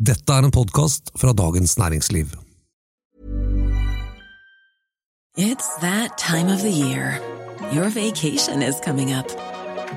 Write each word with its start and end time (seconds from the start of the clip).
Dette 0.00 0.32
er 0.32 0.46
en 0.48 0.50
podkast 0.50 1.10
fra 1.20 1.32
Dagens 1.36 1.74
Næringsliv. 1.76 2.30
It's 5.36 5.68
that 5.80 6.16
time 6.16 6.48
of 6.54 6.62
the 6.62 6.70
year. 6.70 7.20
Your 7.72 7.90
vacation 7.90 8.62
is 8.62 8.80
coming 8.80 9.12
up. 9.12 9.28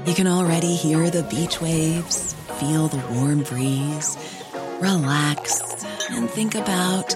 You 0.05 0.13
can 0.13 0.28
already 0.28 0.76
hear 0.76 1.10
the 1.10 1.24
beach 1.24 1.62
waves, 1.62 2.36
feel 2.60 2.89
the 2.89 3.00
warm 3.13 3.44
breeze, 3.44 4.18
relax, 4.81 5.62
and 6.10 6.29
think 6.29 6.56
about 6.56 7.15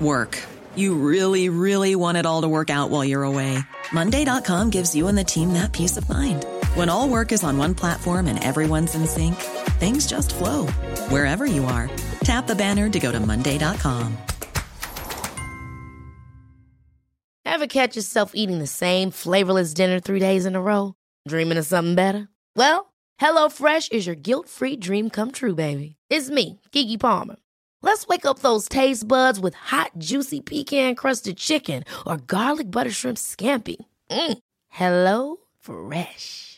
work. 0.00 0.38
You 0.76 0.94
really, 0.94 1.50
really 1.50 1.94
want 1.94 2.16
it 2.16 2.24
all 2.24 2.40
to 2.40 2.48
work 2.48 2.70
out 2.70 2.88
while 2.88 3.04
you're 3.04 3.30
away. 3.32 3.58
Monday.com 3.92 4.70
gives 4.70 4.94
you 4.94 5.08
and 5.08 5.18
the 5.18 5.24
team 5.24 5.52
that 5.52 5.72
peace 5.72 5.98
of 5.98 6.08
mind. 6.08 6.46
When 6.74 6.88
all 6.88 7.10
work 7.10 7.32
is 7.32 7.44
on 7.44 7.58
one 7.58 7.74
platform 7.74 8.28
and 8.28 8.42
everyone's 8.42 8.94
in 8.94 9.06
sync, 9.06 9.36
things 9.78 10.06
just 10.06 10.34
flow 10.34 10.68
wherever 11.10 11.46
you 11.46 11.64
are. 11.64 11.90
Tap 12.24 12.46
the 12.46 12.56
banner 12.56 12.88
to 12.88 12.98
go 12.98 13.12
to 13.12 13.20
Monday.com. 13.20 14.16
Ever 17.44 17.66
catch 17.66 17.96
yourself 17.96 18.32
eating 18.34 18.60
the 18.60 18.68
same 18.68 19.10
flavorless 19.10 19.74
dinner 19.74 19.98
three 19.98 20.20
days 20.20 20.46
in 20.46 20.54
a 20.54 20.60
row? 20.60 20.94
Dreaming 21.26 21.58
of 21.58 21.66
something 21.66 21.96
better? 21.96 22.28
Well, 22.54 22.92
HelloFresh 23.20 23.90
is 23.90 24.06
your 24.06 24.14
guilt 24.14 24.48
free 24.48 24.76
dream 24.76 25.10
come 25.10 25.32
true, 25.32 25.56
baby. 25.56 25.96
It's 26.08 26.30
me, 26.30 26.60
Kiki 26.70 26.96
Palmer. 26.96 27.36
Let's 27.82 28.06
wake 28.06 28.26
up 28.26 28.40
those 28.40 28.68
taste 28.68 29.08
buds 29.08 29.40
with 29.40 29.54
hot, 29.54 29.90
juicy 29.98 30.40
pecan 30.40 30.94
crusted 30.94 31.36
chicken 31.36 31.82
or 32.06 32.18
garlic 32.18 32.70
butter 32.70 32.90
shrimp 32.92 33.18
scampi. 33.18 33.76
Mm. 34.10 34.38
Hello 34.68 35.36
Fresh. 35.58 36.57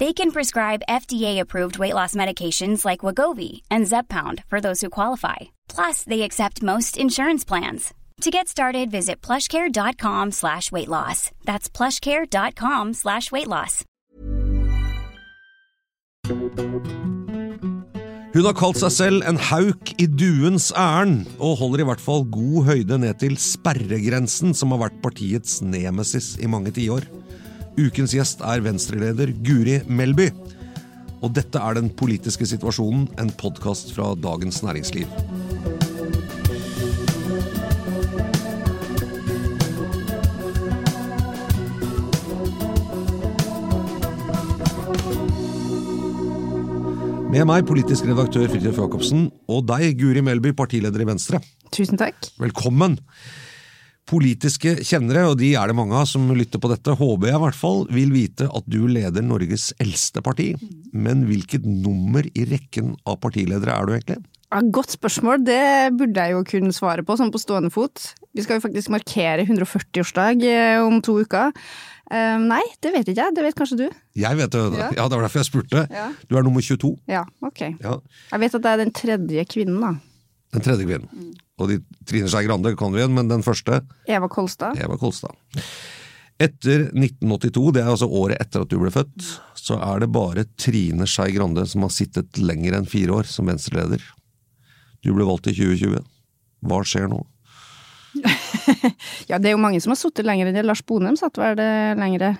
They 0.00 0.12
can 0.12 0.32
prescribe 0.32 0.82
FDA-approved 0.88 1.78
weight 1.78 1.94
loss 1.94 2.16
medications 2.16 2.84
like 2.84 3.00
Wagovi 3.06 3.62
and 3.70 3.86
Zepbound 3.86 4.42
for 4.50 4.60
those 4.60 4.80
who 4.80 4.90
qualify. 4.90 5.54
Plus, 5.68 6.02
they 6.02 6.22
accept 6.22 6.62
most 6.62 6.98
insurance 6.98 7.44
plans. 7.44 7.94
To 8.22 8.30
get 8.30 8.48
started, 8.48 8.90
visit 8.90 9.20
plushcare.com 9.22 10.32
slash 10.32 10.72
weight 10.72 10.88
loss. 10.88 11.30
That's 11.44 11.68
plushcare.com 11.68 12.94
slash 12.94 13.30
weight 13.30 13.48
loss. 13.48 13.84
Hun 18.34 18.46
har 18.48 18.54
kalt 18.58 18.80
seg 18.80 18.90
selv 18.90 19.26
en 19.28 19.36
hauk 19.38 19.92
i 20.02 20.08
duens 20.10 20.72
ærend, 20.74 21.28
og 21.38 21.60
holder 21.60 21.84
i 21.84 21.86
hvert 21.86 22.02
fall 22.02 22.24
god 22.34 22.64
høyde 22.66 22.98
ned 22.98 23.14
til 23.20 23.36
sperregrensen, 23.38 24.54
som 24.58 24.74
har 24.74 24.88
vært 24.88 24.96
partiets 25.04 25.60
nemesis 25.62 26.32
i 26.42 26.50
mange 26.50 26.72
tiår. 26.74 27.06
Ukens 27.74 28.12
gjest 28.14 28.42
er 28.46 28.60
venstreleder 28.62 29.32
Guri 29.42 29.80
Melby. 29.90 30.28
Og 31.24 31.32
dette 31.34 31.58
er 31.58 31.74
Den 31.74 31.88
politiske 31.90 32.46
situasjonen, 32.46 33.08
en 33.18 33.32
podkast 33.34 33.90
fra 33.96 34.12
Dagens 34.14 34.62
Næringsliv. 34.62 35.10
Med 47.34 47.42
meg 47.50 47.66
politisk 47.66 48.06
redaktør 48.06 48.46
Fridtjof 48.46 48.78
Jacobsen, 48.78 49.32
og 49.50 49.66
deg, 49.66 49.96
Guri 49.98 50.22
Melby, 50.22 50.54
partileder 50.54 51.02
i 51.02 51.10
Venstre. 51.10 51.42
Tusen 51.74 51.98
takk. 51.98 52.30
Velkommen! 52.38 53.00
Politiske 54.04 54.74
kjennere, 54.84 55.22
og 55.30 55.38
de 55.40 55.54
er 55.56 55.70
det 55.70 55.76
mange 55.78 55.96
av 55.96 56.04
som 56.10 56.26
lytter 56.36 56.60
på 56.60 56.68
dette, 56.68 56.92
håper 56.98 57.30
jeg 57.30 57.38
i 57.38 57.42
hvert 57.46 57.56
fall, 57.56 57.86
vil 57.94 58.12
vite 58.12 58.50
at 58.52 58.66
du 58.68 58.82
leder 58.90 59.24
Norges 59.24 59.70
eldste 59.80 60.20
parti. 60.24 60.50
Men 60.92 61.24
hvilket 61.30 61.64
nummer 61.64 62.26
i 62.28 62.44
rekken 62.50 62.92
av 63.08 63.16
partiledere 63.22 63.72
er 63.72 63.88
du 63.88 63.94
egentlig? 63.96 64.20
Ja, 64.52 64.60
godt 64.70 64.92
spørsmål. 64.94 65.40
Det 65.42 65.96
burde 65.98 66.20
jeg 66.20 66.36
jo 66.36 66.44
kunne 66.46 66.76
svare 66.76 67.02
på, 67.02 67.16
sånn 67.18 67.32
på 67.34 67.40
stående 67.42 67.72
fot. 67.74 68.12
Vi 68.36 68.44
skal 68.44 68.60
jo 68.60 68.64
faktisk 68.66 68.92
markere 68.92 69.46
140-årsdag 69.48 70.44
om 70.84 71.00
to 71.02 71.16
uker. 71.24 71.56
Uh, 72.12 72.36
nei, 72.44 72.62
det 72.84 72.92
vet 72.92 73.08
ikke 73.08 73.24
jeg. 73.24 73.34
Det 73.34 73.44
vet 73.46 73.56
kanskje 73.56 73.78
du? 73.80 73.86
Jeg 74.20 74.38
vet 74.38 74.52
det. 74.52 74.62
Ja, 74.76 74.90
ja 74.98 75.06
Det 75.08 75.16
var 75.16 75.24
derfor 75.24 75.40
jeg 75.40 75.48
spurte. 75.48 75.86
Ja. 75.88 76.10
Du 76.28 76.36
er 76.36 76.44
nummer 76.46 76.62
22. 76.62 76.92
Ja, 77.10 77.24
ok. 77.42 77.62
Ja. 77.80 77.96
Jeg 78.30 78.44
vet 78.44 78.58
at 78.60 78.66
det 78.66 78.74
er 78.74 78.82
den 78.84 78.94
tredje 78.94 79.46
kvinnen, 79.48 79.80
da. 79.80 79.94
Den 80.54 80.66
tredje 80.66 80.86
kvinnen. 80.86 81.08
Mm. 81.10 81.32
Og 81.60 81.70
de 81.70 81.80
Trine 82.08 82.30
Skei 82.30 82.46
Grande 82.48 82.74
kan 82.78 82.92
du 82.92 82.98
igjen, 82.98 83.14
men 83.14 83.30
den 83.30 83.44
første 83.46 83.82
Eva 84.10 84.28
Kolstad. 84.30 84.78
Eva 84.80 84.96
Kolstad. 84.98 85.36
Etter 86.42 86.88
1982, 86.90 87.68
det 87.76 87.84
er 87.84 87.92
altså 87.92 88.08
året 88.10 88.40
etter 88.42 88.64
at 88.64 88.72
du 88.72 88.80
ble 88.80 88.90
født, 88.90 89.28
så 89.54 89.78
er 89.78 90.02
det 90.02 90.10
bare 90.14 90.46
Trine 90.58 91.06
Skei 91.06 91.30
Grande 91.36 91.62
som 91.70 91.86
har 91.86 91.94
sittet 91.94 92.40
lenger 92.42 92.74
enn 92.78 92.90
fire 92.90 93.20
år 93.20 93.30
som 93.30 93.46
venstreleder. 93.50 94.02
Du 95.04 95.12
ble 95.14 95.28
valgt 95.28 95.46
i 95.52 95.54
2020. 95.54 96.02
Hva 96.64 96.80
skjer 96.88 97.06
nå? 97.12 97.20
ja, 99.30 99.38
det 99.38 99.50
er 99.50 99.54
jo 99.54 99.62
mange 99.62 99.80
som 99.82 99.94
har 99.94 100.00
sittet 100.00 100.26
lenger 100.26 100.50
enn 100.50 100.58
det. 100.58 100.66
Lars 100.66 100.82
Bonheim 100.86 101.18
satt 101.20 101.38
vel 101.38 101.54
det 101.60 101.70
lengre? 102.00 102.34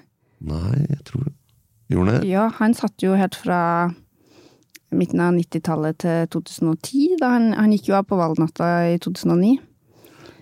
Nei, 0.45 0.77
jeg 0.91 1.03
tror 1.07 1.31
Gjorde 1.93 2.11
han 2.11 2.23
det? 2.23 2.31
Ja, 2.33 2.49
han 2.59 2.75
satt 2.77 3.05
jo 3.05 3.15
helt 3.19 3.37
fra 3.37 3.59
midten 4.97 5.23
av 5.25 5.35
90-tallet 5.37 6.01
til 6.05 6.31
2010. 6.35 7.19
Da 7.21 7.35
han, 7.37 7.53
han, 7.59 7.75
gikk 7.75 7.91
jo 7.93 7.99
av 7.99 8.09
på 8.09 8.19
valgnatta 8.19 8.71
i 8.95 8.97
2009. 9.03 9.59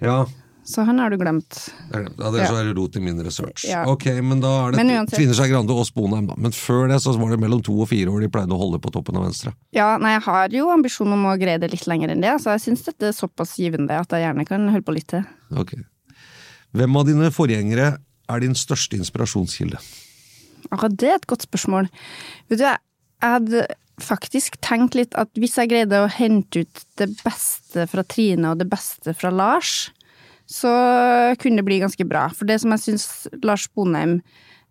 Ja. 0.02 0.22
Så 0.64 0.84
han 0.86 1.00
har 1.02 1.10
du 1.10 1.18
glemt. 1.18 1.56
Ja, 1.90 2.30
det 2.30 2.44
er 2.44 2.46
så 2.46 2.60
det 2.62 2.74
rot 2.76 2.96
i 2.96 3.00
min 3.02 3.18
research. 3.24 3.64
Ja. 3.66 3.82
Ok, 3.90 4.06
men 4.22 4.38
da 4.42 4.52
er 4.68 4.76
det 4.76 5.00
Trine 5.10 5.34
Skei 5.34 5.48
Grande 5.50 5.74
og 5.74 5.88
Sponheim, 5.88 6.28
da. 6.30 6.36
Men 6.38 6.54
før 6.54 6.86
det 6.90 7.00
så 7.02 7.16
var 7.18 7.34
det 7.34 7.40
mellom 7.42 7.64
to 7.66 7.74
og 7.82 7.90
fire 7.90 8.12
år 8.12 8.22
de 8.22 8.30
pleide 8.30 8.54
å 8.54 8.60
holde 8.60 8.78
på 8.82 8.92
toppen 8.94 9.18
av 9.18 9.26
Venstre. 9.26 9.56
Ja, 9.74 9.96
nei, 10.02 10.14
jeg 10.14 10.24
har 10.28 10.54
jo 10.54 10.68
ambisjon 10.70 11.10
om 11.16 11.26
å 11.26 11.34
greie 11.40 11.58
det 11.62 11.72
litt 11.72 11.88
lenger 11.90 12.14
enn 12.14 12.22
det, 12.22 12.36
så 12.44 12.54
jeg 12.54 12.62
syns 12.68 12.86
dette 12.86 13.10
er 13.10 13.16
såpass 13.16 13.56
givende 13.58 13.98
at 13.98 14.14
jeg 14.14 14.22
gjerne 14.22 14.46
kan 14.46 14.70
holde 14.70 14.86
på 14.86 14.94
litt 14.94 15.10
til. 15.10 15.26
Ok. 15.58 15.74
Hvem 16.78 17.00
av 17.00 17.10
dine 17.10 17.34
forgjengere 17.34 17.90
er 18.30 18.46
din 18.46 18.54
største 18.56 18.96
inspirasjonskilde? 19.00 19.82
Akkurat 20.70 20.94
det 20.94 21.10
er 21.10 21.18
et 21.18 21.28
godt 21.28 21.44
spørsmål. 21.50 21.90
Vet 22.52 22.62
du, 22.62 22.68
jeg 22.68 23.34
hadde 23.34 23.66
faktisk 24.04 24.58
tenkt 24.64 24.96
litt 24.98 25.16
at 25.18 25.30
hvis 25.38 25.56
jeg 25.58 25.70
greide 25.72 26.02
å 26.02 26.10
hente 26.10 26.64
ut 26.64 26.84
det 27.00 27.08
beste 27.22 27.86
fra 27.90 28.04
Trine 28.06 28.52
og 28.52 28.60
det 28.60 28.68
beste 28.70 29.14
fra 29.16 29.32
Lars, 29.32 29.90
så 30.50 30.72
kunne 31.40 31.62
det 31.62 31.66
bli 31.66 31.80
ganske 31.82 32.06
bra. 32.08 32.26
For 32.34 32.48
det 32.48 32.60
som 32.62 32.74
jeg 32.74 32.84
syns 32.84 33.06
Lars 33.46 33.68
Bonheim 33.72 34.18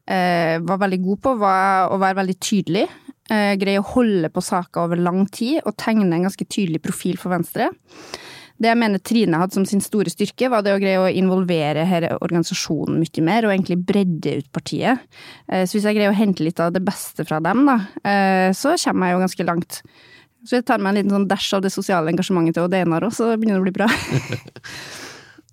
eh, 0.06 0.58
var 0.62 0.82
veldig 0.84 1.02
god 1.06 1.22
på, 1.24 1.36
var 1.42 1.94
å 1.94 2.00
være 2.02 2.20
veldig 2.22 2.38
tydelig. 2.44 2.86
Eh, 3.32 3.54
greie 3.60 3.82
å 3.82 3.88
holde 3.94 4.30
på 4.34 4.44
saker 4.44 4.86
over 4.86 5.00
lang 5.00 5.24
tid 5.32 5.62
og 5.64 5.78
tegne 5.80 6.10
en 6.12 6.28
ganske 6.28 6.48
tydelig 6.48 6.84
profil 6.84 7.20
for 7.22 7.34
Venstre. 7.34 7.72
Det 8.62 8.70
jeg 8.70 8.78
mener 8.78 9.02
Trine 9.02 9.40
hadde 9.42 9.58
som 9.58 9.66
sin 9.66 9.82
store 9.82 10.12
styrke, 10.14 10.50
var 10.54 10.62
det 10.62 10.76
å 10.76 10.82
greie 10.82 11.02
å 11.02 11.10
involvere 11.10 11.88
her 11.90 12.08
organisasjonen 12.20 13.00
mye 13.02 13.26
mer, 13.26 13.48
og 13.48 13.56
egentlig 13.56 13.80
bredde 13.90 14.38
ut 14.42 14.50
partiet. 14.54 15.02
Eh, 15.50 15.66
så 15.66 15.78
hvis 15.78 15.88
jeg 15.90 15.98
greier 15.98 16.14
å 16.14 16.18
hente 16.18 16.46
litt 16.46 16.62
av 16.62 16.74
det 16.76 16.84
beste 16.86 17.26
fra 17.26 17.42
dem, 17.42 17.66
da, 17.66 17.80
eh, 18.06 18.50
så 18.58 18.76
kommer 18.84 19.10
jeg 19.10 19.18
jo 19.18 19.24
ganske 19.26 19.48
langt. 19.50 19.82
Så 20.46 20.58
jeg 20.58 20.66
tar 20.66 20.82
meg 20.82 20.94
en 20.94 21.00
liten 21.02 21.16
sånn 21.16 21.30
dash 21.30 21.54
av 21.58 21.66
det 21.66 21.74
sosiale 21.74 22.14
engasjementet 22.14 22.58
til 22.58 22.66
Odd 22.68 22.78
Einar 22.78 23.06
òg, 23.06 23.14
så 23.14 23.34
begynner 23.34 23.58
det 23.58 23.64
å 23.64 23.68
bli 23.68 23.78
bra. 23.82 23.90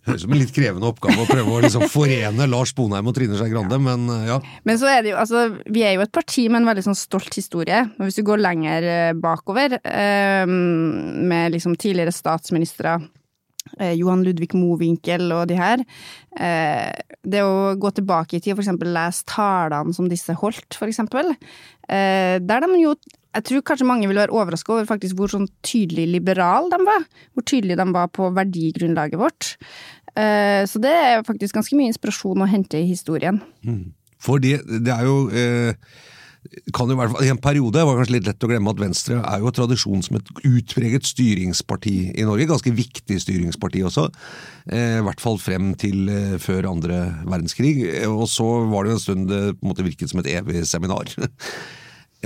Høres 0.08 0.22
ut 0.22 0.26
som 0.26 0.34
en 0.34 0.40
litt 0.40 0.54
krevende 0.56 0.88
oppgave 0.88 1.24
å 1.24 1.28
prøve 1.28 1.54
å 1.54 1.62
liksom 1.64 1.86
forene 1.92 2.48
Lars 2.50 2.74
Bonheim 2.76 3.10
og 3.10 3.16
Trine 3.16 3.38
Skei 3.38 3.52
Grande, 3.52 3.78
men 3.82 4.08
ja. 4.28 4.38
Men 4.68 4.80
så 4.80 4.90
er 4.90 5.04
det 5.04 5.12
jo, 5.12 5.20
altså, 5.20 5.44
vi 5.68 5.84
er 5.86 5.96
jo 5.96 6.04
et 6.06 6.14
parti 6.14 6.48
med 6.48 6.62
en 6.62 6.70
veldig 6.70 6.86
sånn 6.88 6.98
stolt 6.98 7.36
historie. 7.38 7.84
Og 7.98 8.08
hvis 8.08 8.18
du 8.18 8.24
går 8.26 8.42
lenger 8.42 8.88
eh, 8.88 9.12
bakover, 9.18 9.78
eh, 9.82 10.48
med 10.48 11.54
liksom 11.54 11.76
tidligere 11.80 12.14
statsministre 12.14 12.96
eh, 13.78 13.94
Johan 13.98 14.24
Ludvig 14.26 14.54
Mowinckel 14.56 15.28
og 15.34 15.46
de 15.50 15.58
her. 15.58 15.84
Eh, 16.38 16.90
det 17.28 17.44
å 17.44 17.76
gå 17.80 17.92
tilbake 17.98 18.38
i 18.38 18.42
tid 18.42 18.56
og 18.56 18.64
eksempel 18.64 18.92
lese 18.94 19.26
talene 19.28 19.94
som 19.96 20.10
disse 20.10 20.36
holdt, 20.40 20.80
eksempel. 20.88 21.34
Eh, 21.88 22.36
der 22.40 22.66
de 22.66 22.82
jo 22.82 22.96
jeg 23.36 23.44
tror 23.44 23.62
kanskje 23.68 23.86
mange 23.86 24.08
vil 24.08 24.18
være 24.18 24.34
overraska 24.34 24.72
over 24.72 24.86
faktisk 24.88 25.18
hvor 25.18 25.30
sånn 25.30 25.46
tydelig 25.62 26.06
liberal 26.16 26.70
de 26.72 26.78
var. 26.82 27.04
Hvor 27.36 27.44
tydelig 27.46 27.76
de 27.78 27.84
var 27.94 28.08
på 28.10 28.30
verdigrunnlaget 28.34 29.20
vårt. 29.20 29.50
Eh, 30.18 30.66
så 30.66 30.82
det 30.82 30.92
er 30.92 31.24
faktisk 31.26 31.58
ganske 31.58 31.78
mye 31.78 31.92
inspirasjon 31.92 32.42
å 32.42 32.50
hente 32.50 32.80
i 32.80 32.88
historien. 32.88 33.40
Mm. 33.66 33.90
For 34.18 34.42
det, 34.42 34.58
er 34.66 35.04
jo 35.06 35.28
eh, 35.30 35.76
kan 36.74 36.90
jo 36.90 36.96
i 36.98 37.26
I 37.26 37.30
en 37.30 37.42
periode 37.42 37.84
var 37.84 37.94
det 37.94 38.00
kanskje 38.00 38.16
litt 38.16 38.26
lett 38.26 38.46
å 38.46 38.50
glemme 38.50 38.72
at 38.72 38.80
Venstre 38.82 39.20
er 39.20 39.44
jo 39.44 39.52
tradisjon 39.54 40.02
som 40.02 40.18
et 40.18 40.32
utpreget 40.48 41.06
styringsparti 41.06 41.96
i 42.18 42.26
Norge. 42.26 42.48
Ganske 42.50 42.74
viktig 42.74 43.20
styringsparti 43.22 43.84
også. 43.86 44.08
Eh, 44.72 44.98
I 44.98 45.06
hvert 45.06 45.22
fall 45.22 45.38
frem 45.42 45.74
til 45.78 46.10
før 46.42 46.72
andre 46.72 47.02
verdenskrig. 47.22 47.76
Og 48.10 48.26
så 48.32 48.48
var 48.72 48.84
det 48.84 48.94
jo 48.96 48.98
en 48.98 49.04
stund 49.06 49.28
det 49.30 49.42
på 49.58 49.62
en 49.62 49.74
måte 49.74 49.86
virket 49.86 50.10
som 50.10 50.24
et 50.24 50.32
evig 50.34 50.66
seminar. 50.66 51.14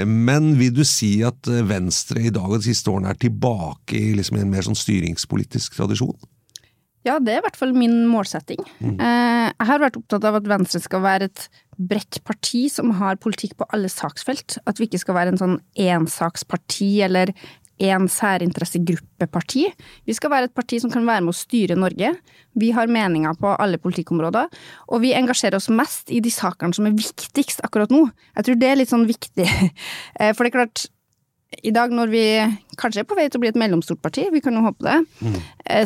Men 0.09 0.55
vil 0.56 0.73
du 0.73 0.87
si 0.89 1.19
at 1.21 1.44
Venstre 1.69 2.23
i 2.25 2.33
dag 2.33 2.49
og 2.49 2.62
de 2.62 2.71
siste 2.71 2.89
årene 2.89 3.11
er 3.12 3.19
tilbake 3.21 3.99
i 3.99 4.15
liksom 4.17 4.39
en 4.41 4.49
mer 4.49 4.65
sånn 4.65 4.79
styringspolitisk 4.79 5.77
tradisjon? 5.77 6.17
Ja, 7.06 7.19
det 7.19 7.34
er 7.34 7.40
i 7.40 7.44
hvert 7.46 7.58
fall 7.58 7.72
min 7.75 8.04
målsetting. 8.06 8.60
Mm. 8.78 9.00
Jeg 9.00 9.69
har 9.69 9.82
vært 9.82 9.99
opptatt 9.99 10.26
av 10.28 10.38
at 10.38 10.46
Venstre 10.50 10.78
skal 10.84 11.02
være 11.02 11.26
et 11.31 11.49
bredt 11.75 12.20
parti 12.28 12.69
som 12.70 12.93
har 13.00 13.19
politikk 13.22 13.56
på 13.58 13.66
alle 13.75 13.90
saksfelt. 13.90 14.60
At 14.70 14.78
vi 14.78 14.87
ikke 14.87 15.00
skal 15.02 15.19
være 15.19 15.34
en 15.34 15.40
sånn 15.40 15.58
ensaksparti 15.82 16.93
eller 17.08 17.34
en 17.82 18.06
særinteressegruppeparti. 18.10 19.64
Vi 20.06 20.14
skal 20.14 20.31
være 20.32 20.50
et 20.50 20.54
parti 20.54 20.78
som 20.82 20.93
kan 20.93 21.06
være 21.08 21.25
med 21.25 21.32
å 21.32 21.37
styre 21.37 21.78
Norge. 21.78 22.12
Vi 22.58 22.70
har 22.76 22.90
meninger 22.93 23.34
på 23.40 23.55
alle 23.56 23.81
politikkområder, 23.82 24.50
og 24.93 25.02
vi 25.02 25.14
engasjerer 25.16 25.58
oss 25.58 25.70
mest 25.72 26.12
i 26.12 26.20
de 26.22 26.31
sakene 26.32 26.76
som 26.76 26.87
er 26.88 26.96
viktigst 26.96 27.64
akkurat 27.66 27.93
nå. 27.93 28.05
Jeg 28.37 28.48
tror 28.48 28.60
det 28.60 28.69
er 28.69 28.78
litt 28.78 28.93
sånn 28.93 29.08
viktig, 29.08 29.48
eh, 30.20 30.34
for 30.37 30.44
det 30.44 30.52
er 30.52 30.58
klart 30.60 30.87
i 31.60 31.72
dag 31.75 31.93
når 31.93 32.10
vi 32.12 32.22
kanskje 32.81 33.02
er 33.02 33.08
på 33.08 33.16
vei 33.19 33.26
til 33.28 33.38
å 33.38 33.43
bli 33.43 33.50
et 33.52 33.58
mellomstort 33.60 34.00
parti, 34.02 34.25
vi 34.32 34.40
kan 34.44 34.56
jo 34.56 34.64
håpe 34.64 34.87
det, 34.87 34.96
mm. 35.20 35.37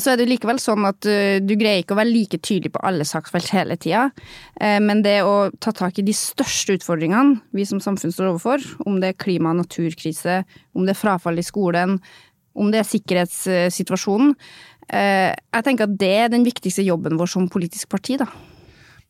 så 0.02 0.12
er 0.12 0.20
det 0.20 0.28
likevel 0.30 0.60
sånn 0.62 0.86
at 0.88 1.08
eh, 1.10 1.38
du 1.42 1.56
greier 1.58 1.82
ikke 1.82 1.96
å 1.96 2.00
være 2.00 2.12
like 2.12 2.38
tydelig 2.38 2.72
på 2.76 2.82
alle 2.86 3.06
saksfelt 3.08 3.50
hele 3.54 3.78
tida. 3.80 4.06
Eh, 4.60 4.78
men 4.82 5.02
det 5.04 5.18
å 5.26 5.50
ta 5.62 5.74
tak 5.76 5.98
i 5.98 6.06
de 6.06 6.14
største 6.16 6.78
utfordringene 6.78 7.40
vi 7.56 7.66
som 7.68 7.82
samfunn 7.82 8.14
står 8.14 8.30
overfor, 8.30 8.62
om 8.86 9.00
det 9.02 9.12
er 9.12 9.20
klima- 9.26 9.52
og 9.52 9.64
naturkrise, 9.64 10.42
om 10.76 10.86
det 10.86 10.94
er 10.94 11.02
frafall 11.02 11.42
i 11.42 11.46
skolen, 11.46 11.98
om 12.56 12.72
det 12.72 12.80
er 12.80 12.88
sikkerhetssituasjonen, 12.88 14.32
jeg 14.86 15.64
tenker 15.66 15.88
at 15.88 15.96
det 15.98 16.12
er 16.14 16.28
den 16.30 16.44
viktigste 16.46 16.84
jobben 16.86 17.18
vår 17.18 17.32
som 17.32 17.48
politisk 17.50 17.90
parti, 17.90 18.14
da. 18.20 18.28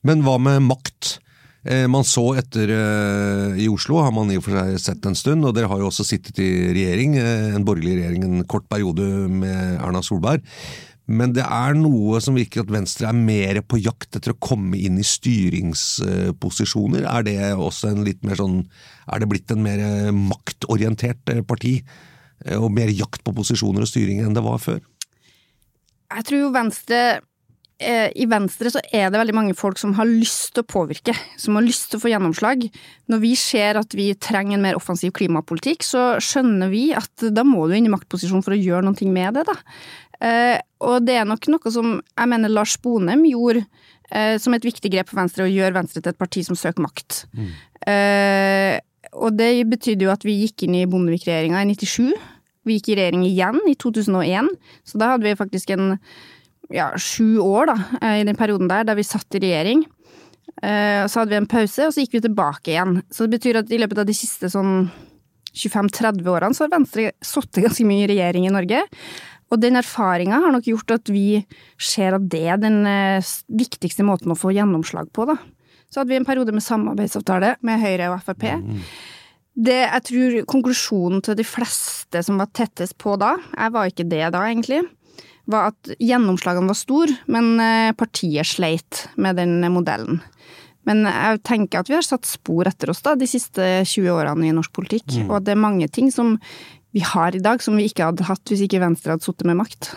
Men 0.09 0.23
hva 0.25 0.39
med 0.41 0.65
makt? 0.65 1.19
Eh, 1.67 1.89
man 1.91 2.05
så 2.07 2.29
etter 2.39 2.71
eh, 2.71 3.57
i 3.65 3.67
Oslo, 3.67 3.99
har 4.05 4.13
man 4.15 4.31
i 4.31 4.37
og 4.39 4.45
for 4.47 4.55
seg 4.55 4.77
sett 4.79 5.07
en 5.09 5.17
stund, 5.19 5.43
og 5.43 5.55
dere 5.57 5.67
har 5.71 5.81
jo 5.83 5.89
også 5.89 6.05
sittet 6.07 6.39
i 6.39 6.71
regjering, 6.71 7.17
eh, 7.19 7.55
en 7.57 7.65
borgerlig 7.67 7.97
regjering 7.99 8.27
en 8.27 8.45
kort 8.47 8.69
periode 8.71 9.03
med 9.27 9.81
Erna 9.81 10.03
Solberg. 10.05 10.45
Men 11.07 11.33
det 11.35 11.43
er 11.43 11.75
noe 11.79 12.21
som 12.23 12.39
virker 12.39 12.63
at 12.63 12.71
Venstre 12.71 13.09
er 13.11 13.19
mer 13.19 13.61
på 13.67 13.79
jakt 13.83 14.17
etter 14.19 14.35
å 14.35 14.43
komme 14.43 14.79
inn 14.79 14.99
i 14.99 15.07
styringsposisjoner. 15.07 17.07
Er 17.07 17.23
det 17.27 17.39
også 17.55 17.91
en 17.93 18.05
litt 18.07 18.25
mer 18.27 18.39
sånn 18.39 18.67
Er 19.07 19.23
det 19.23 19.29
blitt 19.31 19.53
en 19.55 19.63
mer 19.63 19.79
maktorientert 20.11 21.23
parti? 21.47 21.79
Og 22.59 22.75
mer 22.75 22.91
jakt 22.91 23.23
på 23.23 23.31
posisjoner 23.39 23.87
og 23.87 23.87
styring 23.87 24.19
enn 24.25 24.35
det 24.35 24.43
var 24.43 24.59
før? 24.59 24.83
Jeg 26.11 26.27
tror 26.27 26.43
jo 26.43 26.51
Venstre 26.59 27.23
i 27.77 28.25
Venstre 28.25 28.71
så 28.73 28.81
er 28.89 29.11
det 29.13 29.19
veldig 29.21 29.35
mange 29.37 29.55
folk 29.57 29.77
som 29.77 29.91
har 29.99 30.09
lyst 30.09 30.55
til 30.57 30.65
å 30.65 30.69
påvirke, 30.71 31.13
som 31.37 31.59
har 31.59 31.65
lyst 31.67 31.91
til 31.91 31.99
å 31.99 32.03
få 32.07 32.09
gjennomslag. 32.09 32.63
Når 33.13 33.21
vi 33.21 33.35
ser 33.37 33.77
at 33.77 33.93
vi 33.97 34.07
trenger 34.17 34.57
en 34.57 34.65
mer 34.65 34.79
offensiv 34.79 35.13
klimapolitikk, 35.19 35.85
så 35.85 36.07
skjønner 36.25 36.71
vi 36.73 36.87
at 36.97 37.27
da 37.37 37.45
må 37.45 37.67
du 37.69 37.75
inn 37.77 37.91
i 37.91 37.93
maktposisjon 37.93 38.41
for 38.47 38.57
å 38.57 38.61
gjøre 38.61 38.87
noe 38.89 39.11
med 39.13 39.37
det, 39.37 39.45
da. 39.51 39.57
Eh, 40.25 40.57
og 40.89 41.05
det 41.05 41.19
er 41.21 41.29
nok 41.29 41.45
noe 41.53 41.73
som 41.73 41.99
jeg 42.01 42.31
mener 42.33 42.49
Lars 42.53 42.79
Bonem 42.81 43.27
gjorde 43.29 43.67
eh, 44.09 44.39
som 44.41 44.57
et 44.57 44.65
viktig 44.65 44.89
grep 44.95 45.11
for 45.11 45.21
Venstre, 45.21 45.45
å 45.45 45.53
gjøre 45.53 45.77
Venstre 45.77 46.01
til 46.01 46.15
et 46.15 46.21
parti 46.21 46.47
som 46.47 46.57
søker 46.57 46.85
makt. 46.87 47.27
Mm. 47.37 47.53
Og 49.17 49.37
det 49.37 49.51
betydde 49.71 50.09
jo 50.09 50.13
at 50.13 50.25
vi 50.27 50.41
gikk 50.41 50.65
inn 50.67 50.79
i 50.81 50.87
Bondevik-regjeringa 50.91 51.61
i 51.63 51.69
97. 51.77 52.17
Vi 52.67 52.79
gikk 52.79 52.91
i 52.91 52.97
regjering 52.99 53.27
igjen 53.29 53.61
i 53.71 53.77
2001, 53.79 54.49
så 54.89 55.01
da 55.01 55.13
hadde 55.13 55.29
vi 55.29 55.37
faktisk 55.39 55.71
en 55.77 55.95
ja, 56.73 56.91
sju 56.99 57.39
år, 57.43 57.71
da, 57.71 57.77
eh, 58.01 58.21
i 58.21 58.27
den 58.27 58.39
perioden 58.39 58.71
der, 58.71 58.87
da 58.89 58.97
vi 58.99 59.05
satt 59.07 59.39
i 59.39 59.43
regjering. 59.43 59.85
Eh, 60.63 61.05
så 61.07 61.21
hadde 61.21 61.35
vi 61.35 61.41
en 61.41 61.51
pause, 61.51 61.87
og 61.87 61.95
så 61.95 62.03
gikk 62.03 62.17
vi 62.17 62.25
tilbake 62.27 62.73
igjen. 62.73 63.01
Så 63.13 63.27
det 63.27 63.39
betyr 63.39 63.61
at 63.61 63.73
i 63.73 63.81
løpet 63.81 64.03
av 64.03 64.09
de 64.09 64.17
siste 64.17 64.51
sånn 64.53 64.89
25-30 65.57 66.29
årene 66.29 66.57
så 66.57 66.67
har 66.67 66.75
Venstre 66.75 67.11
sittet 67.25 67.65
ganske 67.65 67.87
mye 67.89 68.05
i 68.05 68.11
regjering 68.13 68.47
i 68.49 68.53
Norge. 68.53 68.83
Og 69.53 69.61
den 69.63 69.79
erfaringa 69.79 70.41
har 70.43 70.55
nok 70.55 70.67
gjort 70.67 70.97
at 70.97 71.11
vi 71.13 71.45
ser 71.79 72.17
at 72.17 72.25
det 72.33 72.47
er 72.51 72.63
den 72.63 72.81
eh, 72.89 73.35
viktigste 73.47 74.07
måten 74.07 74.33
å 74.35 74.39
få 74.39 74.55
gjennomslag 74.57 75.13
på, 75.15 75.29
da. 75.29 75.39
Så 75.87 76.01
hadde 76.01 76.11
vi 76.11 76.19
en 76.19 76.27
periode 76.27 76.53
med 76.53 76.65
samarbeidsavtale 76.67 77.55
med 77.65 77.79
Høyre 77.81 78.11
og 78.11 78.25
Frp. 78.27 78.49
Mm. 78.59 78.81
Det, 79.67 79.79
jeg 79.87 80.05
tror 80.09 80.35
konklusjonen 80.51 81.23
til 81.25 81.39
de 81.39 81.47
fleste 81.47 82.21
som 82.27 82.41
var 82.43 82.51
tettest 82.53 82.97
på 83.01 83.15
da, 83.21 83.37
jeg 83.55 83.73
var 83.73 83.89
ikke 83.89 84.09
det 84.11 84.25
da, 84.35 84.43
egentlig, 84.51 84.83
var 85.51 85.73
at 85.73 85.93
gjennomslagene 86.03 86.71
var 86.71 86.79
store, 86.79 87.19
men 87.31 87.55
eh, 87.63 87.93
partiet 87.97 88.49
sleit 88.49 89.07
med 89.17 89.39
den 89.41 89.61
modellen. 89.75 90.21
Men 90.87 91.03
jeg 91.09 91.43
tenker 91.47 91.83
at 91.83 91.91
vi 91.91 91.97
har 91.99 92.07
satt 92.07 92.29
spor 92.29 92.69
etter 92.71 92.93
oss 92.93 93.03
da, 93.03 93.17
de 93.19 93.27
siste 93.27 93.63
20 93.83 94.11
årene 94.15 94.47
i 94.47 94.55
norsk 94.55 94.75
politikk, 94.75 95.09
mm. 95.17 95.31
og 95.31 95.41
at 95.41 95.49
det 95.49 95.57
er 95.57 95.65
mange 95.65 95.89
ting 95.91 96.13
som 96.15 96.37
vi 96.95 97.03
har 97.05 97.35
i 97.37 97.43
dag 97.43 97.61
som 97.63 97.77
vi 97.77 97.89
ikke 97.91 98.07
hadde 98.09 98.25
hatt 98.29 98.49
hvis 98.49 98.63
ikke 98.65 98.81
Venstre 98.81 99.17
hadde 99.17 99.27
sittet 99.27 99.49
med 99.49 99.59
makt. 99.59 99.91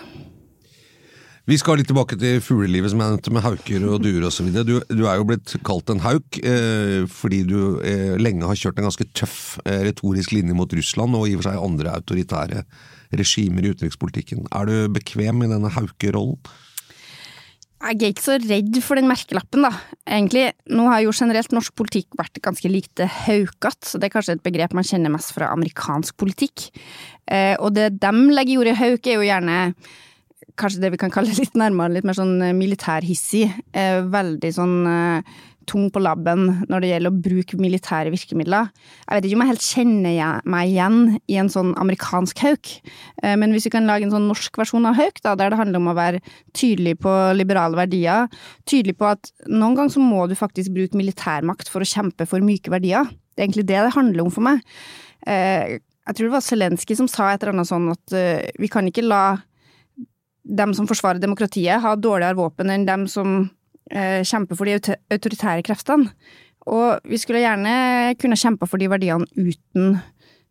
Vi 1.49 1.57
skal 1.57 1.79
litt 1.79 1.87
tilbake 1.89 2.17
til 2.19 2.41
fuglelivet 2.45 2.91
som 2.91 2.99
jeg 3.01 3.09
nevnte, 3.09 3.31
med 3.33 3.41
hauker 3.41 3.85
og 3.89 4.03
duer 4.03 4.27
osv. 4.27 4.51
Du, 4.53 4.75
du 4.85 5.03
er 5.09 5.17
jo 5.17 5.25
blitt 5.31 5.55
kalt 5.65 5.89
en 5.89 6.03
hauk 6.03 6.37
eh, 6.43 7.07
fordi 7.09 7.39
du 7.49 7.57
eh, 7.81 8.19
lenge 8.21 8.45
har 8.45 8.59
kjørt 8.59 8.81
en 8.81 8.85
ganske 8.85 9.07
tøff 9.17 9.39
eh, 9.63 9.79
retorisk 9.87 10.35
linje 10.35 10.57
mot 10.57 10.75
Russland 10.77 11.17
og 11.17 11.25
i 11.25 11.33
og 11.33 11.41
for 11.41 11.49
seg 11.49 11.63
andre 11.63 11.95
autoritære 11.97 12.65
regimer 13.15 13.65
i 13.65 13.73
utenrikspolitikken. 13.73 14.47
Er 14.55 14.69
du 14.69 14.89
bekvem 14.93 15.45
i 15.45 15.51
denne 15.51 15.71
haukerollen? 15.73 16.37
Jeg 17.79 17.95
er 17.95 18.11
ikke 18.11 18.25
så 18.25 18.35
redd 18.43 18.75
for 18.83 18.99
den 18.99 19.07
merkelappen, 19.07 19.63
da. 19.63 19.69
Egentlig, 20.03 20.49
nå 20.67 20.89
har 20.91 20.99
jo 21.05 21.13
generelt 21.15 21.53
norsk 21.55 21.71
politikk 21.79 22.17
vært 22.19 22.41
ganske 22.43 22.67
lite 22.67 23.07
haukete, 23.21 23.87
så 23.87 24.01
det 24.01 24.09
er 24.09 24.15
kanskje 24.17 24.35
et 24.35 24.43
begrep 24.43 24.75
man 24.75 24.87
kjenner 24.87 25.13
mest 25.13 25.31
fra 25.31 25.47
amerikansk 25.55 26.17
politikk. 26.19 26.67
Eh, 27.31 27.55
og 27.55 27.77
det 27.77 27.93
dem 28.03 28.25
legger 28.33 28.57
i 28.57 28.59
ordet 28.65 28.75
hauk, 28.81 29.07
er 29.07 29.15
jo 29.15 29.29
gjerne 29.29 29.57
kanskje 30.59 30.83
det 30.83 30.91
vi 30.91 30.99
kan 30.99 31.13
kalle 31.13 31.31
litt 31.37 31.55
nærmere, 31.55 31.95
litt 31.95 32.09
mer 32.09 32.19
sånn 32.19 32.35
militærhissig. 32.59 33.47
Eh, 33.71 34.01
veldig 34.11 34.51
sånn 34.59 34.77
eh, 34.91 35.39
tung 35.69 35.87
på 35.93 36.01
labben 36.01 36.63
når 36.69 36.83
det 36.83 36.91
gjelder 36.91 37.13
å 37.13 37.21
bruke 37.25 37.59
militære 37.61 38.13
virkemidler. 38.13 38.69
Jeg 39.05 39.15
vet 39.15 39.27
ikke 39.27 39.37
om 39.37 39.43
jeg 39.45 39.51
helt 39.51 39.67
kjenner 39.67 40.47
meg 40.49 40.71
igjen 40.71 40.99
i 41.29 41.37
en 41.41 41.51
sånn 41.53 41.73
amerikansk 41.81 42.43
hauk, 42.45 42.71
eh, 43.23 43.35
men 43.39 43.53
hvis 43.55 43.69
vi 43.69 43.73
kan 43.77 43.89
lage 43.89 44.07
en 44.07 44.15
sånn 44.15 44.29
norsk 44.29 44.61
versjon 44.61 44.87
av 44.89 44.97
hauk, 44.99 45.21
da, 45.25 45.35
der 45.39 45.53
det 45.53 45.59
handler 45.61 45.81
om 45.81 45.91
å 45.93 45.97
være 45.97 46.23
tydelig 46.57 46.97
på 47.03 47.15
liberale 47.37 47.79
verdier, 47.79 48.29
tydelig 48.69 48.97
på 48.99 49.11
at 49.11 49.31
noen 49.47 49.77
ganger 49.77 49.95
så 49.97 50.03
må 50.03 50.25
du 50.29 50.37
faktisk 50.39 50.73
bruke 50.75 50.99
militærmakt 50.99 51.69
for 51.71 51.85
å 51.85 51.89
kjempe 51.89 52.27
for 52.29 52.43
myke 52.45 52.73
verdier. 52.73 53.07
Det 53.35 53.43
er 53.43 53.47
egentlig 53.49 53.69
det 53.69 53.83
det 53.85 53.95
handler 53.95 54.25
om 54.25 54.33
for 54.33 54.45
meg. 54.45 54.65
Eh, 55.27 55.77
jeg 56.09 56.17
tror 56.17 56.25
det 56.25 56.33
var 56.33 56.43
Zelenskyj 56.45 56.97
som 56.97 57.07
sa 57.11 57.29
et 57.29 57.43
eller 57.43 57.53
annet 57.53 57.69
sånn 57.69 57.91
at 57.93 58.17
eh, 58.17 58.49
vi 58.57 58.69
kan 58.71 58.87
ikke 58.89 59.05
la 59.05 59.37
dem 60.49 60.73
som 60.73 60.87
forsvarer 60.89 61.21
demokratiet, 61.21 61.81
ha 61.83 61.93
dårligere 61.95 62.39
våpen 62.39 62.71
enn 62.73 62.87
dem 62.87 63.05
som 63.11 63.43
kjempe 63.89 64.55
for 64.57 64.69
de 64.69 64.77
autoritære 65.09 65.63
kreftene. 65.65 66.11
Og 66.69 67.07
vi 67.07 67.17
skulle 67.17 67.41
gjerne 67.41 68.15
kunne 68.21 68.37
kjempe 68.37 68.67
for 68.69 68.81
de 68.81 68.89
verdiene 68.91 69.25
uten 69.33 69.95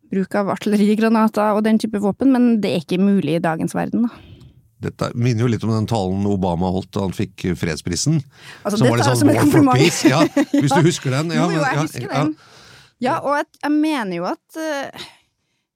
bruk 0.09 0.33
av 0.39 0.49
artillerigranater 0.55 1.53
og 1.55 1.63
den 1.67 1.79
type 1.81 2.01
våpen, 2.01 2.33
men 2.33 2.57
det 2.63 2.73
er 2.73 2.83
ikke 2.83 3.01
mulig 3.01 3.37
i 3.37 3.43
dagens 3.43 3.75
verden, 3.77 4.07
da. 4.07 4.25
Dette 4.79 5.09
minner 5.11 5.43
jo 5.43 5.49
litt 5.51 5.63
om 5.67 5.73
den 5.73 5.89
talen 5.91 6.23
Obama 6.29 6.69
holdt 6.71 6.93
da 6.95 7.03
han 7.03 7.15
fikk 7.15 7.49
fredsprisen. 7.59 8.21
Altså, 8.63 8.79
som 8.79 8.87
var 8.87 9.01
litt 9.01 9.09
sånn 9.09 9.31
War 9.35 9.49
for 9.51 9.71
Peace. 9.75 10.07
Ja, 10.07 10.21
hvis 10.53 10.71
du 10.71 10.85
husker 10.87 11.15
den? 11.17 11.33
Ja, 11.35 11.49
jo, 11.49 11.57
jo, 11.57 11.63
jeg 11.65 11.81
husker 11.81 12.05
ja, 12.05 12.21
den. 12.21 12.35
Ja, 13.03 13.17
og 13.19 13.35
jeg, 13.41 13.49
jeg, 13.59 13.73
mener 13.75 14.15
jo 14.15 14.27
at 14.27 14.59
eh, 14.59 15.07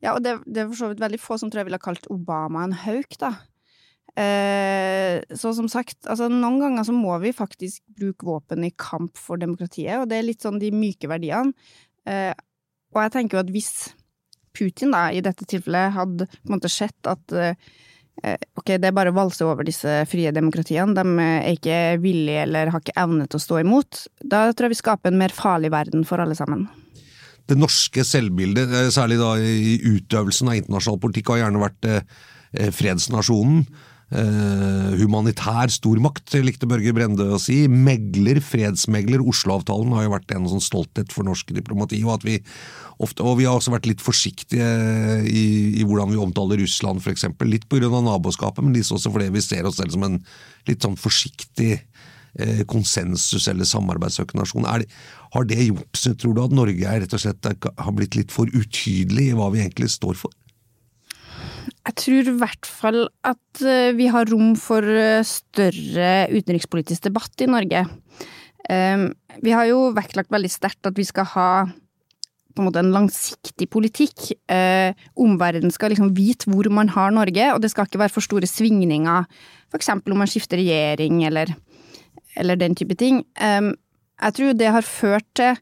Ja, 0.03 0.13
og 0.15 0.23
det, 0.23 0.37
det 0.47 0.63
er 0.63 0.69
for 0.71 0.79
så 0.79 0.91
vidt 0.91 1.03
veldig 1.03 1.19
få 1.19 1.35
som 1.39 1.51
tror 1.51 1.63
jeg 1.63 1.69
ville 1.71 1.83
kalt 1.83 2.07
Obama 2.11 2.63
en 2.63 2.77
hauk, 2.85 3.19
da. 3.19 3.33
Eh, 4.13 5.23
så 5.35 5.53
som 5.57 5.69
sagt, 5.71 5.97
altså 6.05 6.27
noen 6.29 6.59
ganger 6.61 6.85
så 6.85 6.93
må 6.93 7.15
vi 7.23 7.31
faktisk 7.33 7.81
bruke 7.97 8.27
våpen 8.27 8.65
i 8.67 8.73
kamp 8.77 9.17
for 9.17 9.41
demokratiet, 9.41 9.97
og 9.97 10.09
det 10.11 10.19
er 10.19 10.27
litt 10.27 10.45
sånn 10.45 10.59
de 10.61 10.69
myke 10.73 11.09
verdiene. 11.09 11.55
Eh, 12.05 12.33
og 12.93 13.01
jeg 13.01 13.13
tenker 13.15 13.39
jo 13.39 13.41
at 13.41 13.53
hvis 13.53 13.71
Putin 14.53 14.93
da, 14.93 15.07
i 15.09 15.23
dette 15.25 15.47
tilfellet 15.49 15.95
hadde 15.95 16.27
på 16.29 16.45
en 16.45 16.53
måte 16.53 16.69
sett 16.69 17.09
at 17.09 17.33
eh, 17.33 17.57
ok, 18.53 18.75
det 18.77 18.91
er 18.91 18.93
bare 18.93 19.09
å 19.09 19.17
valse 19.17 19.41
over 19.47 19.65
disse 19.65 20.03
frie 20.05 20.29
demokratiene, 20.35 20.93
de 20.93 21.23
er 21.23 21.55
ikke 21.55 21.79
villige 22.03 22.43
eller 22.45 22.69
har 22.69 22.83
ikke 22.83 22.99
evne 23.01 23.25
til 23.25 23.39
å 23.39 23.45
stå 23.47 23.63
imot, 23.63 24.03
da 24.21 24.45
tror 24.51 24.69
jeg 24.69 24.75
vi 24.75 24.83
skaper 24.83 25.09
en 25.09 25.17
mer 25.23 25.33
farlig 25.33 25.73
verden 25.73 26.05
for 26.05 26.21
alle 26.21 26.37
sammen. 26.37 26.67
Det 27.49 27.57
norske 27.57 28.05
selvbildet, 28.05 28.69
særlig 28.93 29.17
da 29.19 29.33
i 29.41 29.79
utøvelsen 29.81 30.53
av 30.53 30.59
internasjonal 30.61 31.01
politikk, 31.01 31.33
har 31.33 31.41
gjerne 31.41 31.63
vært 31.65 31.89
fredsnasjonen. 32.77 33.65
Eh, 34.13 34.93
humanitær 35.01 35.71
stormakt, 35.73 36.35
likte 36.45 36.69
Børge 36.69 36.93
Brende 36.95 37.25
å 37.33 37.39
si. 37.41 37.63
Megler, 37.67 38.39
fredsmegler. 38.43 39.23
Oslo-avtalen 39.25 39.93
har 39.97 40.07
jo 40.07 40.13
vært 40.13 40.33
en 40.35 40.49
sånn 40.51 40.63
stolthet 40.63 41.13
for 41.15 41.27
norsk 41.27 41.53
diplomati. 41.55 42.03
og 42.05 42.17
at 42.19 42.27
vi 42.27 42.37
ofte, 43.03 43.25
og 43.25 43.39
vi 43.39 43.47
har 43.47 43.57
også 43.57 43.73
vært 43.73 43.89
litt 43.89 44.03
forsiktige 44.03 44.67
i, 45.25 45.45
i 45.79 45.87
hvordan 45.87 46.13
vi 46.13 46.21
omtaler 46.21 46.61
Russland, 46.61 47.01
f.eks. 47.01 47.25
Litt 47.47 47.67
pga. 47.69 47.89
naboskapet, 47.89 48.63
men 48.63 48.75
også 48.77 49.11
fordi 49.11 49.31
vi 49.33 49.41
ser 49.43 49.65
oss 49.65 49.79
selv 49.81 49.95
som 49.95 50.05
en 50.07 50.19
litt 50.69 50.85
sånn 50.85 50.99
forsiktig 50.99 51.73
eh, 51.79 52.61
konsensus- 52.69 53.49
eller 53.49 53.67
samarbeidssøkende. 53.67 54.45
Det, 54.45 54.87
har 55.33 55.49
det 55.49 55.65
gjort, 55.65 56.05
tror 56.21 56.37
du, 56.37 56.43
at 56.43 56.55
Norge 56.55 56.85
er, 56.85 57.01
rett 57.03 57.17
og 57.17 57.23
slett 57.25 57.51
har 57.65 57.97
blitt 57.97 58.15
litt 58.19 58.31
for 58.31 58.49
utydelig 58.53 59.31
i 59.31 59.37
hva 59.37 59.49
vi 59.53 59.63
egentlig 59.65 59.91
står 59.93 60.19
for? 60.19 60.35
Jeg 61.83 61.95
tror 61.99 62.29
i 62.31 62.35
hvert 62.39 62.67
fall 62.69 63.01
at 63.27 63.63
eh, 63.67 63.91
vi 63.97 64.07
har 64.11 64.29
rom 64.31 64.53
for 64.59 64.87
eh, 64.87 65.25
større 65.27 66.29
utenrikspolitisk 66.31 67.09
debatt 67.09 67.43
i 67.43 67.49
Norge. 67.51 67.83
Ehm, 68.71 69.09
vi 69.43 69.51
har 69.51 69.67
jo 69.67 69.89
vektlagt 69.95 70.31
veldig 70.31 70.51
sterkt 70.51 70.87
at 70.87 70.95
vi 70.95 71.03
skal 71.07 71.27
ha 71.33 71.49
på 72.53 72.61
en 72.61 72.69
måte 72.69 72.79
en 72.79 72.93
langsiktig 72.93 73.67
politikk. 73.73 74.29
Eh, 74.47 74.95
omverdenen 75.19 75.73
skal 75.75 75.91
liksom 75.91 76.13
vite 76.15 76.47
hvor 76.47 76.69
man 76.71 76.91
har 76.93 77.11
Norge, 77.11 77.49
og 77.51 77.59
det 77.63 77.73
skal 77.73 77.89
ikke 77.89 78.03
være 78.05 78.13
for 78.13 78.23
store 78.23 78.47
svingninger, 78.47 79.27
f.eks. 79.73 79.91
om 79.97 80.19
man 80.21 80.29
skifter 80.29 80.61
regjering 80.61 81.23
eller, 81.27 81.51
eller 82.39 82.59
den 82.61 82.77
type 82.79 82.95
ting. 82.95 83.25
Ehm, 83.41 83.73
jeg 84.23 84.37
tror 84.37 84.55
det 84.55 84.71
har 84.71 84.87
ført 84.87 85.27
til 85.35 85.57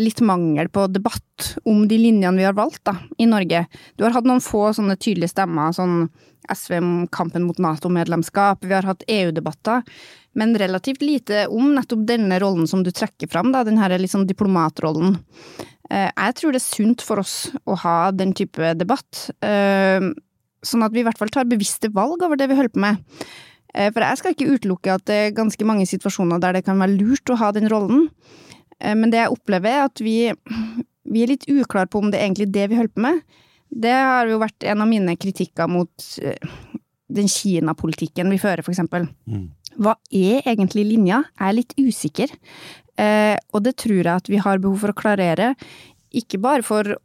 litt 0.00 0.22
mangel 0.24 0.70
på 0.72 0.86
debatt 0.88 1.50
om 1.68 1.82
de 1.90 1.98
linjene 2.00 2.40
vi 2.40 2.46
har 2.46 2.54
valgt 2.56 2.80
da, 2.88 2.94
i 3.20 3.26
Norge. 3.28 3.66
Du 4.00 4.04
har 4.06 4.14
hatt 4.14 4.24
noen 4.24 4.40
få 4.40 4.70
sånne 4.72 4.96
tydelige 4.96 5.34
stemmer, 5.34 5.74
sånn 5.76 6.06
SV 6.48 6.78
om 6.78 6.92
kampen 7.12 7.44
mot 7.44 7.58
Nato-medlemskap, 7.58 8.64
vi 8.64 8.74
har 8.74 8.86
hatt 8.88 9.04
EU-debatter, 9.08 9.82
men 10.38 10.56
relativt 10.58 11.02
lite 11.02 11.46
om 11.52 11.72
nettopp 11.74 12.06
denne 12.08 12.38
rollen 12.40 12.68
som 12.70 12.84
du 12.86 12.92
trekker 12.94 13.30
fram, 13.30 13.52
da, 13.52 13.64
den 13.66 13.80
her 13.80 13.96
liksom 13.98 14.26
diplomatrollen. 14.28 15.18
Eh, 15.90 16.08
jeg 16.08 16.38
tror 16.38 16.54
det 16.54 16.62
er 16.62 16.68
sunt 16.68 17.04
for 17.04 17.22
oss 17.24 17.36
å 17.66 17.76
ha 17.82 17.98
den 18.14 18.34
type 18.36 18.74
debatt, 18.78 19.28
eh, 19.42 20.00
sånn 20.62 20.84
at 20.84 20.94
vi 20.94 21.02
i 21.02 21.06
hvert 21.06 21.18
fall 21.18 21.32
tar 21.32 21.48
bevisste 21.48 21.90
valg 21.94 22.22
over 22.22 22.36
det 22.36 22.48
vi 22.50 22.58
holder 22.58 22.74
på 22.74 22.84
med. 22.86 23.04
For 23.78 24.00
jeg 24.00 24.18
skal 24.18 24.32
ikke 24.32 24.54
utelukke 24.56 24.90
at 24.90 25.02
det 25.06 25.14
er 25.14 25.34
ganske 25.36 25.62
mange 25.68 25.84
situasjoner 25.86 26.40
der 26.40 26.56
det 26.56 26.62
kan 26.66 26.80
være 26.80 26.96
lurt 26.96 27.30
å 27.30 27.36
ha 27.38 27.50
den 27.52 27.68
rollen. 27.70 28.08
Eh, 28.80 28.96
men 28.98 29.12
det 29.12 29.22
jeg 29.22 29.34
opplever, 29.34 29.74
er 29.74 29.88
at 29.88 30.02
vi, 30.04 30.16
vi 31.08 31.24
er 31.24 31.32
litt 31.34 31.48
uklare 31.50 31.90
på 31.90 32.02
om 32.02 32.10
det 32.12 32.20
er 32.20 32.28
egentlig 32.28 32.50
det 32.54 32.68
vi 32.70 32.78
holder 32.80 32.94
på 32.94 33.04
med. 33.06 33.22
Det 33.68 33.94
har 33.94 34.30
jo 34.30 34.40
vært 34.40 34.64
en 34.64 34.84
av 34.84 34.88
mine 34.90 35.16
kritikker 35.20 35.70
mot 35.70 36.10
eh, 36.22 36.52
den 37.08 37.28
Kina-politikken 37.32 38.30
vi 38.32 38.40
fører, 38.40 38.64
eksempel. 38.64 39.08
Mm. 39.28 39.48
Hva 39.78 39.94
er 40.10 40.46
egentlig 40.48 40.86
linja? 40.88 41.22
Jeg 41.38 41.48
er 41.48 41.58
litt 41.58 41.76
usikker. 41.78 42.32
Eh, 42.98 43.36
og 43.54 43.62
det 43.66 43.76
tror 43.80 44.00
jeg 44.00 44.14
at 44.14 44.30
vi 44.30 44.40
har 44.42 44.62
behov 44.62 44.80
for 44.82 44.94
å 44.94 44.98
klarere. 44.98 45.52
Ikke 46.16 46.40
bare 46.42 46.64
for 46.66 46.96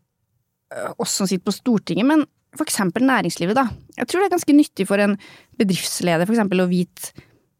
oss 0.97 1.11
som 1.19 1.27
sitter 1.29 1.45
på 1.45 1.53
Stortinget, 1.53 2.07
men 2.07 2.23
eksempel 2.61 3.05
næringslivet, 3.05 3.57
da. 3.57 3.67
Jeg 3.97 4.09
tror 4.09 4.21
det 4.21 4.27
er 4.27 4.33
ganske 4.35 4.55
nyttig 4.55 4.87
for 4.89 5.01
en 5.01 5.15
bedriftsleder, 5.59 6.25
for 6.25 6.35
eksempel, 6.35 6.63
å 6.63 6.69
vite 6.69 7.13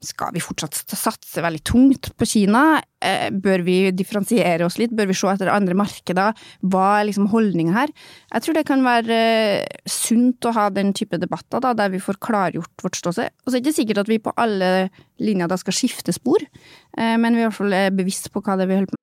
skal 0.07 0.33
vi 0.35 0.41
fortsatt 0.43 0.95
satse 0.97 1.43
veldig 1.43 1.61
tungt 1.67 2.09
på 2.19 2.27
Kina? 2.27 2.81
Eh, 3.03 3.29
bør 3.31 3.63
vi 3.65 3.77
differensiere 3.95 4.65
oss 4.67 4.77
litt? 4.79 4.93
Bør 4.95 5.09
vi 5.09 5.17
se 5.17 5.29
etter 5.31 5.51
andre 5.51 5.75
markeder? 5.77 6.37
Hva 6.61 6.87
er 6.99 7.09
liksom 7.09 7.29
holdninga 7.33 7.75
her? 7.75 7.93
Jeg 8.33 8.45
tror 8.45 8.57
det 8.59 8.65
kan 8.69 8.85
være 8.85 9.19
eh, 9.19 9.83
sunt 9.89 10.47
å 10.47 10.55
ha 10.55 10.69
den 10.73 10.93
type 10.97 11.19
debatter, 11.21 11.63
da, 11.63 11.73
der 11.77 11.93
vi 11.93 12.01
får 12.03 12.21
klargjort 12.23 12.85
vårt 12.85 12.99
ståsted. 12.99 13.35
Og 13.43 13.51
så 13.51 13.57
er 13.57 13.61
det 13.61 13.67
ikke 13.67 13.79
sikkert 13.81 14.03
at 14.05 14.11
vi 14.11 14.21
på 14.23 14.35
alle 14.39 14.73
linjer 15.23 15.51
da 15.51 15.59
skal 15.59 15.75
skifte 15.77 16.15
spor, 16.15 16.43
eh, 16.43 17.15
men 17.19 17.35
vi 17.35 17.43
er 17.43 17.47
i 17.47 17.49
hvert 17.49 17.61
fall 17.61 17.79
bevisst 17.95 18.31
på 18.33 18.43
hva 18.43 18.59
det 18.59 18.67
er 18.67 18.73
vi 18.73 18.83
holder. 18.83 19.02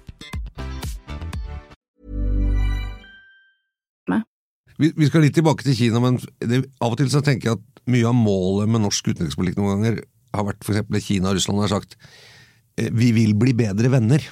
Vi, 4.81 4.89
vi, 4.97 5.09
skal 5.09 5.25
litt 5.25 5.35
tilbake 5.37 5.65
til 5.65 5.77
Kina, 5.77 6.01
men 6.01 6.17
det, 6.41 6.63
av 6.81 6.95
og 6.95 6.97
til 6.99 7.11
så 7.13 7.21
tenker 7.25 7.51
jeg 7.51 7.59
at 7.59 7.83
mye 7.91 8.07
av 8.09 8.17
målet 8.17 8.71
med 8.71 8.83
norsk 8.85 9.11
utenrikspolitikk 9.11 9.59
noen 9.59 9.77
ganger 9.77 10.01
har 10.35 10.47
vært 10.47 10.65
f.eks. 10.65 11.05
Kina 11.05 11.31
og 11.31 11.37
Russland 11.37 11.61
har 11.65 11.73
sagt 11.75 11.97
eh, 12.79 12.89
vi 12.89 13.11
vil 13.15 13.35
bli 13.37 13.53
bedre 13.57 13.91
venner. 13.93 14.25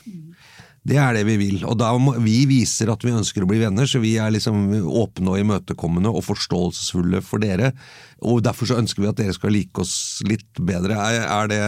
Det 0.90 0.98
er 0.98 1.18
det 1.18 1.26
vi 1.28 1.36
vil. 1.38 1.60
Og 1.68 1.76
da 1.78 1.92
må, 2.02 2.16
vi 2.24 2.40
viser 2.50 2.90
at 2.90 3.04
vi 3.06 3.14
ønsker 3.14 3.44
å 3.44 3.50
bli 3.50 3.60
venner, 3.62 3.86
så 3.90 4.02
vi 4.02 4.16
er 4.22 4.32
liksom 4.34 4.72
åpne 4.88 5.36
og 5.36 5.42
imøtekommende 5.44 6.10
og 6.10 6.24
forståelsesfulle 6.26 7.22
for 7.26 7.44
dere. 7.44 7.74
Og 8.26 8.42
derfor 8.46 8.70
så 8.70 8.80
ønsker 8.80 9.04
vi 9.04 9.12
at 9.12 9.20
dere 9.20 9.36
skal 9.36 9.54
like 9.54 9.84
oss 9.84 10.24
litt 10.26 10.50
bedre. 10.58 10.98
Er, 10.98 11.28
er 11.28 11.52
det 11.52 11.62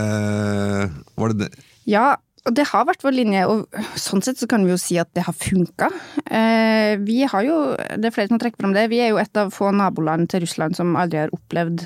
Var 1.19 1.35
det 1.35 1.43
det? 1.43 1.67
Ja, 1.89 2.15
og 2.41 2.55
det 2.57 2.63
har 2.71 2.87
vært 2.89 3.03
vår 3.05 3.13
linje, 3.13 3.43
og 3.45 3.81
sånn 4.01 4.23
sett 4.25 4.39
så 4.41 4.47
kan 4.49 4.63
vi 4.65 4.73
jo 4.73 4.79
si 4.81 4.97
at 4.97 5.11
det 5.13 5.27
har 5.27 5.35
funka. 5.37 5.91
Eh, 6.25 6.95
vi 7.05 7.19
har 7.29 7.45
jo, 7.45 7.57
det 7.77 8.09
er 8.09 8.15
flere 8.15 8.31
som 8.31 8.41
trekker 8.41 8.63
fram 8.63 8.73
det, 8.73 8.87
vi 8.89 9.01
er 9.03 9.11
jo 9.11 9.19
et 9.21 9.37
av 9.37 9.53
få 9.53 9.69
naboland 9.75 10.31
til 10.31 10.41
Russland 10.45 10.77
som 10.77 10.95
aldri 10.97 11.21
har 11.21 11.35
opplevd 11.37 11.85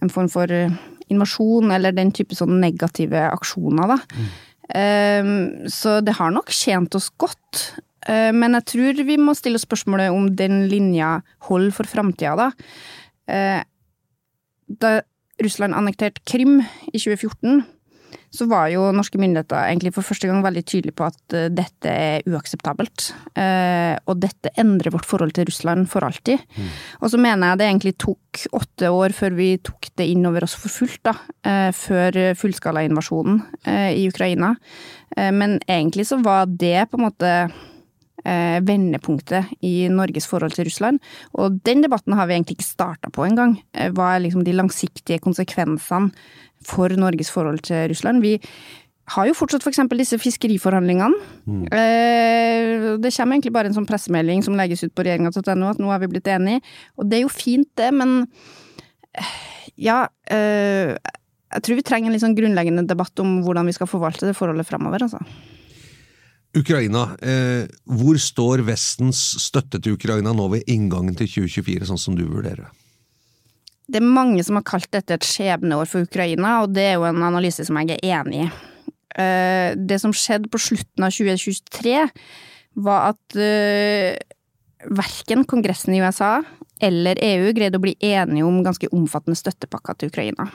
en 0.00 0.12
form 0.12 0.30
for 0.32 0.48
eh, 0.48 0.72
invasjon 1.12 1.74
eller 1.76 1.92
den 1.92 2.14
type 2.16 2.36
sånn 2.36 2.56
negative 2.62 3.26
aksjoner, 3.28 3.96
da. 3.96 4.00
Mm. 4.16 4.34
Så 5.68 5.98
det 6.00 6.14
har 6.16 6.30
nok 6.32 6.48
tjent 6.48 6.94
oss 6.96 7.10
godt. 7.20 7.58
Men 8.08 8.56
jeg 8.56 8.64
tror 8.70 9.02
vi 9.04 9.18
må 9.20 9.34
stille 9.36 9.60
spørsmålet 9.60 10.08
om 10.08 10.30
den 10.32 10.62
linja 10.70 11.18
holder 11.44 11.74
for 11.76 11.90
framtida, 11.90 12.32
da. 12.40 13.58
Da 14.80 14.94
Russland 15.44 15.76
annekterte 15.76 16.24
Krim 16.24 16.62
i 16.88 16.96
2014, 16.96 17.60
så 18.34 18.46
var 18.50 18.70
jo 18.72 18.88
norske 18.94 19.18
myndigheter 19.20 19.68
egentlig 19.68 19.92
for 19.94 20.06
første 20.06 20.28
gang 20.28 20.42
veldig 20.44 20.64
tydelige 20.66 20.96
på 20.98 21.06
at 21.06 21.36
uh, 21.36 21.46
dette 21.52 21.90
er 21.90 22.24
uakseptabelt. 22.28 23.10
Uh, 23.38 23.94
og 24.10 24.18
dette 24.22 24.52
endrer 24.60 24.94
vårt 24.94 25.08
forhold 25.08 25.34
til 25.36 25.46
Russland 25.48 25.86
for 25.90 26.06
alltid. 26.06 26.42
Mm. 26.56 26.72
Og 27.00 27.12
så 27.12 27.20
mener 27.20 27.52
jeg 27.52 27.60
det 27.60 27.68
egentlig 27.68 27.94
tok 28.02 28.42
åtte 28.58 28.90
år 28.90 29.14
før 29.14 29.36
vi 29.38 29.50
tok 29.62 29.90
det 30.00 30.08
inn 30.10 30.26
over 30.26 30.46
oss 30.46 30.56
for 30.58 30.72
fullt, 30.72 31.02
da. 31.06 31.14
Uh, 31.46 31.70
før 31.74 32.18
fullskalainvasjonen 32.38 33.40
i 33.94 34.04
Ukraina. 34.08 34.54
men 35.14 35.58
egentlig 35.70 36.06
så 36.06 36.16
var 36.22 36.46
det 36.46 36.88
på 36.90 36.98
en 36.98 37.04
måte 37.04 37.30
eh, 38.24 38.60
vendepunktet 38.64 39.52
i 39.64 39.88
Norges 39.92 40.28
forhold 40.30 40.56
til 40.56 40.68
Russland. 40.68 41.00
Og 41.38 41.60
den 41.66 41.84
debatten 41.84 42.16
har 42.16 42.28
vi 42.28 42.38
egentlig 42.38 42.58
ikke 42.58 42.72
starta 42.72 43.12
på 43.14 43.26
engang. 43.28 43.58
Eh, 43.74 43.92
hva 43.94 44.14
er 44.14 44.24
liksom 44.24 44.44
de 44.46 44.56
langsiktige 44.56 45.22
konsekvensene 45.24 46.12
for 46.64 46.88
Norges 46.96 47.30
forhold 47.30 47.64
til 47.68 47.88
Russland? 47.92 48.24
Vi 48.24 48.38
har 49.12 49.28
jo 49.28 49.36
fortsatt 49.36 49.64
f.eks. 49.64 49.82
For 49.82 50.00
disse 50.00 50.18
fiskeriforhandlingene. 50.20 51.18
Mm. 51.44 51.64
Eh, 51.68 52.86
det 53.02 53.12
kommer 53.12 53.36
egentlig 53.36 53.52
bare 53.54 53.70
en 53.70 53.76
sånn 53.76 53.88
pressemelding 53.88 54.44
som 54.46 54.56
legges 54.58 54.84
ut 54.86 54.94
på 54.96 55.04
regjeringa.no 55.04 55.72
at 55.72 55.82
nå 55.82 55.90
har 55.92 56.00
vi 56.02 56.12
blitt 56.14 56.30
enige. 56.32 56.62
Og 56.96 57.10
det 57.10 57.20
er 57.20 57.26
jo 57.26 57.32
fint, 57.32 57.68
det, 57.80 57.90
men 57.92 58.22
eh, 59.12 59.34
ja 59.80 60.04
eh, 60.30 60.94
Jeg 61.54 61.62
tror 61.66 61.78
vi 61.78 61.84
trenger 61.86 62.08
en 62.08 62.14
litt 62.14 62.22
sånn 62.22 62.36
grunnleggende 62.38 62.86
debatt 62.88 63.20
om 63.22 63.40
hvordan 63.44 63.68
vi 63.68 63.74
skal 63.76 63.90
forvalte 63.90 64.26
det 64.26 64.36
forholdet 64.38 64.66
framover, 64.66 65.04
altså. 65.06 65.20
Ukraina. 66.54 67.04
Eh, 67.22 67.66
hvor 67.84 68.18
står 68.20 68.62
Vestens 68.66 69.20
støtte 69.42 69.80
til 69.82 69.98
Ukraina 69.98 70.34
nå 70.36 70.48
ved 70.52 70.70
inngangen 70.70 71.16
til 71.18 71.30
2024, 71.30 71.90
sånn 71.90 72.00
som 72.00 72.18
du 72.18 72.24
vurderer 72.26 72.66
det? 72.66 72.72
Det 73.84 74.00
er 74.00 74.06
mange 74.06 74.40
som 74.46 74.56
har 74.56 74.64
kalt 74.64 74.88
dette 74.94 75.18
et 75.18 75.26
skjebneår 75.28 75.88
for 75.90 76.06
Ukraina, 76.06 76.62
og 76.64 76.72
det 76.72 76.86
er 76.88 76.94
jo 76.96 77.08
en 77.08 77.24
analyse 77.26 77.66
som 77.66 77.76
jeg 77.82 77.98
er 77.98 78.20
enig 78.20 78.46
i. 78.46 78.50
Eh, 79.20 79.74
det 79.76 80.00
som 80.02 80.14
skjedde 80.16 80.50
på 80.50 80.60
slutten 80.62 81.04
av 81.04 81.12
2023, 81.14 81.98
var 82.84 83.12
at 83.12 83.36
eh, 83.38 84.16
verken 84.90 85.44
Kongressen 85.48 85.94
i 85.94 86.00
USA 86.02 86.38
eller 86.82 87.20
EU 87.22 87.52
greide 87.54 87.78
å 87.78 87.82
bli 87.84 87.94
enige 88.02 88.46
om 88.46 88.62
ganske 88.64 88.90
omfattende 88.92 89.38
støttepakker 89.38 89.98
til 89.98 90.10
Ukraina. 90.10 90.48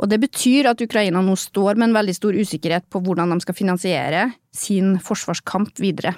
Og 0.00 0.08
det 0.10 0.20
betyr 0.22 0.70
at 0.72 0.82
Ukraina 0.82 1.22
nå 1.24 1.36
står 1.38 1.76
med 1.76 1.90
en 1.90 1.96
veldig 2.00 2.16
stor 2.16 2.36
usikkerhet 2.36 2.88
på 2.92 3.02
hvordan 3.04 3.34
de 3.34 3.40
skal 3.44 3.58
finansiere 3.58 4.28
sin 4.54 4.96
forsvarskamp 5.02 5.80
videre. 5.82 6.14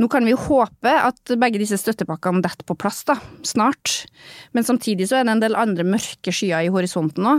Nå 0.00 0.08
kan 0.10 0.24
vi 0.26 0.32
jo 0.32 0.40
håpe 0.40 0.90
at 0.90 1.32
begge 1.38 1.60
disse 1.62 1.78
støttepakkene 1.78 2.42
detter 2.42 2.66
på 2.66 2.74
plass 2.78 3.04
da, 3.06 3.14
snart, 3.46 3.92
men 4.56 4.66
samtidig 4.66 5.06
så 5.06 5.20
er 5.20 5.26
det 5.26 5.36
en 5.36 5.44
del 5.44 5.54
andre 5.58 5.86
mørke 5.86 6.34
skyer 6.34 6.66
i 6.66 6.72
horisonten 6.74 7.22
nå. 7.22 7.36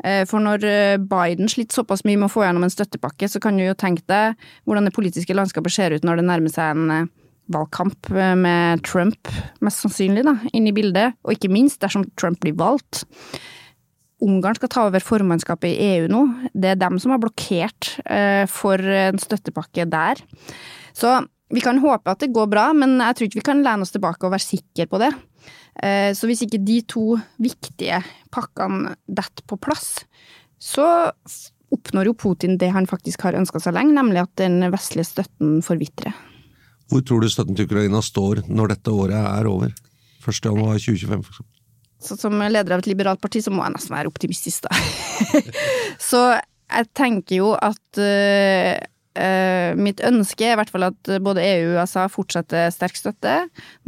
Eh, 0.00 0.22
for 0.28 0.40
når 0.40 0.64
eh, 0.64 0.96
Biden 1.02 1.52
sliter 1.52 1.82
såpass 1.82 2.06
mye 2.08 2.16
med 2.16 2.30
å 2.30 2.32
få 2.32 2.46
gjennom 2.46 2.64
en 2.64 2.72
støttepakke, 2.72 3.28
så 3.28 3.42
kan 3.44 3.60
du 3.60 3.66
jo 3.66 3.76
tenke 3.76 4.06
deg 4.08 4.40
hvordan 4.64 4.88
det 4.88 4.94
politiske 4.96 5.36
landskapet 5.36 5.74
ser 5.74 5.96
ut 5.96 6.06
når 6.06 6.22
det 6.22 6.28
nærmer 6.30 6.54
seg 6.54 6.72
en 6.72 6.94
eh, 6.94 7.10
valgkamp 7.52 8.10
med 8.36 8.82
Trump, 8.84 9.28
mest 9.64 9.80
sannsynlig, 9.80 10.24
da, 10.26 10.34
inn 10.52 10.66
i 10.68 10.74
bildet, 10.76 11.16
og 11.24 11.32
ikke 11.32 11.48
minst 11.52 11.80
dersom 11.80 12.04
Trump 12.20 12.42
blir 12.44 12.56
valgt. 12.60 13.06
Ungarn 14.24 14.58
skal 14.58 14.70
ta 14.72 14.86
over 14.88 15.04
formannskapet 15.04 15.70
i 15.70 15.90
EU 15.94 16.08
nå. 16.10 16.22
Det 16.50 16.72
er 16.72 16.80
dem 16.80 16.98
som 16.98 17.12
har 17.14 17.20
blokkert 17.22 17.92
for 18.50 18.82
en 18.82 19.20
støttepakke 19.22 19.86
der. 19.86 20.18
Så 20.96 21.12
vi 21.54 21.62
kan 21.64 21.80
håpe 21.80 22.12
at 22.12 22.20
det 22.20 22.32
går 22.34 22.48
bra, 22.50 22.70
men 22.76 22.98
jeg 23.00 23.16
tror 23.16 23.28
ikke 23.28 23.40
vi 23.40 23.46
kan 23.46 23.62
lene 23.64 23.86
oss 23.86 23.94
tilbake 23.94 24.26
og 24.26 24.34
være 24.34 24.44
sikre 24.44 24.88
på 24.90 25.00
det. 25.00 25.12
Eh, 25.82 26.10
så 26.16 26.28
hvis 26.28 26.42
ikke 26.44 26.60
de 26.64 26.80
to 26.90 27.04
viktige 27.40 28.00
pakkene 28.34 28.96
detter 29.06 29.46
på 29.48 29.58
plass, 29.62 30.02
så 30.58 30.86
oppnår 31.74 32.10
jo 32.10 32.16
Putin 32.18 32.56
det 32.60 32.72
han 32.74 32.88
faktisk 32.88 33.22
har 33.26 33.38
ønska 33.38 33.60
seg 33.62 33.76
lenge, 33.76 33.94
nemlig 33.96 34.24
at 34.24 34.34
den 34.40 34.60
vestlige 34.72 35.08
støtten 35.08 35.60
forvitrer. 35.64 36.16
Hvor 36.88 37.04
tror 37.04 37.22
du 37.22 37.28
støtten 37.30 37.56
til 37.56 37.68
Ukraina 37.68 38.00
står 38.04 38.46
når 38.48 38.74
dette 38.74 38.92
året 38.92 39.20
er 39.20 39.48
over? 39.48 39.72
1. 40.24 40.40
januar 40.44 40.80
2025, 40.80 41.22
for 41.22 41.36
eksempel. 41.36 41.57
Så 41.98 42.18
som 42.18 42.36
leder 42.38 42.76
av 42.76 42.82
et 42.82 42.90
liberalt 42.90 43.20
parti, 43.22 43.42
så 43.42 43.50
må 43.50 43.64
jeg 43.64 43.74
nesten 43.74 43.96
være 43.96 44.10
optimistisk, 44.10 44.68
da. 44.68 45.42
så 46.10 46.22
jeg 46.68 46.88
tenker 46.96 47.40
jo 47.40 47.50
at 47.56 48.00
uh, 48.02 48.78
Uh, 49.18 49.74
mitt 49.74 49.98
ønske 50.06 50.46
er 50.46 50.52
i 50.54 50.58
hvert 50.60 50.70
fall 50.70 50.84
at 50.86 51.08
både 51.24 51.42
EU 51.42 51.72
og 51.72 51.80
USA 51.80 52.04
fortsetter 52.12 52.68
sterk 52.70 52.94
støtte. 52.94 53.32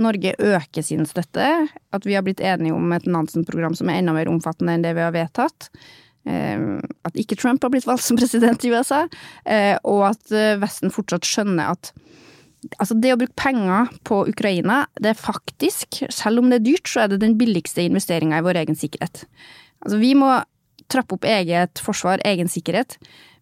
Norge 0.02 0.32
øker 0.34 0.82
sin 0.82 1.04
støtte. 1.06 1.46
At 1.94 2.06
vi 2.08 2.16
har 2.16 2.24
blitt 2.26 2.42
enige 2.42 2.74
om 2.74 2.90
et 2.96 3.06
Nansen-program 3.06 3.76
som 3.78 3.92
er 3.92 4.00
enda 4.00 4.14
mer 4.16 4.30
omfattende 4.32 4.74
enn 4.74 4.82
det 4.82 4.96
vi 4.98 5.04
har 5.04 5.14
vedtatt. 5.14 5.68
Uh, 6.26 6.82
at 7.06 7.20
ikke 7.20 7.38
Trump 7.38 7.62
har 7.62 7.70
blitt 7.70 7.86
valgt 7.86 8.08
som 8.08 8.18
president 8.18 8.66
i 8.66 8.72
USA. 8.74 9.04
Og 9.86 10.02
at 10.08 10.34
Vesten 10.64 10.90
fortsatt 10.94 11.28
skjønner 11.28 11.76
at 11.76 11.92
altså 12.76 12.96
det 13.00 13.14
å 13.14 13.18
bruke 13.20 13.36
penger 13.40 13.90
på 14.06 14.22
Ukraina, 14.30 14.82
det 15.00 15.14
er 15.14 15.18
faktisk, 15.18 16.02
selv 16.12 16.42
om 16.42 16.50
det 16.50 16.60
er 16.60 16.66
dyrt, 16.68 16.90
så 16.90 17.04
er 17.04 17.12
det 17.12 17.22
den 17.24 17.38
billigste 17.40 17.84
investeringa 17.86 18.40
i 18.40 18.46
vår 18.46 18.60
egen 18.62 18.78
sikkerhet. 18.78 19.24
Altså 19.80 20.00
vi 20.00 20.12
må 20.18 20.34
trappe 20.90 21.16
opp 21.16 21.26
eget 21.28 21.80
forsvar, 21.82 22.22
egen 22.26 22.50
sikkerhet. 22.50 22.98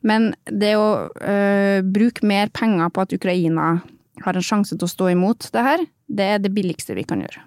Men 0.06 0.30
det 0.46 0.76
å 0.78 1.08
øh, 1.08 1.80
bruke 1.82 2.26
mer 2.28 2.52
penger 2.54 2.92
på 2.94 3.02
at 3.02 3.14
Ukraina 3.16 3.70
har 4.22 4.38
en 4.38 4.44
sjanse 4.44 4.76
til 4.76 4.86
å 4.86 4.90
stå 4.90 5.12
imot 5.14 5.48
det 5.54 5.64
her, 5.64 5.86
det 6.08 6.28
er 6.34 6.42
det 6.42 6.52
billigste 6.54 6.96
vi 6.98 7.06
kan 7.08 7.22
gjøre. 7.24 7.42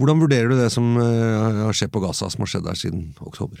Hvordan 0.00 0.22
vurderer 0.22 0.48
du 0.48 0.56
det 0.56 0.70
som 0.72 0.94
øh, 0.96 1.66
har 1.66 1.76
skjedd 1.76 1.92
på 1.92 2.00
Gaza, 2.04 2.30
som 2.32 2.46
har 2.46 2.52
skjedd 2.54 2.66
der 2.68 2.78
siden 2.78 3.10
oktober? 3.20 3.60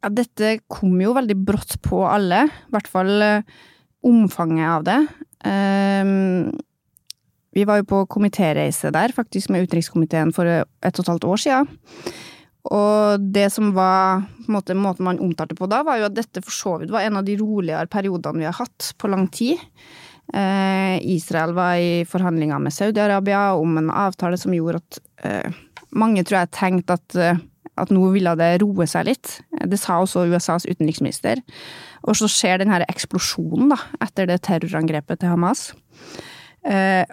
Ja, 0.00 0.10
dette 0.12 0.58
kom 0.72 0.96
jo 1.00 1.14
veldig 1.16 1.36
brått 1.44 1.78
på 1.84 2.02
alle, 2.08 2.46
i 2.48 2.74
hvert 2.74 2.88
fall 2.90 3.12
øh, 3.24 3.58
omfanget 4.06 4.68
av 4.70 4.86
det. 4.86 4.98
Um, 5.44 6.50
vi 7.56 7.64
var 7.66 7.80
jo 7.80 7.88
på 7.90 8.02
komitéreise 8.06 8.92
der, 8.94 9.14
faktisk 9.14 9.50
med 9.50 9.66
utenrikskomiteen 9.66 10.34
for 10.34 10.46
et 10.46 10.66
og 10.90 11.02
et 11.02 11.10
halvt 11.10 11.26
år 11.32 11.40
siden. 11.42 11.72
Og 12.70 13.24
det 13.32 13.46
som 13.54 13.72
var 13.72 14.20
en 14.20 14.52
måte, 14.52 14.76
måten 14.76 15.06
man 15.06 15.20
omtalte 15.22 15.56
på 15.56 15.68
da, 15.70 15.80
var 15.86 15.98
jo 15.98 16.10
at 16.10 16.16
dette 16.16 16.42
for 16.44 16.54
så 16.54 16.76
vidt 16.80 16.92
var 16.92 17.06
en 17.06 17.18
av 17.18 17.26
de 17.26 17.38
roligere 17.40 17.88
periodene 17.90 18.42
vi 18.42 18.48
har 18.48 18.58
hatt 18.58 18.92
på 19.00 19.10
lang 19.10 19.26
tid. 19.32 19.58
Eh, 20.34 21.00
Israel 21.10 21.54
var 21.56 21.80
i 21.80 22.04
forhandlinger 22.06 22.60
med 22.62 22.74
Saudi-Arabia 22.74 23.48
om 23.58 23.78
en 23.80 23.90
avtale 23.90 24.38
som 24.38 24.54
gjorde 24.54 24.82
at 24.82 25.00
eh, 25.26 25.56
mange 25.98 26.22
tror 26.22 26.42
jeg 26.42 26.54
tenkte 26.54 26.98
at, 27.00 27.16
eh, 27.16 27.40
at 27.80 27.92
nå 27.94 28.02
ville 28.14 28.32
det 28.38 28.50
roe 28.62 28.86
seg 28.90 29.08
litt. 29.08 29.38
Det 29.50 29.78
sa 29.80 30.00
også 30.00 30.26
USAs 30.30 30.68
utenriksminister. 30.68 31.42
Og 32.08 32.18
så 32.18 32.28
skjer 32.30 32.62
denne 32.62 32.82
eksplosjonen 32.88 33.72
da, 33.74 33.80
etter 34.04 34.28
det 34.30 34.40
terrorangrepet 34.46 35.22
til 35.22 35.32
Hamas. 35.32 35.70
Eh, 36.66 37.04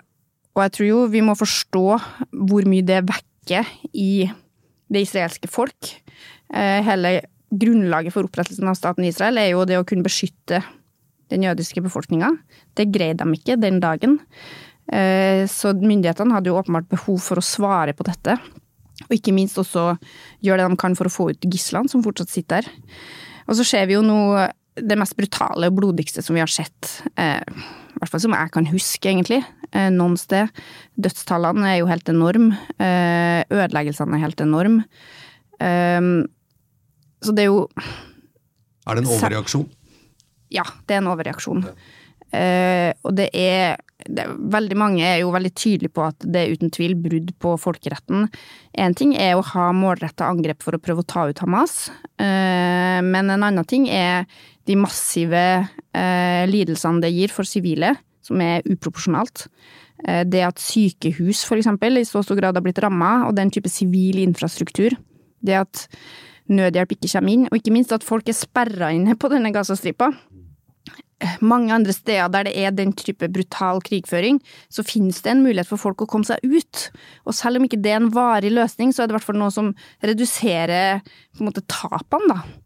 og 0.58 0.64
jeg 0.66 0.74
tror 0.76 0.90
jo 0.90 1.02
vi 1.14 1.24
må 1.24 1.38
forstå 1.38 1.86
hvor 2.50 2.68
mye 2.70 2.86
det 2.86 3.04
vekker 3.08 3.68
i 3.94 4.28
det 4.92 5.04
israelske 5.06 5.50
folk. 5.52 5.92
Eh, 6.54 6.80
hele 6.86 7.20
grunnlaget 7.48 8.16
for 8.16 8.28
opprettelsen 8.28 8.68
av 8.68 8.78
staten 8.80 9.06
Israel 9.08 9.40
er 9.40 9.52
jo 9.54 9.66
det 9.68 9.80
å 9.80 9.86
kunne 9.88 10.06
beskytte 10.06 10.64
den 11.32 11.44
jødiske 11.44 11.84
befolkninga. 11.84 12.32
Det 12.76 12.90
greide 12.92 13.24
de 13.24 13.38
ikke 13.38 13.60
den 13.60 13.82
dagen. 13.84 14.18
Eh, 14.88 15.44
så 15.52 15.74
myndighetene 15.76 16.36
hadde 16.36 16.52
jo 16.52 16.60
åpenbart 16.60 16.88
behov 16.92 17.20
for 17.24 17.40
å 17.40 17.46
svare 17.46 17.96
på 17.96 18.08
dette. 18.08 18.38
Og 19.08 19.18
ikke 19.18 19.36
minst 19.36 19.60
også 19.60 19.90
gjøre 20.44 20.64
det 20.64 20.70
de 20.72 20.80
kan 20.80 20.96
for 21.00 21.10
å 21.10 21.14
få 21.14 21.30
ut 21.34 21.50
gislene 21.50 21.92
som 21.92 22.04
fortsatt 22.06 22.32
sitter 22.32 22.68
der. 22.68 22.96
Og 23.48 23.58
så 23.60 23.66
ser 23.68 23.88
vi 23.88 23.96
jo 23.96 24.04
nå 24.06 24.20
det 24.78 24.98
mest 25.00 25.18
brutale 25.18 25.70
og 25.70 25.78
blodigste 25.80 26.22
som 26.24 26.38
vi 26.38 26.44
har 26.44 26.52
sett. 26.52 27.00
Eh, 27.18 27.42
I 27.42 28.02
hvert 28.02 28.12
fall 28.14 28.24
som 28.24 28.36
jeg 28.36 28.54
kan 28.54 28.68
huske, 28.70 29.10
egentlig. 29.10 29.42
Eh, 29.72 29.90
noen 29.94 30.18
sted. 30.20 30.52
Dødstallene 31.00 31.72
er 31.72 31.80
jo 31.82 31.90
helt 31.90 32.10
enorme. 32.12 32.58
Eh, 32.78 33.42
ødeleggelsene 33.50 34.18
er 34.18 34.26
helt 34.28 34.44
enorme. 34.44 34.86
Eh, 35.60 36.02
så 37.26 37.34
det 37.34 37.48
er 37.48 37.50
jo 37.50 37.68
Er 38.88 38.96
det 38.96 39.04
en 39.04 39.14
overreaksjon? 39.16 39.66
Ja, 40.54 40.64
det 40.88 40.96
er 40.96 41.02
en 41.02 41.12
overreaksjon. 41.12 41.66
Ja. 41.66 41.74
Og 42.28 43.14
det 43.16 43.30
er, 43.34 43.78
det 44.04 44.26
Veldig 44.52 44.78
mange 44.78 45.06
er 45.08 45.22
jo 45.22 45.30
veldig 45.32 45.52
tydelige 45.56 45.94
på 45.96 46.04
at 46.06 46.26
det 46.28 46.42
er 46.42 46.56
uten 46.58 46.72
tvil 46.76 46.96
brudd 47.00 47.32
på 47.40 47.54
folkeretten. 47.60 48.28
Én 48.78 48.96
ting 48.98 49.14
er 49.16 49.38
å 49.38 49.46
ha 49.54 49.70
målretta 49.76 50.28
angrep 50.28 50.66
for 50.66 50.76
å 50.76 50.82
prøve 50.84 51.06
å 51.06 51.08
ta 51.08 51.24
ut 51.30 51.40
Hamas, 51.44 51.88
men 52.20 53.32
en 53.32 53.48
annen 53.48 53.66
ting 53.68 53.88
er 53.90 54.28
de 54.68 54.76
massive 54.80 55.42
lidelsene 55.96 57.04
det 57.04 57.14
gir 57.16 57.34
for 57.34 57.48
sivile 57.48 57.96
som 58.28 58.44
er 58.44 58.66
uproporsjonalt. 58.68 59.48
Eh, 60.06 60.24
det 60.28 60.44
at 60.46 60.62
sykehus 60.62 61.44
for 61.48 61.60
eksempel 61.60 62.00
i 62.00 62.06
så 62.08 62.24
stor 62.26 62.40
grad 62.40 62.58
har 62.58 62.66
blitt 62.66 62.82
ramma, 62.84 63.28
og 63.28 63.36
den 63.38 63.52
type 63.54 63.72
sivil 63.72 64.22
infrastruktur. 64.24 64.96
Det 65.42 65.58
at 65.58 65.88
nødhjelp 66.48 66.96
ikke 66.96 67.12
kommer 67.12 67.34
inn, 67.34 67.48
og 67.50 67.58
ikke 67.60 67.74
minst 67.76 67.94
at 67.96 68.06
folk 68.08 68.30
er 68.30 68.38
sperra 68.38 68.92
inne 68.96 69.18
på 69.20 69.30
denne 69.32 69.52
Gazastripa. 69.56 70.12
Mange 71.42 71.74
andre 71.74 71.94
steder 71.96 72.30
der 72.30 72.46
det 72.46 72.54
er 72.62 72.76
den 72.76 72.92
type 72.94 73.26
brutal 73.34 73.82
krigføring, 73.82 74.38
så 74.70 74.86
finnes 74.86 75.24
det 75.26 75.34
en 75.34 75.42
mulighet 75.42 75.70
for 75.70 75.82
folk 75.82 76.04
å 76.06 76.10
komme 76.10 76.28
seg 76.28 76.44
ut. 76.46 76.84
Og 77.26 77.34
selv 77.34 77.58
om 77.58 77.66
ikke 77.66 77.80
det 77.82 77.96
er 77.96 78.02
en 78.04 78.14
varig 78.14 78.52
løsning, 78.54 78.94
så 78.94 79.04
er 79.04 79.10
det 79.10 79.16
i 79.16 79.18
hvert 79.18 79.30
fall 79.32 79.42
noe 79.42 79.54
som 79.54 79.74
reduserer 80.06 81.02
på 81.02 81.42
en 81.42 81.50
måte 81.50 81.66
tapene, 81.66 82.38
da. 82.38 82.64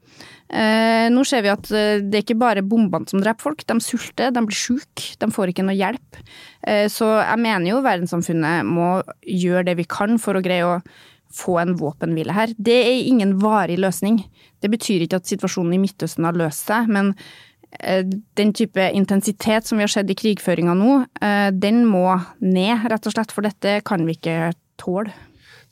Eh, 0.51 1.07
nå 1.07 1.23
ser 1.23 1.45
vi 1.45 1.51
at 1.51 1.69
eh, 1.71 2.01
det 2.03 2.17
er 2.17 2.25
ikke 2.25 2.41
bare 2.41 2.63
bombene 2.67 3.07
som 3.07 3.21
dreper 3.23 3.45
folk, 3.45 3.63
de 3.67 3.77
sulter, 3.79 4.33
de 4.35 4.43
blir 4.43 4.57
syke, 4.57 5.13
de 5.21 5.29
får 5.31 5.53
ikke 5.53 5.63
noe 5.63 5.77
hjelp. 5.77 6.19
Eh, 6.67 6.87
så 6.91 7.07
jeg 7.21 7.39
mener 7.39 7.69
jo 7.69 7.79
verdenssamfunnet 7.85 8.67
må 8.67 8.97
gjøre 9.23 9.69
det 9.69 9.77
vi 9.79 9.87
kan 9.87 10.19
for 10.19 10.35
å 10.35 10.43
greie 10.43 10.67
å 10.67 10.81
få 11.31 11.55
en 11.61 11.77
våpenhvile 11.79 12.35
her. 12.35 12.51
Det 12.59 12.75
er 12.81 13.07
ingen 13.07 13.37
varig 13.39 13.79
løsning. 13.79 14.19
Det 14.59 14.67
betyr 14.73 15.05
ikke 15.05 15.21
at 15.21 15.31
situasjonen 15.31 15.77
i 15.77 15.81
Midtøsten 15.85 16.27
har 16.27 16.35
løst 16.35 16.67
seg, 16.67 16.91
men 16.91 17.13
den 18.37 18.53
type 18.53 18.91
intensitet 18.93 19.67
som 19.67 19.79
vi 19.79 19.85
har 19.85 19.91
sett 19.91 20.09
i 20.11 20.17
krigføringa 20.17 20.75
nå, 20.77 20.95
eh, 21.23 21.49
den 21.55 21.85
må 21.87 22.07
ned, 22.43 22.87
rett 22.91 23.07
og 23.07 23.15
slett. 23.15 23.33
For 23.33 23.47
dette 23.47 23.79
kan 23.87 24.05
vi 24.07 24.17
ikke 24.17 24.53
tåle. 24.81 25.13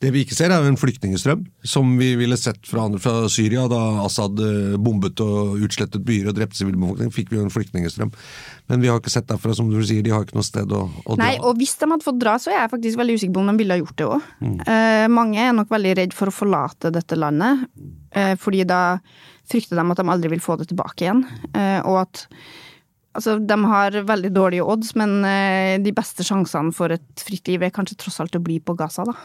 Det 0.00 0.08
vi 0.14 0.22
ikke 0.24 0.32
ser, 0.32 0.48
er 0.48 0.64
en 0.64 0.78
flyktningstrøm, 0.80 1.42
som 1.68 1.90
vi 2.00 2.14
ville 2.16 2.36
sett 2.40 2.62
fra, 2.64 2.86
fra 3.04 3.26
Syria. 3.28 3.66
Da 3.68 3.80
Assad 4.06 4.40
eh, 4.40 4.78
bombet 4.80 5.20
og 5.20 5.60
utslettet 5.60 6.06
byer 6.06 6.30
og 6.30 6.38
drepte 6.38 6.56
sivilbefolkning, 6.56 7.10
fikk 7.12 7.28
vi 7.28 7.36
jo 7.36 7.44
en 7.44 7.52
flyktningstrøm. 7.52 8.12
Men 8.72 8.80
vi 8.80 8.88
har 8.88 9.02
ikke 9.02 9.12
sett 9.12 9.28
derfra, 9.28 9.52
som 9.58 9.68
du 9.68 9.76
sier, 9.84 10.00
de 10.06 10.14
har 10.14 10.24
ikke 10.24 10.38
noe 10.38 10.46
sted 10.46 10.72
å, 10.72 10.86
å 10.88 11.18
dra. 11.18 11.20
Nei, 11.20 11.34
og 11.44 11.60
hvis 11.60 11.76
de 11.76 11.90
hadde 11.92 12.06
fått 12.06 12.22
dra, 12.22 12.38
så 12.40 12.54
er 12.54 12.62
jeg 12.62 12.72
faktisk 12.78 13.02
veldig 13.02 13.18
usikker 13.18 13.36
på 13.36 13.42
om 13.44 13.52
de 13.52 13.56
ville 13.60 13.76
ha 13.76 13.82
gjort 13.82 13.98
det 14.00 14.08
òg. 14.08 14.30
Mm. 14.40 14.54
Eh, 14.64 15.04
mange 15.20 15.44
er 15.44 15.52
nok 15.58 15.76
veldig 15.76 15.92
redd 16.00 16.16
for 16.16 16.32
å 16.32 16.36
forlate 16.38 16.94
dette 16.96 17.20
landet, 17.20 17.68
eh, 18.16 18.32
fordi 18.40 18.64
da 18.72 18.80
frykter 19.50 19.78
de 19.78 19.84
at 19.84 20.00
de 20.00 20.10
aldri 20.14 20.32
vil 20.34 20.42
få 20.44 20.56
det 20.60 20.70
tilbake 20.70 21.06
igjen. 21.06 21.24
Eh, 21.54 21.80
og 21.84 22.04
at 22.06 22.26
Altså, 23.10 23.40
de 23.42 23.56
har 23.66 23.96
veldig 24.06 24.28
dårlige 24.30 24.62
odds, 24.62 24.92
men 24.94 25.24
eh, 25.26 25.80
de 25.82 25.90
beste 25.90 26.22
sjansene 26.22 26.70
for 26.70 26.94
et 26.94 27.24
fritt 27.26 27.48
liv 27.50 27.64
er 27.66 27.72
kanskje 27.74 27.96
tross 27.98 28.20
alt 28.22 28.36
å 28.38 28.42
bli 28.44 28.60
på 28.62 28.76
Gaza, 28.78 29.02
da. 29.02 29.16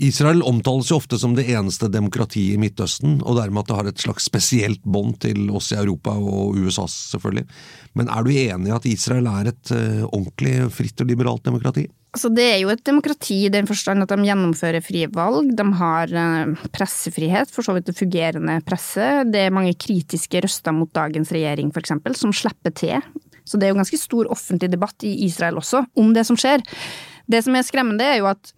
Israel 0.00 0.40
omtales 0.48 0.88
jo 0.88 0.96
ofte 0.96 1.18
som 1.20 1.34
det 1.36 1.44
eneste 1.52 1.90
demokratiet 1.92 2.56
i 2.56 2.60
Midtøsten, 2.60 3.18
og 3.20 3.36
dermed 3.36 3.62
at 3.62 3.68
det 3.68 3.76
har 3.76 3.88
et 3.90 4.02
slags 4.02 4.26
spesielt 4.30 4.80
bånd 4.88 5.18
til 5.20 5.50
oss 5.52 5.70
i 5.74 5.78
Europa 5.78 6.14
og 6.16 6.56
USA, 6.56 6.86
selvfølgelig. 6.88 7.44
Men 8.00 8.08
er 8.08 8.24
du 8.24 8.30
enig 8.32 8.70
i 8.70 8.76
at 8.76 8.88
Israel 8.88 9.28
er 9.28 9.50
et 9.52 9.72
uh, 9.74 10.06
ordentlig 10.08 10.54
fritt 10.72 11.04
og 11.04 11.10
liberalt 11.10 11.44
demokrati? 11.44 11.84
Altså, 12.16 12.30
det 12.32 12.46
er 12.48 12.56
jo 12.62 12.72
et 12.72 12.82
demokrati 12.86 13.36
i 13.44 13.52
den 13.52 13.68
forstand 13.70 14.02
at 14.02 14.10
de 14.10 14.26
gjennomfører 14.26 14.82
frie 14.82 15.10
valg. 15.14 15.52
De 15.58 15.68
har 15.82 16.16
uh, 16.16 16.64
pressefrihet, 16.72 17.52
for 17.52 17.66
så 17.66 17.76
vidt 17.76 17.90
det 17.92 17.98
fungerende 18.00 18.56
presse. 18.66 19.10
Det 19.28 19.44
er 19.44 19.54
mange 19.54 19.76
kritiske 19.76 20.42
røster 20.46 20.74
mot 20.74 20.90
dagens 20.96 21.34
regjering, 21.36 21.74
eksempel, 21.76 22.16
som 22.18 22.32
slipper 22.34 22.72
til. 22.72 23.04
Så 23.44 23.60
det 23.60 23.68
er 23.68 23.74
jo 23.74 23.82
ganske 23.82 24.00
stor 24.00 24.32
offentlig 24.32 24.72
debatt 24.72 25.04
i 25.04 25.12
Israel 25.26 25.60
også 25.60 25.84
om 26.00 26.14
det 26.16 26.24
som 26.28 26.38
skjer. 26.40 26.64
Det 27.30 27.44
som 27.44 27.54
er 27.54 27.66
skremmende, 27.66 28.06
er 28.06 28.22
jo 28.22 28.30
at 28.32 28.54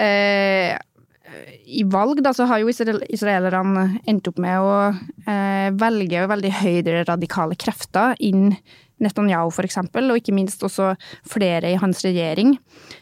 eh, 0.00 0.74
i 1.68 1.84
valg 1.84 2.22
da, 2.24 2.32
så 2.32 2.46
har 2.48 2.62
jo 2.62 2.70
israelerne 2.72 3.86
endt 4.08 4.30
opp 4.30 4.38
med 4.40 4.64
å 4.64 4.74
eh, 5.28 5.68
velge 5.76 6.26
veldig 6.30 6.52
høyreradikale 6.62 7.58
krefter 7.60 8.16
inn 8.24 8.54
Netanyahu 8.98 9.52
eksempel, 9.62 10.10
og 10.10 10.18
ikke 10.18 10.34
minst 10.34 10.62
også 10.66 10.92
flere 11.28 11.70
i 11.70 11.78
hans 11.78 12.02
regjering. 12.02 12.56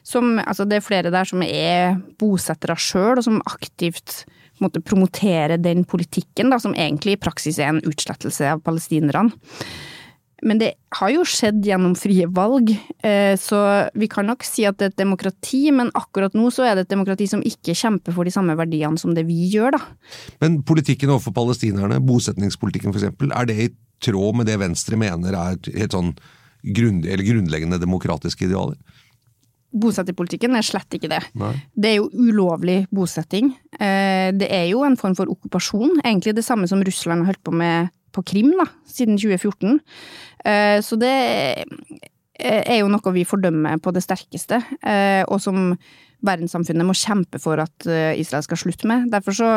Som, 0.04 0.37
altså 0.42 0.66
det 0.68 0.80
er 0.80 0.85
flere 0.85 1.12
der 1.14 1.28
som 1.28 1.44
er 1.46 1.96
bosettere 2.20 2.76
sjøl, 2.76 3.16
og 3.16 3.24
som 3.24 3.40
aktivt 3.48 4.24
måtte 4.61 4.82
promotere 4.85 5.59
den 5.61 5.85
politikken, 5.88 6.50
da, 6.52 6.61
som 6.61 6.76
egentlig 6.76 7.16
i 7.16 7.20
praksis 7.20 7.61
er 7.61 7.72
en 7.72 7.85
utslettelse 7.85 8.56
av 8.56 8.64
palestinerne. 8.64 9.30
Men 10.44 10.59
det 10.61 10.75
har 10.99 11.12
jo 11.14 11.22
skjedd 11.25 11.64
gjennom 11.64 11.94
frie 11.96 12.27
valg, 12.29 12.68
eh, 13.01 13.33
så 13.40 13.59
vi 13.96 14.09
kan 14.12 14.27
nok 14.29 14.44
si 14.44 14.66
at 14.68 14.77
det 14.77 14.85
er 14.85 14.92
et 14.92 14.99
demokrati, 15.01 15.62
men 15.72 15.88
akkurat 15.96 16.37
nå 16.37 16.51
så 16.53 16.66
er 16.66 16.77
det 16.77 16.85
et 16.85 16.92
demokrati 16.92 17.29
som 17.31 17.40
ikke 17.40 17.72
kjemper 17.77 18.12
for 18.12 18.29
de 18.29 18.35
samme 18.35 18.57
verdiene 18.59 19.01
som 19.01 19.14
det 19.16 19.25
vi 19.29 19.46
gjør, 19.55 19.79
da. 19.79 19.81
Men 20.44 20.61
politikken 20.68 21.14
overfor 21.14 21.33
palestinerne, 21.38 22.03
bosetningspolitikken 22.05 22.92
eksempel, 22.92 23.33
er 23.33 23.49
det 23.49 23.57
i 23.57 23.70
tråd 24.05 24.42
med 24.42 24.51
det 24.51 24.59
Venstre 24.61 25.01
mener 25.01 25.33
er 25.33 25.57
helt 25.72 25.96
sånn 25.96 26.12
grunn, 26.77 27.01
grunnleggende 27.01 27.81
demokratiske 27.81 28.44
idealer? 28.44 28.77
Bosetterpolitikken 29.77 30.57
er 30.57 30.64
slett 30.64 30.94
ikke 30.96 31.11
det. 31.11 31.22
Nei. 31.37 31.55
Det 31.72 31.94
er 31.94 31.99
jo 31.99 32.11
ulovlig 32.12 32.83
bosetting. 32.94 33.55
Eh, 33.72 34.33
det 34.37 34.53
er 34.53 34.68
jo 34.70 34.85
en 34.85 34.96
form 35.01 35.16
for 35.16 35.33
okkupasjon, 35.33 35.99
egentlig 36.03 36.37
det 36.37 36.44
samme 36.44 36.68
som 36.68 36.85
Russland 36.85 37.25
har 37.25 37.33
holdt 37.33 37.44
på 37.44 37.57
med 37.57 37.92
på 38.16 38.24
Krim 38.26 38.55
da, 38.57 38.66
siden 38.88 39.20
2014. 39.20 39.79
Eh, 40.46 40.79
så 40.85 40.98
det 41.00 41.12
er 42.37 42.81
jo 42.83 42.90
noe 42.92 43.14
vi 43.14 43.29
fordømmer 43.29 43.81
på 43.83 43.92
det 43.96 44.05
sterkeste, 44.05 44.61
eh, 44.85 45.22
og 45.24 45.40
som 45.42 45.72
verdenssamfunnet 46.26 46.87
må 46.87 46.96
kjempe 46.96 47.40
for 47.40 47.61
at 47.62 47.88
eh, 47.88 48.18
Israel 48.20 48.44
skal 48.44 48.61
slutte 48.61 48.88
med. 48.90 49.11
Derfor 49.14 49.37
så 49.37 49.55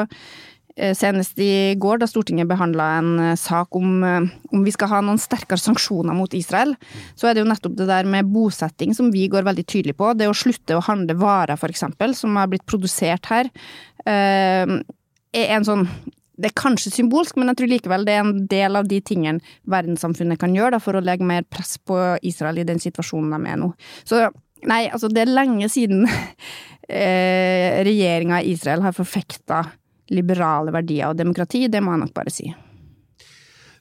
Senest 0.96 1.36
i 1.44 1.74
går, 1.76 1.98
da 2.00 2.08
Stortinget 2.08 2.48
behandla 2.48 2.86
en 3.02 3.34
sak 3.36 3.76
om, 3.76 3.98
om 4.00 4.62
vi 4.64 4.72
skal 4.72 4.88
ha 4.94 5.00
noen 5.04 5.18
sterkere 5.20 5.60
sanksjoner 5.60 6.16
mot 6.16 6.32
Israel, 6.38 6.72
så 7.20 7.28
er 7.28 7.36
det 7.36 7.42
jo 7.44 7.50
nettopp 7.50 7.74
det 7.76 7.88
der 7.90 8.08
med 8.08 8.30
bosetting 8.32 8.94
som 8.96 9.10
vi 9.12 9.26
går 9.34 9.44
veldig 9.44 9.66
tydelig 9.68 9.98
på. 10.00 10.14
Det 10.16 10.30
å 10.30 10.38
slutte 10.38 10.78
å 10.78 10.86
handle 10.86 11.18
varer, 11.20 11.60
f.eks., 11.60 11.84
som 12.22 12.40
har 12.40 12.48
blitt 12.54 12.64
produsert 12.70 13.28
her, 13.28 13.50
er 14.08 15.52
en 15.58 15.68
sånn 15.68 15.84
det 16.40 16.52
er 16.52 16.60
kanskje 16.60 16.94
symbolsk, 16.94 17.36
men 17.38 17.52
jeg 17.52 17.60
tror 17.60 17.72
likevel 17.74 18.06
det 18.08 18.16
er 18.16 18.24
en 18.24 18.46
del 18.52 18.80
av 18.80 18.88
de 18.88 19.02
tingene 19.04 19.44
verdenssamfunnet 19.70 20.40
kan 20.40 20.56
gjøre 20.56 20.78
da, 20.78 20.84
for 20.84 20.96
å 20.96 21.04
legge 21.04 21.28
mer 21.28 21.44
press 21.44 21.76
på 21.78 21.98
Israel 22.26 22.62
i 22.62 22.68
den 22.68 22.80
situasjonen 22.80 23.36
de 23.36 23.52
er 23.52 23.60
nå. 23.60 23.74
Så 24.08 24.24
nei, 24.70 24.86
altså 24.88 25.12
det 25.12 25.26
er 25.26 25.34
lenge 25.34 25.68
siden 25.72 26.08
eh, 26.88 27.84
regjeringa 27.88 28.42
i 28.42 28.56
Israel 28.56 28.88
har 28.88 28.96
forfekta 28.96 29.66
liberale 30.16 30.74
verdier 30.74 31.12
og 31.12 31.20
demokrati, 31.20 31.68
det 31.70 31.84
må 31.84 31.94
jeg 31.94 32.06
nok 32.06 32.16
bare 32.16 32.34
si. 32.34 32.50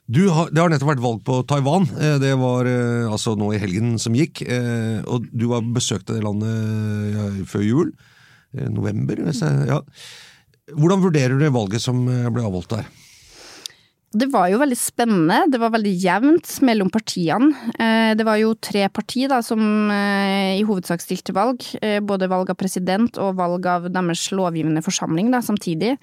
Har, 0.09 0.47
det 0.49 0.57
har 0.57 0.71
nettopp 0.73 0.89
vært 0.89 1.03
valg 1.03 1.19
på 1.25 1.35
Taiwan. 1.45 1.83
Eh, 2.01 2.15
det 2.21 2.31
var 2.41 2.65
eh, 2.65 3.05
altså 3.05 3.35
nå 3.37 3.51
i 3.53 3.59
helgen 3.61 3.93
som 4.01 4.15
gikk. 4.17 4.41
Eh, 4.41 5.05
og 5.05 5.27
du 5.29 5.51
har 5.51 5.67
besøkt 5.75 6.09
det 6.09 6.23
landet 6.25 7.45
før 7.49 7.65
jul. 7.65 7.91
November, 8.73 9.19
hvis 9.27 9.43
jeg 9.45 9.67
ja. 9.69 9.83
Hvordan 10.77 11.03
vurderer 11.03 11.37
du 11.39 11.45
valget 11.53 11.83
som 11.83 12.01
eh, 12.09 12.27
ble 12.33 12.45
avholdt 12.45 12.73
der? 12.77 12.89
Det 14.09 14.25
var 14.33 14.47
jo 14.49 14.57
veldig 14.57 14.77
spennende. 14.77 15.43
Det 15.53 15.59
var 15.61 15.69
veldig 15.75 15.91
jevnt 16.01 16.49
mellom 16.65 16.89
partiene. 16.89 17.51
Eh, 17.77 18.11
det 18.17 18.25
var 18.25 18.39
jo 18.41 18.55
tre 18.57 18.87
partier 18.89 19.29
da, 19.29 19.37
som 19.45 19.61
eh, 19.93 20.57
i 20.57 20.65
hovedsak 20.65 21.03
stilte 21.03 21.35
valg. 21.37 21.65
Både 22.09 22.29
valg 22.31 22.49
av 22.49 22.57
president 22.57 23.21
og 23.21 23.37
valg 23.37 23.69
av 23.69 23.89
deres 23.93 24.27
lovgivende 24.33 24.83
forsamling 24.85 25.29
da, 25.33 25.43
samtidig. 25.45 25.95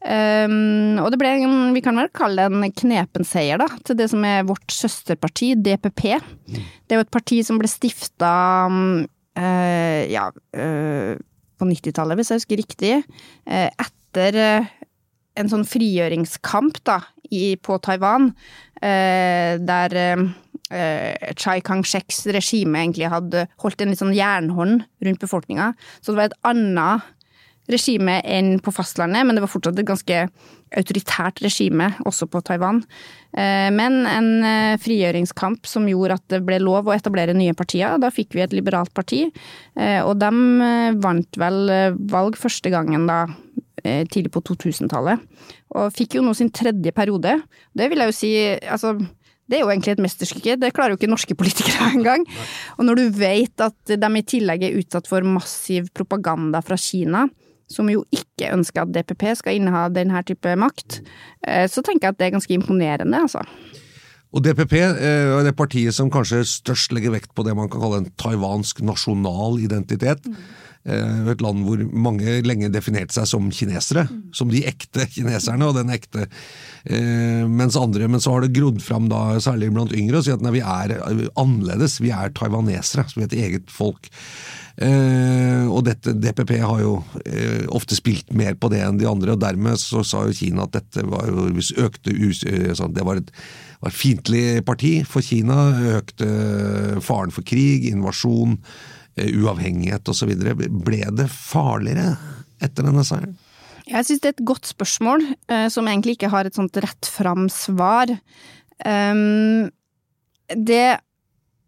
og 0.00 1.08
det 1.12 1.18
ble, 1.20 1.30
vi 1.74 1.82
kan 1.84 1.98
vel 1.98 2.08
kalle 2.16 2.46
det 2.48 2.56
en 2.56 2.72
knepen 2.72 3.26
seier 3.26 3.60
da, 3.60 3.66
til 3.84 3.98
det 3.98 4.06
som 4.08 4.22
er 4.24 4.46
vårt 4.48 4.72
søsterparti, 4.72 5.52
DPP. 5.60 6.04
Det 6.48 6.94
er 6.94 7.02
jo 7.02 7.04
et 7.04 7.12
parti 7.12 7.42
som 7.44 7.60
ble 7.60 7.68
stifta 7.68 8.32
ja, 9.36 10.24
på 11.60 11.68
90-tallet, 11.68 12.16
hvis 12.16 12.32
jeg 12.32 12.40
husker 12.40 12.62
riktig. 12.62 12.94
Etter 13.44 13.99
etter 14.10 14.38
eh, 14.38 14.70
en 15.38 15.50
sånn 15.50 15.66
frigjøringskamp 15.68 16.82
da, 16.86 17.00
i, 17.30 17.54
på 17.62 17.78
Taiwan, 17.84 18.32
eh, 18.82 19.54
der 19.62 19.94
eh, 20.00 21.30
Chai 21.38 21.60
Kang-sheks 21.62 22.24
regime 22.34 22.82
egentlig 22.82 23.10
hadde 23.12 23.46
holdt 23.62 23.82
en 23.82 23.94
litt 23.94 24.02
sånn 24.02 24.16
jernhånd 24.16 24.84
rundt 25.06 25.22
befolkninga. 25.22 25.72
Så 26.00 26.12
det 26.12 26.20
var 26.20 26.30
et 26.30 26.38
annet 26.50 27.16
regime 27.70 28.16
enn 28.26 28.56
på 28.58 28.72
fastlandet, 28.74 29.22
men 29.22 29.36
det 29.36 29.44
var 29.44 29.52
fortsatt 29.52 29.78
et 29.78 29.86
ganske 29.86 30.22
autoritært 30.74 31.38
regime 31.44 31.92
også 32.06 32.26
på 32.30 32.40
Taiwan. 32.46 32.80
Eh, 33.30 33.68
men 33.70 34.00
en 34.10 34.30
eh, 34.42 34.78
frigjøringskamp 34.82 35.70
som 35.70 35.86
gjorde 35.86 36.18
at 36.18 36.26
det 36.34 36.42
ble 36.46 36.58
lov 36.62 36.90
å 36.90 36.96
etablere 36.96 37.36
nye 37.38 37.54
partier. 37.54 37.94
Da 38.02 38.10
fikk 38.10 38.34
vi 38.34 38.42
et 38.42 38.56
liberalt 38.56 38.90
parti, 38.96 39.28
og 39.78 40.16
de 40.18 40.30
vant 40.98 41.38
vel 41.38 41.70
valg 42.10 42.38
første 42.38 42.72
gangen 42.74 43.06
da 43.06 43.22
Eh, 43.60 43.69
tidlig 43.82 44.32
på 44.34 44.42
2000-tallet. 44.50 45.22
Og 45.76 45.94
fikk 45.94 46.18
jo 46.18 46.24
nå 46.26 46.34
sin 46.36 46.52
tredje 46.54 46.92
periode. 46.96 47.38
Det 47.76 47.88
vil 47.90 48.02
jeg 48.02 48.12
jo 48.12 48.16
si, 48.16 48.32
altså 48.64 48.94
det 49.50 49.58
er 49.58 49.64
jo 49.64 49.72
egentlig 49.72 49.96
et 49.96 50.02
mesterstykke, 50.04 50.56
det 50.62 50.72
klarer 50.76 50.94
jo 50.94 51.00
ikke 51.00 51.10
norske 51.10 51.34
politikere 51.34 51.90
engang. 51.96 52.24
Og 52.78 52.86
når 52.86 53.00
du 53.00 53.06
vet 53.18 53.66
at 53.66 53.94
de 53.98 54.10
i 54.14 54.26
tillegg 54.34 54.66
er 54.66 54.78
utsatt 54.78 55.10
for 55.10 55.26
massiv 55.26 55.90
propaganda 55.96 56.62
fra 56.62 56.78
Kina, 56.78 57.26
som 57.70 57.90
jo 57.90 58.02
ikke 58.14 58.50
ønsker 58.54 58.82
at 58.82 58.94
DPP 58.94 59.28
skal 59.38 59.58
inneha 59.58 59.84
denne 59.94 60.22
type 60.26 60.54
makt, 60.58 61.00
eh, 61.46 61.66
så 61.70 61.82
tenker 61.86 62.08
jeg 62.08 62.14
at 62.14 62.18
det 62.20 62.28
er 62.28 62.34
ganske 62.34 62.56
imponerende, 62.56 63.22
altså. 63.26 63.44
Og 64.30 64.42
DPP 64.46 64.74
eh, 64.78 65.30
er 65.34 65.46
det 65.46 65.56
partiet 65.58 65.94
som 65.94 66.10
kanskje 66.12 66.44
størst 66.46 66.94
legger 66.94 67.14
vekt 67.14 67.32
på 67.34 67.42
det 67.46 67.54
man 67.58 67.70
kan 67.70 67.82
kalle 67.82 68.02
en 68.04 68.10
taiwansk 68.22 68.82
nasjonal 68.86 69.58
identitet. 69.62 70.26
Mm. 70.26 70.38
Eh, 70.88 71.26
et 71.28 71.42
land 71.44 71.66
hvor 71.66 71.80
mange 71.92 72.38
lenge 72.46 72.70
definerte 72.72 73.12
seg 73.12 73.28
som 73.28 73.50
kinesere. 73.52 74.06
Mm. 74.08 74.20
Som 74.36 74.52
de 74.52 74.62
ekte 74.68 75.04
kineserne, 75.12 75.68
og 75.68 75.76
den 75.76 75.92
ekte 75.92 76.24
eh, 76.24 77.44
Mens 77.50 77.76
andre, 77.76 78.08
men 78.08 78.22
så 78.22 78.36
har 78.36 78.46
det 78.46 78.54
grodd 78.56 78.80
fram, 78.84 79.10
da, 79.12 79.36
særlig 79.44 79.68
blant 79.74 79.92
yngre, 79.96 80.20
å 80.20 80.24
si 80.24 80.32
at 80.32 80.40
nei, 80.44 80.56
vi 80.56 80.64
er 80.64 80.96
annerledes. 81.38 81.98
Vi 82.00 82.14
er 82.16 82.32
taiwanesere, 82.36 83.04
som 83.12 83.26
et 83.26 83.36
eget 83.36 83.68
folk. 83.72 84.08
Uh, 84.80 85.66
og 85.68 85.82
dette, 85.84 86.14
DPP 86.16 86.54
har 86.62 86.78
jo 86.80 86.92
uh, 87.02 87.64
ofte 87.76 87.98
spilt 87.98 88.30
mer 88.32 88.54
på 88.56 88.70
det 88.72 88.78
enn 88.80 88.96
de 88.96 89.04
andre, 89.10 89.34
og 89.34 89.42
dermed 89.42 89.76
så 89.76 90.00
sa 90.06 90.22
jo 90.24 90.36
Kina 90.38 90.64
at 90.64 90.72
dette 90.78 91.04
var 91.04 91.26
jo 91.28 91.50
hvis 91.52 91.74
økte 91.76 92.14
us, 92.14 92.40
sånn, 92.78 92.94
Det 92.96 93.04
var 93.04 93.20
et, 93.20 93.28
var 93.82 93.92
et 93.92 93.98
fiendtlig 93.98 94.44
parti 94.64 94.94
for 95.04 95.26
Kina. 95.26 95.58
Økte 95.98 96.30
faren 97.04 97.34
for 97.34 97.44
krig, 97.44 97.90
invasjon 97.90 98.56
uavhengighet 99.40 100.08
osv. 100.10 100.32
Ble 100.84 101.04
det 101.16 101.28
farligere 101.32 102.14
etter 102.62 102.86
denne 102.86 103.04
seieren? 103.06 103.36
Jeg 103.90 104.06
syns 104.06 104.22
det 104.22 104.28
er 104.28 104.36
et 104.36 104.46
godt 104.46 104.68
spørsmål, 104.70 105.24
eh, 105.50 105.66
som 105.72 105.88
egentlig 105.90 106.16
ikke 106.16 106.30
har 106.30 106.46
et 106.46 106.56
sånt 106.56 106.76
rett 106.82 107.08
fram 107.10 107.48
svar. 107.50 108.12
Um, 108.86 109.70
det 110.48 111.00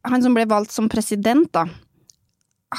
Han 0.02 0.22
som 0.22 0.34
ble 0.34 0.42
valgt 0.50 0.72
som 0.74 0.88
president, 0.90 1.46
da, 1.54 1.68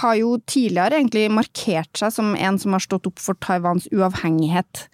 har 0.01 0.15
jo 0.17 0.35
tidligere 0.49 0.97
egentlig 0.97 1.27
markert 1.33 1.99
seg 1.99 2.13
som 2.15 2.33
en 2.33 2.57
som 2.61 2.73
har 2.75 2.83
stått 2.83 3.07
opp 3.09 3.21
for 3.21 3.37
Taiwans 3.43 3.85
uavhengighet. 3.93 4.87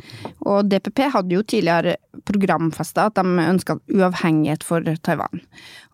Og 0.43 0.67
DPP 0.67 1.05
hadde 1.13 1.37
jo 1.37 1.45
tidligere 1.45 1.95
programfesta 2.27 3.07
at 3.07 3.19
de 3.19 3.45
ønska 3.45 3.77
uavhengighet 3.93 4.65
for 4.67 4.83
Taiwan. 5.05 5.43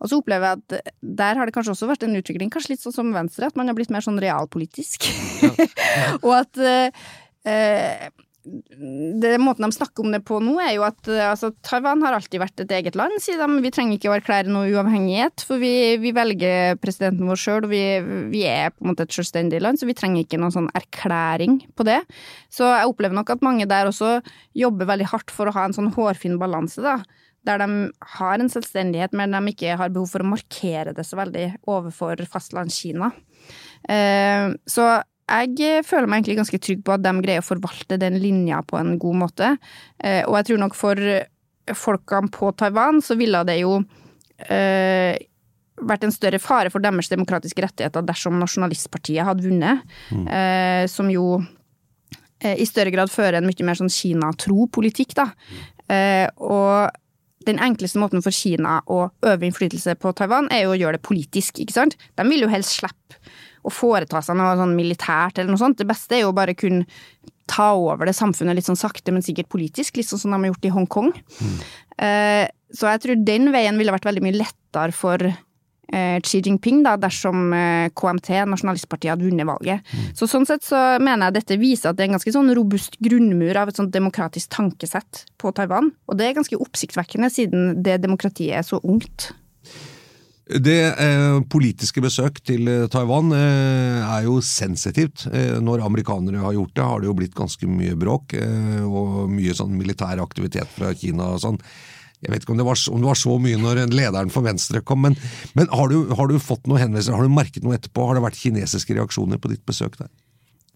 Og 0.00 0.10
så 0.10 0.20
opplever 0.20 0.50
jeg 0.50 0.62
at 0.62 0.92
der 1.22 1.38
har 1.38 1.46
det 1.46 1.54
kanskje 1.56 1.76
også 1.76 1.90
vært 1.90 2.06
en 2.06 2.18
utvikling, 2.18 2.50
kanskje 2.52 2.74
litt 2.74 2.84
sånn 2.84 2.96
som 2.98 3.14
Venstre, 3.14 3.50
at 3.50 3.58
man 3.58 3.70
har 3.70 3.78
blitt 3.78 3.94
mer 3.94 4.04
sånn 4.04 4.20
realpolitisk. 4.22 5.06
Ja. 5.42 5.52
Ja. 5.56 6.12
og 6.26 6.32
at 6.42 6.62
eh, 7.46 8.08
det 8.46 9.38
måten 9.42 9.64
de 9.66 9.74
snakker 9.74 10.04
om 10.04 10.12
det 10.14 10.20
på 10.26 10.38
nå, 10.42 10.54
er 10.62 10.76
jo 10.76 10.84
at 10.86 11.08
eh, 11.10 11.24
altså, 11.26 11.50
Taiwan 11.66 12.02
har 12.04 12.14
alltid 12.14 12.38
vært 12.38 12.62
et 12.62 12.74
eget 12.78 12.98
land, 12.98 13.16
sier 13.22 13.40
de. 13.40 13.46
Vi 13.64 13.72
trenger 13.74 13.98
ikke 13.98 14.12
å 14.12 14.14
erklære 14.14 14.52
noe 14.52 14.70
uavhengighet, 14.70 15.42
for 15.48 15.62
vi, 15.62 15.96
vi 16.02 16.12
velger 16.14 16.78
presidenten 16.82 17.26
vår 17.26 17.40
sjøl, 17.42 17.66
og 17.66 17.72
vi, 17.72 17.82
vi, 18.32 18.44
er 18.46 18.70
på 18.74 18.84
en 18.84 18.92
måte 18.92 19.06
et 19.08 19.16
selvstendig 19.16 19.62
land, 19.64 19.80
så 19.80 19.88
vi 19.88 19.96
trenger 19.98 20.22
ikke 20.22 20.38
noen 20.38 20.54
sånn 20.54 20.70
erklæring 20.78 21.58
på 21.74 21.86
det. 21.88 21.98
Så 22.52 22.68
jeg 22.70 22.92
opplever 22.92 23.18
nok 23.18 23.34
at 23.34 23.42
mange 23.46 23.66
der 23.70 23.90
også 23.90 24.20
jobber 24.56 24.92
veldig 24.92 25.10
hardt 25.10 25.34
for 25.34 25.50
å 25.50 25.56
ha 25.56 25.66
en 25.66 25.74
sånn 25.76 25.90
hårfin 25.96 26.38
balanse, 26.42 26.84
da. 26.84 27.00
Der 27.46 27.60
de 27.62 27.90
har 28.18 28.42
en 28.42 28.50
selvstendighet, 28.50 29.12
men 29.14 29.34
de 29.34 29.42
ikke 29.52 29.74
har 29.78 29.90
behov 29.94 30.10
for 30.14 30.22
å 30.22 30.30
markere 30.30 30.94
det 30.94 31.04
så 31.06 31.18
veldig 31.18 31.48
overfor 31.70 32.22
fastlandskina. 32.30 33.12
Uh, 33.86 34.54
så 34.66 34.88
jeg 35.26 35.82
føler 35.86 36.06
meg 36.06 36.20
egentlig 36.20 36.38
ganske 36.40 36.60
trygg 36.62 36.82
på 36.86 36.94
at 36.94 37.02
de 37.02 37.12
greier 37.24 37.42
å 37.42 37.46
forvalte 37.46 37.98
den 37.98 38.18
linja 38.22 38.60
på 38.66 38.78
en 38.78 38.94
god 39.02 39.22
måte. 39.24 39.54
Eh, 39.98 40.22
og 40.26 40.38
jeg 40.38 40.50
tror 40.50 40.60
nok 40.62 40.76
for 40.78 41.00
folkene 41.74 42.30
på 42.30 42.52
Taiwan 42.54 43.00
så 43.02 43.16
ville 43.18 43.40
det 43.48 43.58
jo 43.58 43.80
eh, 44.46 45.16
vært 45.76 46.06
en 46.06 46.14
større 46.14 46.40
fare 46.40 46.70
for 46.72 46.84
deres 46.84 47.10
demokratiske 47.12 47.64
rettigheter 47.64 48.04
dersom 48.06 48.38
Nasjonalistpartiet 48.40 49.26
hadde 49.26 49.44
vunnet, 49.44 49.82
mm. 50.10 50.26
eh, 50.30 50.84
som 50.90 51.10
jo 51.12 51.40
eh, 52.40 52.56
i 52.56 52.68
større 52.68 52.94
grad 52.94 53.12
fører 53.12 53.40
en 53.40 53.48
mye 53.48 53.66
mer 53.66 53.78
sånn 53.78 53.92
Kina-tro 53.92 54.68
politikk, 54.72 55.16
da. 55.18 55.30
Eh, 55.92 56.26
og 56.38 56.94
den 57.46 57.60
enkleste 57.62 58.00
måten 58.02 58.24
for 58.24 58.34
Kina 58.34 58.80
å 58.90 59.04
øve 59.26 59.46
innflytelse 59.46 59.94
på 60.02 60.14
Taiwan, 60.18 60.48
er 60.50 60.64
jo 60.64 60.74
å 60.74 60.78
gjøre 60.80 60.98
det 60.98 61.06
politisk, 61.06 61.60
ikke 61.62 61.76
sant. 61.76 61.98
De 62.18 62.26
vil 62.26 62.46
jo 62.46 62.50
helst 62.50 62.78
slippe 62.80 63.20
å 63.66 63.72
foreta 63.72 64.22
seg 64.22 64.38
noe 64.38 64.54
sånn 64.58 64.76
militært 64.78 65.40
eller 65.40 65.52
noe 65.52 65.62
sånt. 65.62 65.80
Det 65.80 65.88
beste 65.88 66.18
er 66.18 66.24
jo 66.24 66.36
bare 66.36 66.56
kunne 66.58 66.86
ta 67.50 67.72
over 67.78 68.08
det 68.08 68.16
samfunnet 68.18 68.58
litt 68.58 68.66
sånn 68.66 68.78
sakte, 68.78 69.14
men 69.14 69.24
sikkert 69.24 69.50
politisk, 69.52 69.98
litt 69.98 70.08
sånn 70.08 70.22
som 70.22 70.34
de 70.34 70.40
har 70.40 70.52
gjort 70.52 70.66
i 70.66 70.74
Hongkong. 70.74 71.10
Mm. 71.14 71.58
Eh, 72.06 72.44
så 72.74 72.90
jeg 72.90 73.02
tror 73.02 73.26
den 73.26 73.50
veien 73.54 73.78
ville 73.78 73.94
vært 73.94 74.08
veldig 74.08 74.24
mye 74.24 74.38
lettere 74.40 74.94
for 74.94 75.22
eh, 75.22 76.18
Xi 76.26 76.42
Jinping, 76.42 76.82
da, 76.86 76.96
dersom 77.00 77.54
eh, 77.54 77.86
KMT, 77.94 78.32
Nasjonalistpartiet, 78.50 79.12
hadde 79.14 79.28
vunnet 79.28 79.48
valget. 79.48 79.86
Mm. 79.94 80.10
Så 80.18 80.28
sånn 80.30 80.46
sett 80.48 80.66
så 80.66 80.82
mener 80.98 81.28
jeg 81.28 81.38
dette 81.38 81.60
viser 81.62 81.92
at 81.92 81.98
det 81.98 82.06
er 82.06 82.10
en 82.10 82.18
ganske 82.18 82.34
sånn 82.34 82.52
robust 82.58 82.98
grunnmur 83.02 83.62
av 83.62 83.70
et 83.70 83.78
sånt 83.78 83.94
demokratisk 83.94 84.50
tankesett 84.58 85.24
på 85.38 85.54
Taiwan. 85.54 85.92
Og 86.10 86.18
det 86.18 86.28
er 86.28 86.38
ganske 86.40 86.58
oppsiktsvekkende, 86.66 87.30
siden 87.32 87.76
det 87.86 88.00
demokratiet 88.02 88.58
er 88.58 88.66
så 88.66 88.82
ungt. 88.82 89.30
Det 90.46 90.78
eh, 91.02 91.40
politiske 91.50 91.98
besøk 92.04 92.36
til 92.46 92.68
eh, 92.70 92.84
Taiwan 92.90 93.32
eh, 93.34 93.98
er 93.98 94.26
jo 94.28 94.36
sensitivt. 94.38 95.24
Eh, 95.34 95.56
når 95.58 95.82
amerikanere 95.82 96.38
har 96.44 96.54
gjort 96.54 96.74
det, 96.76 96.84
har 96.86 97.02
det 97.02 97.08
jo 97.08 97.14
blitt 97.18 97.34
ganske 97.34 97.66
mye 97.66 97.96
bråk 97.98 98.36
eh, 98.38 98.84
og 98.86 99.24
mye 99.32 99.56
sånn 99.58 99.74
militær 99.74 100.22
aktivitet 100.22 100.70
fra 100.70 100.92
Kina 100.94 101.32
og 101.34 101.40
sånn. 101.42 101.58
Jeg 102.22 102.30
vet 102.30 102.46
ikke 102.46 102.54
om 102.54 102.60
det, 102.60 102.66
var, 102.68 102.78
om 102.94 103.02
det 103.02 103.08
var 103.10 103.18
så 103.18 103.34
mye 103.42 103.58
når 103.58 103.80
lederen 103.90 104.30
for 104.32 104.46
Venstre 104.46 104.84
kom, 104.86 105.02
men, 105.02 105.18
men 105.58 105.66
har, 105.74 105.90
du, 105.90 106.14
har, 106.14 106.30
du, 106.30 106.38
fått 106.40 106.70
noen 106.70 106.84
henvendelser, 106.84 107.18
har 107.18 107.26
du 107.26 107.34
merket 107.34 107.66
noe 107.66 107.74
etterpå? 107.76 108.06
Har 108.06 108.16
det 108.16 108.24
vært 108.28 108.38
kinesiske 108.38 108.94
reaksjoner 108.96 109.42
på 109.42 109.50
ditt 109.50 109.64
besøk 109.66 109.98
der? 109.98 110.12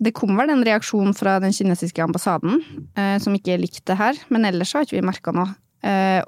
Det 0.02 0.16
kom 0.16 0.35
vel 0.35 0.50
en 0.50 0.64
reaksjon 0.66 1.14
fra 1.14 1.37
den 1.44 1.54
kinesiske 1.54 2.02
ambassaden, 2.02 2.59
eh, 2.98 3.16
som 3.22 3.38
ikke 3.38 3.61
likte 3.62 3.92
det 3.92 4.00
her, 4.02 4.18
men 4.35 4.50
ellers 4.50 4.74
har 4.74 4.83
ikke 4.83 4.98
vi 4.98 5.06
merka 5.12 5.37
noe. 5.37 5.54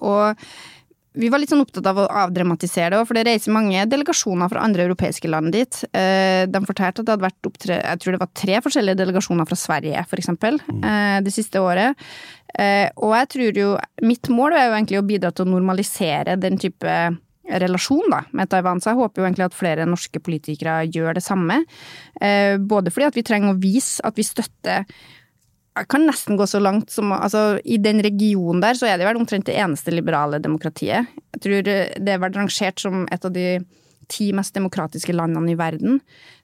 og 0.01 0.39
vi 1.13 1.29
var 1.29 1.43
litt 1.43 1.51
sånn 1.53 1.63
opptatt 1.63 1.87
av 1.91 1.99
å 2.01 2.07
avdramatisere 2.23 2.97
det, 2.97 3.07
for 3.09 3.19
det 3.19 3.25
reiser 3.29 3.53
mange 3.53 3.85
delegasjoner 3.91 4.49
fra 4.49 4.63
andre 4.65 4.87
europeiske 4.87 5.29
land 5.29 5.53
dit. 5.53 5.83
Eh, 5.93 6.45
de 6.49 6.63
fortalte 6.65 7.03
at 7.03 7.09
det 7.09 7.15
hadde 7.15 7.27
vært 7.27 7.49
opp 7.49 7.59
tre, 7.61 7.79
jeg 7.83 8.01
tror 8.03 8.17
det 8.17 8.23
var 8.23 8.31
tre 8.39 8.61
forskjellige 8.65 9.01
delegasjoner 9.03 9.49
fra 9.49 9.59
Sverige, 9.61 10.05
eksempel, 10.23 10.57
mm. 10.65 10.81
Eh, 10.93 11.19
det 11.27 11.35
siste 11.35 11.61
året. 11.61 12.01
Eh, 12.57 12.89
og 12.97 13.15
jeg 13.17 13.29
tror 13.33 13.61
jo 13.61 13.69
Mitt 14.05 14.29
mål 14.29 14.57
er 14.57 14.67
jo 14.67 14.75
egentlig 14.77 14.99
å 15.01 15.07
bidra 15.09 15.31
til 15.33 15.47
å 15.47 15.53
normalisere 15.55 16.37
den 16.41 16.59
type 16.61 16.97
relasjon 17.43 18.13
da, 18.13 18.23
med 18.33 18.49
Taiwan, 18.49 18.81
så 18.81 18.93
jeg 18.93 19.01
håper 19.03 19.21
jo 19.21 19.27
egentlig 19.27 19.49
at 19.49 19.57
flere 19.57 19.89
norske 19.89 20.21
politikere 20.23 20.83
gjør 20.87 21.19
det 21.19 21.25
samme. 21.25 21.59
Både 22.71 22.93
fordi 22.95 23.09
at 23.09 23.19
vi 23.19 23.25
trenger 23.27 23.51
å 23.53 23.59
vise 23.61 23.99
at 24.07 24.17
vi 24.17 24.25
støtter 24.25 24.87
jeg 25.73 25.89
kan 25.89 26.05
nesten 26.05 26.37
gå 26.37 26.47
så 26.49 26.61
langt 26.61 26.93
som 26.93 27.15
altså, 27.17 27.57
I 27.65 27.79
den 27.81 28.03
regionen 28.05 28.61
der 28.61 28.77
så 28.77 28.91
er 28.91 28.99
det 29.01 29.07
vel 29.09 29.21
omtrent 29.21 29.49
det 29.49 29.57
eneste 29.57 29.95
liberale 29.95 30.41
demokratiet. 30.43 31.09
Jeg 31.33 31.45
tror 31.45 31.63
det 31.65 32.13
er 32.13 32.21
vært 32.21 32.37
rangert 32.37 32.83
som 32.83 33.07
et 33.13 33.25
av 33.25 33.33
de 33.33 33.47
ti 34.13 34.29
mest 34.37 34.53
demokratiske 34.53 35.15
landene 35.17 35.55
i 35.55 35.57
verden. 35.57 36.01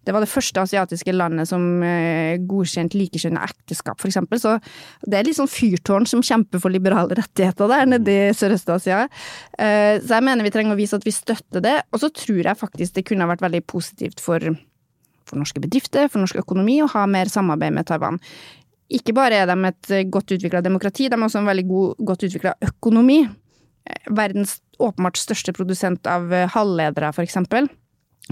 Det 0.07 0.15
var 0.15 0.25
det 0.25 0.31
første 0.31 0.63
asiatiske 0.63 1.13
landet 1.13 1.51
som 1.51 1.83
eh, 1.85 2.39
godkjente 2.49 2.97
likekjønnet 2.97 3.51
ekteskap, 3.51 4.01
eksempel. 4.09 4.41
Så 4.41 4.55
det 5.05 5.19
er 5.19 5.29
litt 5.29 5.37
sånn 5.37 5.51
fyrtårn 5.51 6.09
som 6.09 6.25
kjemper 6.25 6.63
for 6.63 6.73
liberale 6.73 7.19
rettigheter 7.19 7.69
der 7.69 7.91
nede 7.91 8.15
i 8.15 8.31
Sørøst-Asia. 8.39 9.03
Eh, 9.59 9.99
så 10.01 10.17
jeg 10.17 10.25
mener 10.31 10.47
vi 10.47 10.55
trenger 10.55 10.79
å 10.79 10.81
vise 10.81 10.97
at 10.97 11.05
vi 11.05 11.13
støtter 11.13 11.65
det. 11.65 11.77
Og 11.93 12.01
så 12.01 12.09
tror 12.15 12.41
jeg 12.41 12.63
faktisk 12.63 12.97
det 12.97 13.05
kunne 13.11 13.29
vært 13.29 13.45
veldig 13.45 13.67
positivt 13.69 14.25
for 14.25 14.49
for 15.29 15.37
norske 15.37 15.61
bedrifter, 15.61 16.09
for 16.09 16.23
norsk 16.23 16.39
økonomi, 16.41 16.79
å 16.81 16.89
ha 16.95 17.03
mer 17.05 17.29
samarbeid 17.29 17.75
med 17.77 17.85
Taiwan 17.89 18.17
ikke 18.89 19.15
bare 19.17 19.43
er 19.43 19.51
de 19.51 19.57
et 19.69 19.91
godt 20.13 20.33
utvikla 20.37 20.63
demokrati, 20.65 21.09
de 21.09 21.17
er 21.17 21.27
også 21.27 21.43
en 21.43 21.51
veldig 21.51 21.67
god, 21.69 22.07
godt 22.09 22.25
utvikla 22.29 22.55
økonomi. 22.65 23.21
Verdens 24.13 24.59
åpenbart 24.81 25.21
største 25.21 25.53
produsent 25.57 26.09
av 26.09 26.33
halvledere, 26.55 27.11
for 27.17 27.25
eksempel, 27.25 27.69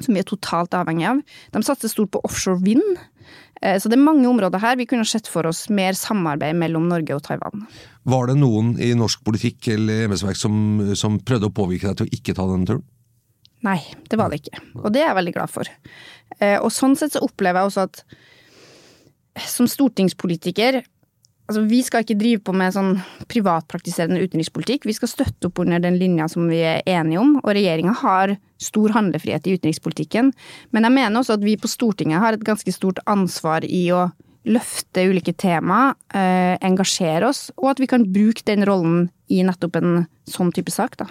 som 0.00 0.16
vi 0.16 0.20
er 0.20 0.28
totalt 0.28 0.74
avhengig 0.76 1.06
av. 1.08 1.20
De 1.52 1.62
satser 1.64 1.92
stort 1.92 2.12
på 2.14 2.22
offshore 2.28 2.60
vind. 2.64 2.98
Eh, 3.62 3.78
så 3.80 3.88
det 3.88 3.96
er 3.96 4.04
mange 4.04 4.28
områder 4.28 4.60
her 4.62 4.76
vi 4.80 4.86
kunne 4.88 5.06
sett 5.08 5.28
for 5.30 5.48
oss 5.48 5.66
mer 5.72 5.96
samarbeid 5.96 6.58
mellom 6.60 6.88
Norge 6.90 7.16
og 7.16 7.24
Taiwan. 7.26 7.64
Var 8.06 8.30
det 8.30 8.36
noen 8.40 8.74
i 8.82 8.92
norsk 8.98 9.24
politikk 9.26 9.70
eller 9.74 10.06
embetsverk 10.06 10.38
som, 10.38 10.60
som 10.98 11.18
prøvde 11.24 11.50
å 11.50 11.56
påvirke 11.56 11.90
deg 11.90 12.00
til 12.00 12.08
å 12.08 12.18
ikke 12.18 12.36
ta 12.36 12.46
denne 12.50 12.68
turen? 12.68 12.84
Nei, 13.64 13.80
det 14.10 14.18
var 14.20 14.30
det 14.30 14.42
ikke. 14.42 14.60
Og 14.84 14.92
det 14.94 15.02
er 15.02 15.08
jeg 15.08 15.18
veldig 15.18 15.34
glad 15.38 15.50
for. 15.50 15.70
Eh, 16.38 16.58
og 16.60 16.68
sånn 16.74 16.94
sett 16.98 17.16
så 17.16 17.24
opplever 17.24 17.62
jeg 17.62 17.72
også 17.72 17.86
at 17.88 18.02
som 19.44 19.68
stortingspolitiker 19.68 20.82
Altså, 21.46 21.62
vi 21.70 21.78
skal 21.86 22.02
ikke 22.02 22.18
drive 22.18 22.42
på 22.42 22.52
med 22.58 22.74
sånn 22.74 22.96
privatpraktiserende 23.30 24.18
utenrikspolitikk. 24.18 24.82
Vi 24.88 24.96
skal 24.96 25.12
støtte 25.12 25.46
opp 25.46 25.60
under 25.62 25.78
den 25.82 25.94
linja 26.00 26.26
som 26.30 26.48
vi 26.50 26.58
er 26.66 26.80
enige 26.90 27.20
om, 27.22 27.36
og 27.38 27.52
regjeringa 27.54 27.92
har 28.00 28.34
stor 28.58 28.90
handlefrihet 28.96 29.46
i 29.46 29.54
utenrikspolitikken. 29.54 30.32
Men 30.74 30.88
jeg 30.88 30.94
mener 30.96 31.20
også 31.20 31.36
at 31.36 31.46
vi 31.46 31.54
på 31.60 31.70
Stortinget 31.70 32.18
har 32.24 32.34
et 32.34 32.42
ganske 32.46 32.74
stort 32.74 32.98
ansvar 33.06 33.62
i 33.62 33.84
å 33.94 34.08
løfte 34.46 35.06
ulike 35.06 35.36
tema, 35.38 35.94
eh, 36.14 36.58
engasjere 36.66 37.30
oss, 37.30 37.50
og 37.58 37.70
at 37.74 37.82
vi 37.82 37.86
kan 37.90 38.06
bruke 38.10 38.42
den 38.46 38.66
rollen 38.66 39.08
i 39.30 39.42
nettopp 39.46 39.78
en 39.78 40.06
sånn 40.26 40.50
type 40.54 40.74
sak, 40.74 40.96
da. 40.98 41.06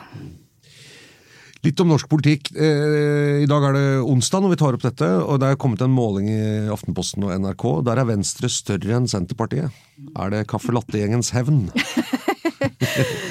Litt 1.65 1.82
om 1.82 1.89
norsk 1.89 2.10
politikk. 2.12 2.51
Eh, 2.54 3.41
I 3.41 3.49
dag 3.49 3.63
er 3.69 3.73
det 3.73 3.86
onsdag 4.06 4.43
når 4.43 4.54
vi 4.54 4.60
tar 4.62 4.78
opp 4.78 4.86
dette, 4.86 5.08
og 5.25 5.39
det 5.41 5.49
er 5.49 5.60
kommet 5.62 5.82
en 5.82 5.93
måling 5.93 6.30
i 6.30 6.41
Aftenposten 6.69 7.25
og 7.25 7.34
NRK. 7.41 7.65
Der 7.88 8.01
er 8.01 8.10
Venstre 8.12 8.51
større 8.54 8.99
enn 8.99 9.10
Senterpartiet. 9.10 9.73
Er 10.13 10.34
det 10.34 10.45
caffè 10.51 10.75
latte-gjengens 10.75 11.34
hevn? 11.34 11.65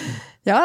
Ja, 0.44 0.60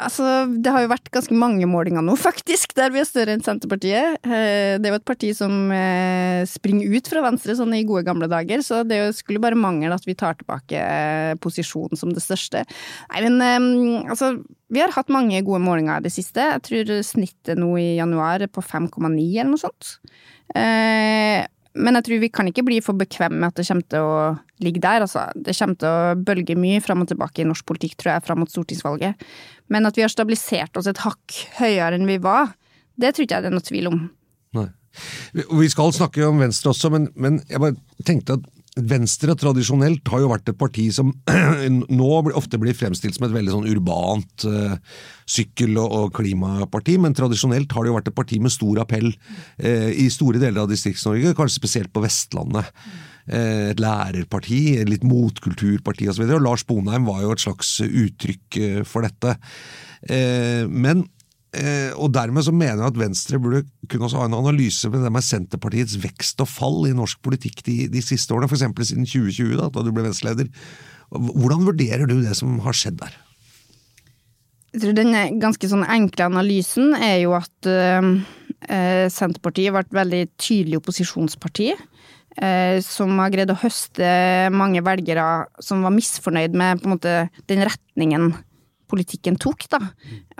altså 0.00 0.46
det 0.48 0.72
har 0.72 0.86
jo 0.86 0.90
vært 0.94 1.10
ganske 1.12 1.36
mange 1.36 1.66
målinger 1.68 2.04
nå, 2.04 2.14
faktisk, 2.28 2.72
der 2.78 2.92
vi 2.94 3.02
er 3.02 3.08
større 3.08 3.34
enn 3.36 3.44
Senterpartiet. 3.44 4.22
Eh, 4.24 4.76
det 4.80 4.88
er 4.88 4.94
jo 4.94 5.00
et 5.00 5.08
parti 5.08 5.34
som 5.36 5.72
eh, 5.74 6.44
springer 6.48 6.96
ut 6.96 7.10
fra 7.12 7.24
Venstre 7.26 7.56
sånn 7.58 7.74
i 7.76 7.84
gode 7.88 8.06
gamle 8.08 8.30
dager, 8.30 8.64
så 8.64 8.80
det 8.88 9.02
skulle 9.18 9.42
bare 9.42 9.58
mangle 9.58 9.92
at 9.92 10.08
vi 10.08 10.16
tar 10.18 10.38
tilbake 10.40 10.80
eh, 10.80 11.34
posisjonen 11.44 12.00
som 12.00 12.14
det 12.16 12.24
største. 12.24 12.64
Nei, 13.12 13.26
men 13.28 14.08
altså 14.08 14.38
vi 14.72 14.80
har 14.80 14.92
hatt 14.96 15.12
mange 15.12 15.44
gode 15.44 15.60
målinger 15.64 16.00
i 16.00 16.08
det 16.08 16.12
siste. 16.12 16.44
Jeg 16.54 16.64
tror 16.64 16.96
snittet 17.04 17.60
nå 17.60 17.74
i 17.80 17.88
januar 17.98 18.44
er 18.44 18.52
på 18.52 18.64
5,9 18.64 19.12
eller 19.12 19.52
noe 19.52 19.60
sånt. 19.60 19.96
Men 21.78 21.98
jeg 21.98 22.06
tror 22.08 22.22
vi 22.22 22.30
kan 22.34 22.48
ikke 22.50 22.64
bli 22.66 22.80
for 22.84 22.98
bekvemme 22.98 23.38
med 23.38 23.52
at 23.52 23.60
det 23.60 23.66
kommer 23.68 23.86
til 23.94 24.06
å 24.06 24.18
ligge 24.64 24.82
der. 24.82 25.04
Altså, 25.04 25.28
det 25.38 25.54
kommer 25.58 25.78
til 25.78 25.88
å 25.88 26.16
bølge 26.28 26.58
mye 26.58 26.82
fram 26.84 27.04
og 27.04 27.10
tilbake 27.12 27.44
i 27.44 27.48
norsk 27.48 27.66
politikk, 27.68 27.96
tror 28.00 28.16
jeg, 28.16 28.26
fram 28.26 28.42
mot 28.42 28.52
stortingsvalget. 28.52 29.26
Men 29.72 29.86
at 29.86 29.98
vi 29.98 30.04
har 30.04 30.12
stabilisert 30.12 30.78
oss 30.80 30.90
et 30.90 31.04
hakk 31.04 31.38
høyere 31.60 31.98
enn 31.98 32.08
vi 32.08 32.18
var, 32.22 32.54
det 32.98 33.14
tror 33.14 33.28
ikke 33.28 33.38
jeg 33.38 33.46
det 33.46 33.52
er 33.52 33.56
noe 33.56 33.68
tvil 33.68 33.90
om. 33.92 34.04
Nei. 34.58 34.68
Vi 35.32 35.68
skal 35.70 35.94
snakke 35.94 36.26
om 36.26 36.40
Venstre 36.42 36.72
også, 36.72 36.90
men, 36.90 37.10
men 37.14 37.38
jeg 37.46 37.62
bare 37.62 38.06
tenkte 38.08 38.40
at 38.40 38.48
Venstre 38.78 39.34
tradisjonelt 39.38 40.06
har 40.12 40.22
jo 40.22 40.30
vært 40.30 40.52
et 40.52 40.58
parti 40.58 40.86
som 40.94 41.10
nå 42.00 42.08
ofte 42.38 42.60
blir 42.60 42.76
fremstilt 42.76 43.16
som 43.16 43.26
et 43.26 43.34
veldig 43.34 43.54
sånn 43.54 43.68
urbant 43.72 44.46
uh, 44.46 44.76
sykkel- 45.28 45.78
og, 45.80 45.88
og, 45.88 46.12
klimaparti, 46.18 46.98
men 47.02 47.16
tradisjonelt 47.16 47.72
har 47.74 47.84
det 47.84 47.92
jo 47.92 47.98
vært 47.98 48.12
et 48.12 48.18
parti 48.18 48.40
med 48.42 48.54
stor 48.54 48.82
appell 48.84 49.10
uh, 49.10 49.90
i 49.90 50.08
store 50.12 50.40
deler 50.42 50.62
av 50.62 50.70
Distrikts-Norge, 50.70 51.34
kanskje 51.38 51.60
spesielt 51.60 51.92
på 51.94 52.04
Vestlandet. 52.04 52.70
Uh, 53.28 53.74
et 53.74 53.82
lærerparti, 53.82 54.62
litt 54.88 55.04
motkulturparti 55.06 56.08
osv. 56.12 56.30
Lars 56.38 56.64
Bonheim 56.68 57.08
var 57.08 57.24
jo 57.24 57.34
et 57.34 57.44
slags 57.44 57.76
uttrykk 57.84 58.62
for 58.88 59.04
dette. 59.04 59.36
men 60.68 61.02
og 61.96 62.10
dermed 62.12 62.44
så 62.44 62.52
mener 62.52 62.82
jeg 62.82 62.90
at 62.90 62.98
Venstre 63.00 63.38
burde 63.40 63.62
kunne 63.88 64.04
også 64.04 64.20
ha 64.20 64.26
en 64.28 64.36
analyse 64.36 64.90
med 64.92 65.00
det 65.00 65.12
med 65.14 65.24
Senterpartiets 65.24 65.94
vekst 66.02 66.42
og 66.44 66.50
fall 66.50 66.90
i 66.90 66.92
norsk 66.96 67.22
politikk 67.24 67.62
de, 67.64 67.76
de 67.88 68.02
siste 68.04 68.34
årene, 68.36 68.50
f.eks. 68.50 68.66
siden 68.90 69.08
2020, 69.08 69.54
da, 69.56 69.70
da 69.72 69.84
du 69.86 69.88
ble 69.94 70.04
Venstre-leder. 70.04 70.50
Hvordan 71.08 71.64
vurderer 71.64 72.04
du 72.04 72.18
det 72.20 72.36
som 72.36 72.58
har 72.66 72.76
skjedd 72.76 73.00
der? 73.00 73.16
Jeg 74.74 74.82
tror 74.82 74.98
Den 74.98 75.40
ganske 75.40 75.70
sånn 75.70 75.86
enkle 75.88 76.28
analysen 76.28 76.92
er 76.98 77.22
jo 77.22 77.32
at 77.38 77.68
eh, 77.72 79.08
Senterpartiet 79.12 79.72
ble 79.72 79.86
et 79.86 79.96
veldig 80.02 80.24
tydelig 80.36 80.82
opposisjonsparti. 80.82 81.72
Uh, 82.38 82.78
som 82.84 83.16
har 83.18 83.32
greid 83.34 83.50
å 83.50 83.56
høste 83.58 84.08
mange 84.54 84.78
velgere 84.86 85.48
som 85.64 85.80
var 85.82 85.90
misfornøyd 85.90 86.52
med 86.54 86.84
måte, 86.86 87.24
den 87.50 87.64
retningen 87.66 88.28
politikken 88.88 89.38
tok, 89.40 89.66
da, 89.72 89.80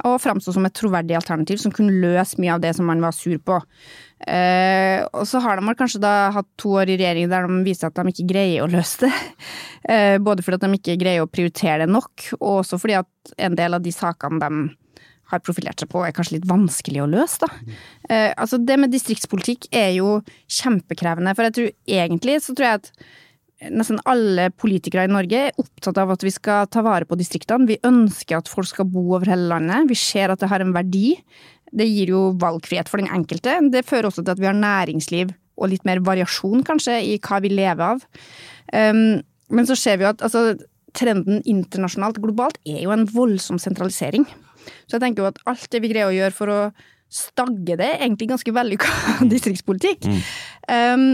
og 0.08 0.18
framstå 0.22 0.54
som 0.56 0.66
et 0.66 0.76
troverdig 0.76 1.16
alternativ 1.18 1.60
som 1.62 1.74
kunne 1.74 1.96
løse 2.02 2.40
mye 2.40 2.54
av 2.56 2.62
det 2.64 2.74
som 2.78 2.88
man 2.88 3.02
var 3.04 3.14
sur 3.16 3.36
på. 3.38 3.60
Eh, 4.26 5.04
og 5.12 5.24
så 5.28 5.42
har 5.44 5.60
de 5.60 5.76
kanskje 5.78 6.02
da 6.02 6.32
hatt 6.34 6.48
to 6.58 6.74
år 6.80 6.90
i 6.90 6.98
regjering 6.98 7.30
der 7.30 7.46
de 7.46 7.60
viser 7.66 7.90
at 7.90 8.00
de 8.00 8.12
ikke 8.12 8.28
greier 8.32 8.64
å 8.64 8.70
løse 8.72 9.06
det. 9.06 9.14
Eh, 9.88 10.18
både 10.20 10.42
fordi 10.44 10.58
at 10.58 10.64
de 10.66 10.76
ikke 10.76 10.94
greier 11.00 11.24
å 11.24 11.28
prioritere 11.30 11.86
det 11.86 11.92
nok, 11.94 12.24
og 12.42 12.58
også 12.58 12.76
fordi 12.82 12.98
at 12.98 13.30
en 13.46 13.54
del 13.56 13.76
av 13.78 13.80
de 13.80 13.92
sakene 13.94 14.36
de 14.42 14.66
har 15.32 15.40
profilert 15.44 15.80
seg 15.80 15.90
på, 15.92 16.02
er 16.04 16.12
kanskje 16.16 16.38
litt 16.38 16.48
vanskelig 16.48 17.02
å 17.04 17.08
løse, 17.08 17.46
da. 17.46 17.76
Eh, 18.08 18.32
altså, 18.34 18.58
det 18.60 18.76
med 18.80 18.92
distriktspolitikk 18.92 19.70
er 19.76 19.94
jo 19.96 20.18
kjempekrevende, 20.58 21.32
for 21.36 21.48
jeg 21.48 21.56
tror 21.56 21.98
egentlig 22.00 22.38
så 22.44 22.56
tror 22.58 22.68
jeg 22.68 22.82
at 22.82 22.92
nesten 23.58 23.98
alle 24.06 24.48
politikere 24.54 25.08
i 25.08 25.10
Norge 25.10 25.40
er 25.48 25.56
opptatt 25.58 25.98
av 25.98 26.12
at 26.14 26.22
vi 26.22 26.30
skal 26.34 26.68
ta 26.70 26.82
vare 26.86 27.08
på 27.08 27.18
distriktene. 27.18 27.66
Vi 27.66 27.80
ønsker 27.86 28.38
at 28.38 28.50
folk 28.50 28.68
skal 28.70 28.86
bo 28.90 29.02
over 29.16 29.26
hele 29.32 29.48
landet. 29.50 29.88
Vi 29.90 29.98
ser 29.98 30.30
at 30.30 30.42
det 30.42 30.50
har 30.52 30.62
en 30.62 30.74
verdi. 30.76 31.16
Det 31.74 31.86
gir 31.88 32.14
jo 32.14 32.22
valgfrihet 32.38 32.90
for 32.90 33.02
den 33.02 33.10
enkelte. 33.12 33.58
Det 33.72 33.86
fører 33.86 34.10
også 34.10 34.22
til 34.22 34.36
at 34.36 34.42
vi 34.42 34.48
har 34.48 34.56
næringsliv 34.56 35.34
og 35.58 35.72
litt 35.72 35.86
mer 35.88 35.98
variasjon, 36.06 36.62
kanskje, 36.66 37.00
i 37.02 37.16
hva 37.18 37.40
vi 37.42 37.50
lever 37.50 37.82
av. 37.82 38.04
Um, 38.70 39.18
men 39.50 39.66
så 39.66 39.74
ser 39.78 39.98
vi 39.98 40.06
jo 40.06 40.12
at 40.12 40.22
altså, 40.22 40.52
trenden 40.94 41.42
internasjonalt, 41.48 42.20
globalt, 42.22 42.60
er 42.68 42.84
jo 42.84 42.92
en 42.94 43.08
voldsom 43.10 43.58
sentralisering. 43.58 44.26
Så 44.86 44.96
jeg 44.96 45.02
tenker 45.02 45.24
jo 45.24 45.32
at 45.32 45.40
alt 45.50 45.66
det 45.72 45.82
vi 45.82 45.90
greier 45.90 46.12
å 46.12 46.14
gjøre 46.14 46.36
for 46.36 46.52
å 46.52 46.60
stagge 47.10 47.74
det, 47.80 47.88
er 47.88 48.04
egentlig 48.04 48.30
ganske 48.30 48.54
vellykka 48.54 48.92
distriktspolitikk. 49.32 50.06
Mm. 50.06 50.22
Um, 50.68 51.04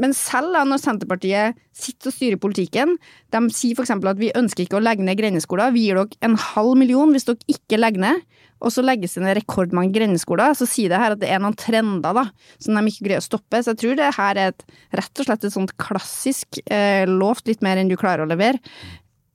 men 0.00 0.14
selv 0.16 0.56
når 0.66 0.80
Senterpartiet 0.82 1.58
sitter 1.74 2.10
og 2.10 2.14
styrer 2.16 2.40
politikken, 2.42 2.96
de 3.30 3.42
sier 3.54 3.78
f.eks. 3.78 3.92
at 3.94 4.18
vi 4.18 4.32
ønsker 4.34 4.64
ikke 4.64 4.80
å 4.80 4.82
legge 4.82 5.06
ned 5.06 5.18
grendeskoler, 5.20 5.74
vi 5.74 5.86
gir 5.86 6.00
dere 6.00 6.18
en 6.26 6.34
halv 6.40 6.74
million 6.80 7.12
hvis 7.14 7.28
dere 7.28 7.54
ikke 7.54 7.78
legger 7.78 8.02
ned, 8.02 8.24
og 8.64 8.72
så 8.72 8.82
legges 8.84 9.14
det 9.14 9.22
ned 9.22 9.36
rekordmange 9.38 9.94
grendeskoler, 9.94 10.54
så 10.56 10.66
sier 10.68 10.90
det 10.90 10.98
her 10.98 11.14
at 11.14 11.20
det 11.20 11.30
er 11.30 11.42
noen 11.42 11.56
trender 11.58 12.16
da, 12.16 12.24
som 12.62 12.78
de 12.78 12.90
ikke 12.90 13.06
greier 13.06 13.22
å 13.22 13.26
stoppe. 13.26 13.60
Så 13.60 13.74
jeg 13.74 13.80
tror 13.82 13.98
det 13.98 14.10
her 14.16 14.40
er 14.40 14.52
et, 14.54 14.66
rett 14.96 15.20
og 15.20 15.28
slett 15.28 15.46
et 15.46 15.54
sånt 15.54 15.74
klassisk 15.80 16.60
eh, 16.64 17.04
lovt 17.10 17.50
litt 17.50 17.64
mer 17.66 17.80
enn 17.80 17.90
du 17.90 17.98
klarer 18.00 18.24
å 18.24 18.30
levere. 18.30 18.62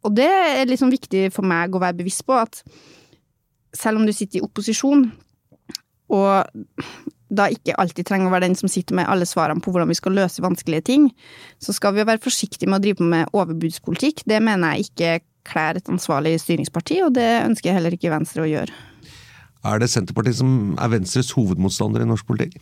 Og 0.08 0.16
det 0.16 0.30
er 0.30 0.70
liksom 0.70 0.92
viktig 0.92 1.28
for 1.36 1.46
meg 1.48 1.76
å 1.76 1.84
være 1.84 2.00
bevisst 2.00 2.26
på 2.28 2.36
at 2.40 2.64
selv 3.76 4.02
om 4.02 4.08
du 4.08 4.16
sitter 4.16 4.40
i 4.40 4.46
opposisjon, 4.48 5.06
og 6.10 6.66
da 7.30 7.46
ikke 7.54 7.78
alltid 7.82 8.08
trenger 8.10 8.30
å 8.30 8.34
være 8.34 8.48
den 8.48 8.58
som 8.58 8.72
sitter 8.72 8.98
med 8.98 9.10
alle 9.10 9.28
svarene 9.30 9.62
på 9.64 9.74
hvordan 9.74 9.92
vi 9.92 9.98
skal 9.98 10.16
løse 10.18 10.44
vanskelige 10.44 10.86
ting, 10.90 11.10
så 11.62 11.76
skal 11.76 11.94
vi 11.96 12.06
være 12.08 12.22
forsiktige 12.24 12.70
med 12.70 12.80
å 12.80 12.84
drive 12.88 13.06
med 13.06 13.36
overbudspolitikk. 13.38 14.26
Det 14.30 14.42
mener 14.44 14.76
jeg 14.76 14.90
ikke 14.90 15.12
kler 15.50 15.80
et 15.80 15.92
ansvarlig 15.92 16.36
styringsparti, 16.42 17.00
og 17.06 17.14
det 17.18 17.30
ønsker 17.46 17.70
jeg 17.70 17.78
heller 17.80 17.96
ikke 17.96 18.14
Venstre 18.14 18.46
å 18.46 18.50
gjøre. 18.50 18.74
Er 19.70 19.82
det 19.82 19.92
Senterpartiet 19.92 20.40
som 20.40 20.76
er 20.80 20.92
Venstres 20.94 21.32
hovedmotstander 21.36 22.04
i 22.04 22.10
norsk 22.10 22.28
politikk? 22.28 22.60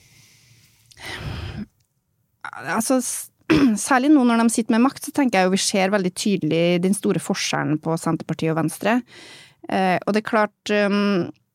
Altså, 2.58 3.00
særlig 3.88 4.12
nå 4.12 4.24
når 4.28 4.44
de 4.44 4.56
sitter 4.56 4.76
med 4.76 4.88
makt, 4.90 5.08
så 5.08 5.16
tenker 5.16 5.40
jeg 5.40 5.48
jo 5.48 5.56
vi 5.56 5.64
ser 5.64 5.94
veldig 5.94 6.14
tydelig 6.18 6.64
den 6.84 6.96
store 6.98 7.22
forskjellen 7.24 7.80
på 7.84 7.96
Senterpartiet 8.02 8.56
og 8.56 8.62
Venstre. 8.64 9.00
Eh, 9.68 9.98
og 10.04 10.16
det 10.16 10.24
er 10.24 10.32
klart 10.32 10.74
um, 10.74 11.28
Eh, 11.28 11.47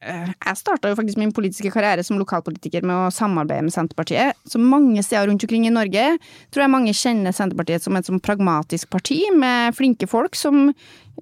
jeg 0.00 0.56
starta 0.56 0.88
jo 0.88 0.96
faktisk 0.96 1.18
min 1.20 1.32
politiske 1.36 1.68
karriere 1.74 2.00
som 2.06 2.16
lokalpolitiker 2.16 2.84
med 2.88 2.96
å 2.96 3.10
samarbeide 3.12 3.66
med 3.66 3.74
Senterpartiet. 3.74 4.38
Så 4.48 4.56
mange 4.56 5.02
steder 5.04 5.28
rundt 5.28 5.44
omkring 5.44 5.66
i 5.68 5.72
Norge 5.74 6.06
tror 6.48 6.64
jeg 6.64 6.72
mange 6.72 6.94
kjenner 6.96 7.36
Senterpartiet 7.36 7.84
som 7.84 7.98
et 7.98 8.08
sånn 8.08 8.22
pragmatisk 8.24 8.88
parti, 8.92 9.20
med 9.36 9.76
flinke 9.76 10.08
folk 10.08 10.38
som, 10.40 10.72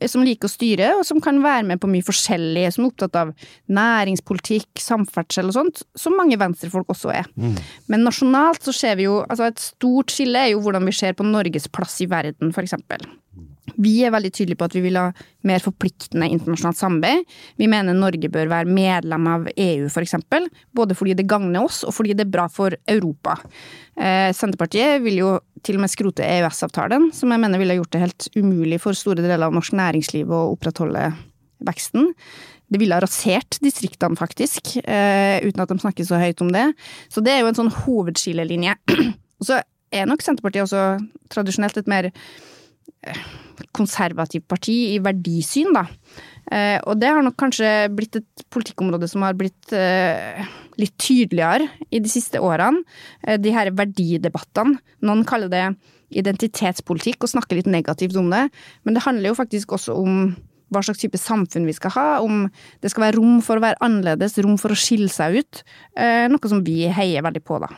som, 0.04 0.22
liker 0.22 0.46
å 0.46 0.52
styre, 0.52 0.92
og 1.00 1.04
som 1.08 1.18
kan 1.24 1.42
være 1.42 1.66
med 1.72 1.82
på 1.82 1.90
mye 1.90 2.06
forskjellig, 2.06 2.68
som 2.76 2.86
er 2.86 2.92
opptatt 2.92 3.18
av 3.18 3.34
næringspolitikk, 3.80 4.70
samferdsel 4.84 5.50
og 5.50 5.58
sånt, 5.58 5.82
som 5.98 6.14
mange 6.18 6.38
venstrefolk 6.38 6.94
også 6.94 7.10
er. 7.18 7.26
Mm. 7.34 7.58
Men 7.90 8.06
nasjonalt 8.06 8.62
så 8.62 8.76
ser 8.76 9.00
vi 9.00 9.08
jo 9.08 9.24
altså 9.26 9.48
Et 9.48 9.62
stort 9.62 10.12
skille 10.12 10.38
er 10.38 10.52
jo 10.52 10.62
hvordan 10.62 10.86
vi 10.86 10.94
ser 10.94 11.18
på 11.18 11.26
Norges 11.26 11.66
plass 11.72 11.98
i 12.04 12.06
verden, 12.10 12.54
for 12.54 12.62
eksempel. 12.62 13.02
Vi 13.78 13.92
er 14.02 14.12
veldig 14.14 14.30
tydelige 14.34 14.58
på 14.58 14.66
at 14.66 14.74
vi 14.74 14.82
vil 14.82 14.98
ha 14.98 15.06
mer 15.46 15.62
forpliktende 15.62 16.26
internasjonalt 16.34 16.78
samarbeid. 16.80 17.36
Vi 17.60 17.68
mener 17.70 17.94
Norge 17.94 18.30
bør 18.32 18.50
være 18.50 18.74
medlem 18.74 19.28
av 19.30 19.46
EU, 19.54 19.86
f.eks., 19.86 20.16
for 20.26 20.48
både 20.74 20.96
fordi 20.98 21.14
det 21.18 21.28
gagner 21.30 21.62
oss, 21.68 21.84
og 21.86 21.94
fordi 21.94 22.16
det 22.18 22.26
er 22.26 22.32
bra 22.32 22.48
for 22.50 22.74
Europa. 22.90 23.36
Eh, 23.94 24.34
Senterpartiet 24.34 24.98
vil 25.04 25.20
jo 25.20 25.32
til 25.62 25.78
og 25.78 25.84
med 25.84 25.92
skrote 25.92 26.26
EØS-avtalen, 26.26 27.08
som 27.14 27.30
jeg 27.34 27.42
mener 27.42 27.62
ville 27.62 27.78
gjort 27.78 27.94
det 27.94 28.02
helt 28.02 28.28
umulig 28.36 28.80
for 28.82 28.98
store 28.98 29.22
deler 29.22 29.46
av 29.46 29.54
norsk 29.54 29.74
næringsliv 29.78 30.30
å 30.30 30.44
opprettholde 30.52 31.08
veksten. 31.66 32.12
Det 32.68 32.82
ville 32.82 32.98
ha 32.98 33.02
rasert 33.02 33.60
distriktene, 33.64 34.18
faktisk, 34.18 34.76
eh, 34.82 35.38
uten 35.46 35.62
at 35.62 35.70
de 35.70 35.78
snakker 35.78 36.06
så 36.06 36.20
høyt 36.20 36.42
om 36.44 36.52
det. 36.52 36.66
Så 37.08 37.22
det 37.24 37.32
er 37.32 37.40
jo 37.42 37.50
en 37.50 37.62
sånn 37.62 37.74
hovedskillelinje. 37.86 38.76
Og 39.38 39.46
så 39.48 39.62
er 39.94 40.08
nok 40.10 40.22
Senterpartiet 40.22 40.66
også 40.66 40.98
tradisjonelt 41.32 41.78
et 41.80 41.88
mer 41.90 42.10
konservativt 43.77 44.46
parti 44.51 44.77
i 44.94 44.98
verdisyn, 45.03 45.74
da. 45.77 45.85
Eh, 46.48 46.79
og 46.88 46.96
det 47.01 47.11
har 47.12 47.24
nok 47.24 47.37
kanskje 47.40 47.70
blitt 47.92 48.16
et 48.20 48.46
politikkområde 48.53 49.09
som 49.11 49.24
har 49.27 49.37
blitt 49.37 49.72
eh, 49.77 50.40
litt 50.81 50.94
tydeligere 51.01 51.68
i 51.92 52.01
de 52.01 52.11
siste 52.11 52.40
årene. 52.40 52.85
Eh, 53.27 53.37
de 53.40 53.53
her 53.55 53.70
verdidebattene. 53.77 54.79
Noen 55.05 55.27
kaller 55.29 55.53
det 55.53 55.66
identitetspolitikk 56.16 57.27
og 57.27 57.35
snakker 57.35 57.59
litt 57.59 57.68
negativt 57.68 58.16
om 58.16 58.31
det, 58.33 58.46
men 58.85 58.96
det 58.96 59.05
handler 59.05 59.31
jo 59.31 59.40
faktisk 59.42 59.74
også 59.77 59.98
om 60.01 60.31
hva 60.72 60.81
slags 60.85 61.01
type 61.01 61.16
samfunn 61.20 61.68
vi 61.68 61.74
skal 61.77 61.92
ha, 61.94 62.07
om 62.24 62.46
det 62.85 62.90
skal 62.92 63.07
være 63.07 63.16
rom 63.16 63.38
for 63.44 63.57
å 63.57 63.64
være 63.64 63.81
annerledes, 63.85 64.37
rom 64.44 64.57
for 64.61 64.72
å 64.72 64.77
skille 64.77 65.09
seg 65.12 65.38
ut. 65.40 65.62
Noe 65.96 66.51
som 66.53 66.61
vi 66.64 66.83
heier 66.92 67.24
veldig 67.24 67.40
på, 67.40 67.57
da. 67.62 67.70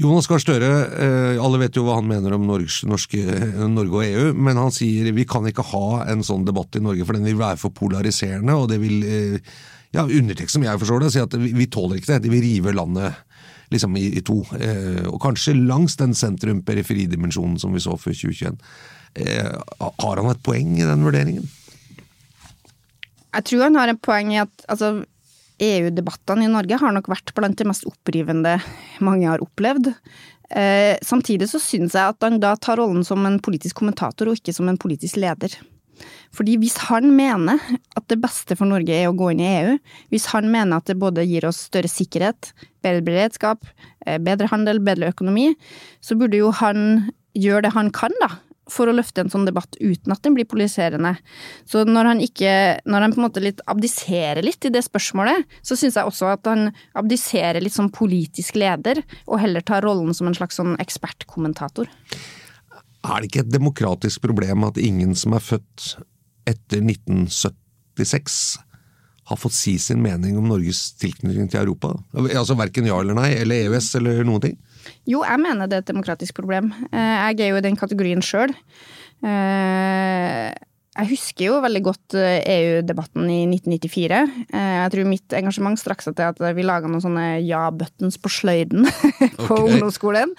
Jonas 0.00 0.26
Gahr 0.26 0.40
Støre, 0.40 0.70
eh, 1.04 1.40
alle 1.42 1.58
vet 1.60 1.76
jo 1.76 1.84
hva 1.84 1.98
han 1.98 2.08
mener 2.08 2.32
om 2.32 2.46
Norge, 2.48 2.86
norske, 2.88 3.20
Norge, 3.68 3.92
og 3.92 4.04
EU, 4.06 4.30
men 4.32 4.56
han 4.56 4.72
sier 4.72 5.10
vi 5.12 5.26
kan 5.28 5.44
ikke 5.48 5.66
ha 5.68 6.06
en 6.08 6.24
sånn 6.24 6.46
debatt 6.48 6.78
i 6.78 6.82
Norge, 6.84 7.04
for 7.04 7.18
den 7.18 7.28
vil 7.28 7.40
være 7.40 7.60
for 7.60 7.74
polariserende, 7.76 8.56
og 8.56 8.70
det 8.72 8.80
vil 8.80 9.04
eh, 9.04 9.52
ja, 9.92 10.06
Undertekst 10.06 10.56
som 10.56 10.64
jeg 10.64 10.80
forstår 10.80 11.04
det, 11.04 11.12
si 11.12 11.20
at 11.20 11.36
vi, 11.36 11.52
vi 11.52 11.68
tåler 11.68 11.98
ikke 11.98 12.14
det. 12.14 12.22
De 12.24 12.32
vil 12.32 12.40
rive 12.46 12.72
landet 12.72 13.18
liksom 13.72 13.96
i, 14.00 14.06
i 14.16 14.22
to. 14.24 14.38
Eh, 14.56 15.04
og 15.10 15.18
kanskje 15.20 15.52
langs 15.58 15.98
den 16.00 16.16
sentrum-periferidimensjonen 16.16 17.58
som 17.60 17.76
vi 17.76 17.82
så 17.84 17.98
før 18.00 18.16
2021. 18.16 18.56
Har 19.20 20.22
han 20.22 20.30
et 20.32 20.40
poeng 20.40 20.72
i 20.78 20.88
den 20.88 21.04
vurderingen? 21.04 21.44
Jeg 23.32 23.44
tror 23.48 23.66
han 23.66 23.76
har 23.76 23.92
et 23.92 24.00
poeng 24.00 24.32
i 24.32 24.40
at 24.40 24.64
altså, 24.72 24.94
EU-debattene 25.60 26.46
i 26.46 26.52
Norge 26.52 26.78
har 26.80 26.94
nok 26.94 27.10
vært 27.12 27.34
blant 27.36 27.58
de 27.58 27.66
mest 27.68 27.84
opprivende 27.88 28.56
mange 29.04 29.28
har 29.28 29.42
opplevd. 29.44 29.92
Eh, 30.52 30.96
samtidig 31.04 31.48
så 31.48 31.60
syns 31.62 31.96
jeg 31.96 32.14
at 32.14 32.24
han 32.24 32.40
da 32.42 32.54
tar 32.60 32.80
rollen 32.80 33.04
som 33.06 33.24
en 33.26 33.40
politisk 33.42 33.80
kommentator 33.80 34.28
og 34.28 34.40
ikke 34.40 34.54
som 34.56 34.68
en 34.68 34.80
politisk 34.80 35.20
leder. 35.22 35.54
Fordi 36.34 36.56
hvis 36.60 36.76
han 36.88 37.10
mener 37.14 37.60
at 37.96 38.06
det 38.10 38.18
beste 38.20 38.56
for 38.58 38.68
Norge 38.68 38.94
er 38.96 39.10
å 39.10 39.16
gå 39.16 39.30
inn 39.32 39.42
i 39.42 39.50
EU, 39.50 39.74
hvis 40.12 40.30
han 40.32 40.48
mener 40.52 40.80
at 40.80 40.88
det 40.88 40.98
både 41.00 41.26
gir 41.28 41.46
oss 41.48 41.66
større 41.68 41.90
sikkerhet, 41.90 42.52
bedre 42.84 43.04
beredskap, 43.06 43.68
eh, 44.06 44.18
bedre 44.18 44.50
handel, 44.52 44.80
bedre 44.80 45.12
økonomi, 45.12 45.52
så 46.00 46.16
burde 46.18 46.40
jo 46.40 46.50
han 46.62 47.12
gjøre 47.38 47.68
det 47.68 47.76
han 47.76 47.92
kan, 47.94 48.12
da, 48.20 48.34
for 48.72 48.88
å 48.88 48.94
løfte 48.96 49.22
en 49.22 49.32
sånn 49.32 49.46
debatt 49.48 49.76
uten 49.80 50.14
at 50.14 50.22
den 50.24 50.36
blir 50.36 50.48
polariserende. 50.48 51.14
Så 51.68 51.84
når 51.88 52.10
han 52.12 52.22
ikke 52.24 52.52
Når 52.88 53.04
han 53.04 53.14
på 53.14 53.20
en 53.20 53.26
måte 53.26 53.42
litt 53.42 53.60
abdiserer 53.70 54.42
litt 54.44 54.64
i 54.64 54.72
det 54.72 54.82
spørsmålet, 54.84 55.46
så 55.62 55.76
syns 55.78 55.96
jeg 55.98 56.08
også 56.08 56.30
at 56.32 56.48
han 56.48 56.70
abdiserer 56.98 57.60
litt 57.62 57.74
som 57.74 57.90
politisk 57.92 58.56
leder, 58.58 59.02
og 59.26 59.40
heller 59.42 59.64
tar 59.64 59.84
rollen 59.84 60.14
som 60.16 60.28
en 60.28 60.36
slags 60.36 60.58
sånn 60.60 60.74
ekspertkommentator. 60.82 61.90
Er 63.02 63.20
det 63.20 63.30
ikke 63.30 63.44
et 63.44 63.54
demokratisk 63.54 64.22
problem 64.22 64.66
at 64.68 64.78
ingen 64.78 65.14
som 65.18 65.34
er 65.36 65.42
født 65.44 65.94
etter 66.48 66.82
1976 66.82 68.36
har 69.30 69.38
fått 69.38 69.54
si 69.54 69.76
sin 69.78 70.02
mening 70.02 70.36
om 70.38 70.48
Norges 70.50 70.92
tilknytning 71.00 71.50
til 71.50 71.62
Europa? 71.62 71.94
Altså 72.14 72.56
Verken 72.58 72.88
ja 72.88 72.98
eller 73.00 73.16
nei, 73.18 73.32
eller 73.38 73.68
EØS 73.68 73.94
eller 74.00 74.22
noen 74.26 74.46
ting? 74.46 74.56
Jo, 75.08 75.22
jeg 75.26 75.40
mener 75.42 75.70
det 75.70 75.78
er 75.78 75.84
et 75.84 75.92
demokratisk 75.92 76.36
problem. 76.40 76.72
Eh, 76.90 77.16
jeg 77.32 77.40
er 77.40 77.54
jo 77.54 77.60
i 77.60 77.64
den 77.64 77.78
kategorien 77.78 78.22
sjøl. 78.24 78.54
Jeg 79.22 81.08
husker 81.08 81.46
jo 81.46 81.60
veldig 81.62 81.80
godt 81.86 82.16
EU-debatten 82.18 83.28
i 83.30 83.44
1994. 83.46 84.18
Jeg 84.50 84.92
tror 84.92 85.06
mitt 85.08 85.36
engasjement 85.38 85.78
strakk 85.78 86.02
seg 86.02 86.16
til 86.18 86.26
at 86.26 86.42
vi 86.58 86.64
laga 86.66 86.90
noen 86.90 87.04
sånne 87.04 87.26
ja-buttons 87.46 88.18
på 88.18 88.32
sløyden 88.34 88.88
på 89.46 89.46
okay. 89.46 89.62
ungdomsskolen. 89.62 90.34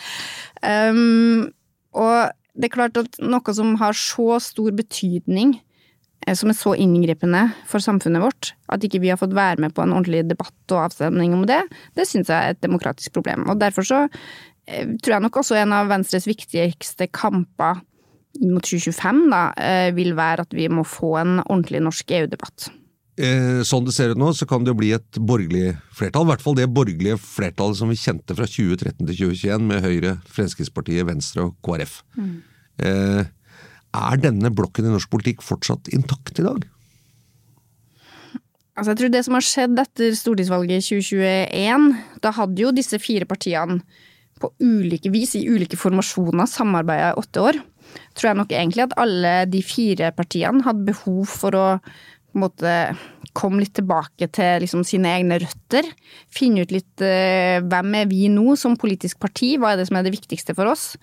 Um, 0.60 1.48
og 1.96 2.34
det 2.54 2.70
er 2.70 2.76
klart 2.76 3.00
at 3.00 3.18
noe 3.22 3.56
som 3.56 3.74
har 3.82 3.98
så 3.98 4.38
stor 4.44 4.74
betydning, 4.78 5.56
eh, 5.58 5.73
som 6.38 6.52
er 6.52 6.58
så 6.58 6.74
inngripende 6.80 7.44
for 7.70 7.84
samfunnet 7.84 8.24
vårt, 8.24 8.54
at 8.72 8.84
ikke 8.86 9.02
vi 9.04 9.12
har 9.12 9.20
fått 9.20 9.36
være 9.36 9.64
med 9.64 9.76
på 9.76 9.84
en 9.84 9.94
ordentlig 9.96 10.24
debatt 10.30 10.76
og 10.76 10.86
avstemning 10.88 11.36
om 11.36 11.46
det, 11.50 11.62
det 11.98 12.08
syns 12.10 12.32
jeg 12.32 12.38
er 12.38 12.56
et 12.56 12.64
demokratisk 12.64 13.16
problem. 13.16 13.48
Og 13.52 13.60
derfor 13.62 13.88
så 13.88 14.04
eh, 14.08 14.94
tror 15.04 15.18
jeg 15.18 15.26
nok 15.26 15.42
også 15.42 15.60
en 15.60 15.76
av 15.76 15.92
Venstres 15.92 16.30
viktigste 16.30 17.10
kamper 17.12 17.82
mot 18.42 18.64
2025 18.66 19.28
da, 19.34 19.44
eh, 19.58 19.90
vil 19.96 20.16
være 20.18 20.48
at 20.48 20.56
vi 20.56 20.70
må 20.72 20.86
få 20.88 21.18
en 21.22 21.36
ordentlig 21.44 21.84
norsk 21.86 22.16
EU-debatt. 22.20 22.72
Eh, 23.14 23.62
sånn 23.62 23.86
det 23.86 23.94
ser 23.94 24.16
ut 24.16 24.18
nå, 24.18 24.32
så 24.34 24.48
kan 24.50 24.64
det 24.66 24.72
jo 24.72 24.80
bli 24.80 24.90
et 24.96 25.20
borgerlig 25.22 25.76
flertall. 25.94 26.26
I 26.26 26.32
hvert 26.32 26.46
fall 26.46 26.58
det 26.58 26.72
borgerlige 26.74 27.20
flertallet 27.22 27.78
som 27.78 27.92
vi 27.94 28.00
kjente 28.00 28.34
fra 28.34 28.48
2013 28.50 29.06
til 29.06 29.20
2021, 29.20 29.68
med 29.70 29.86
Høyre, 29.86 30.16
Fremskrittspartiet, 30.34 31.06
Venstre 31.06 31.46
og 31.46 31.60
KrF. 31.66 32.00
Eh, 32.82 33.30
er 33.94 34.22
denne 34.22 34.52
blokken 34.54 34.88
i 34.88 34.94
norsk 34.94 35.12
politikk 35.14 35.44
fortsatt 35.46 35.92
intakt 35.96 36.40
i 36.42 36.46
dag? 36.46 36.66
Altså, 38.74 38.94
jeg 38.94 39.00
tror 39.00 39.12
det 39.14 39.22
som 39.26 39.36
har 39.38 39.46
skjedd 39.46 39.84
etter 39.84 40.16
stortingsvalget 40.18 40.82
i 40.82 40.88
2021, 41.04 41.92
da 42.26 42.32
hadde 42.34 42.64
jo 42.64 42.74
disse 42.74 42.98
fire 43.02 43.28
partiene 43.30 43.84
på 44.42 44.50
ulike 44.64 45.12
vis, 45.14 45.36
i 45.38 45.46
ulike 45.46 45.78
formasjoner, 45.80 46.50
samarbeida 46.50 47.12
i 47.14 47.20
åtte 47.22 47.44
år. 47.44 47.60
Tror 48.18 48.32
jeg 48.32 48.40
nok 48.40 48.56
egentlig 48.56 48.88
at 48.88 48.96
alle 49.00 49.36
de 49.52 49.62
fire 49.66 50.10
partiene 50.18 50.66
hadde 50.66 50.88
behov 50.90 51.30
for 51.30 51.58
å 51.58 51.68
måte 52.34 52.74
komme 53.38 53.62
litt 53.62 53.76
tilbake 53.78 54.28
til 54.34 54.64
liksom 54.64 54.82
sine 54.88 55.12
egne 55.20 55.40
røtter. 55.42 55.86
Finne 56.34 56.66
ut 56.66 56.74
litt 56.74 57.04
eh, 57.06 57.62
hvem 57.62 58.00
er 58.02 58.10
vi 58.10 58.26
nå 58.32 58.58
som 58.60 58.78
politisk 58.80 59.22
parti, 59.22 59.56
hva 59.58 59.74
er 59.74 59.82
det 59.82 59.88
som 59.90 60.00
er 60.00 60.08
det 60.08 60.16
viktigste 60.16 60.58
for 60.58 60.74
oss. 60.74 60.94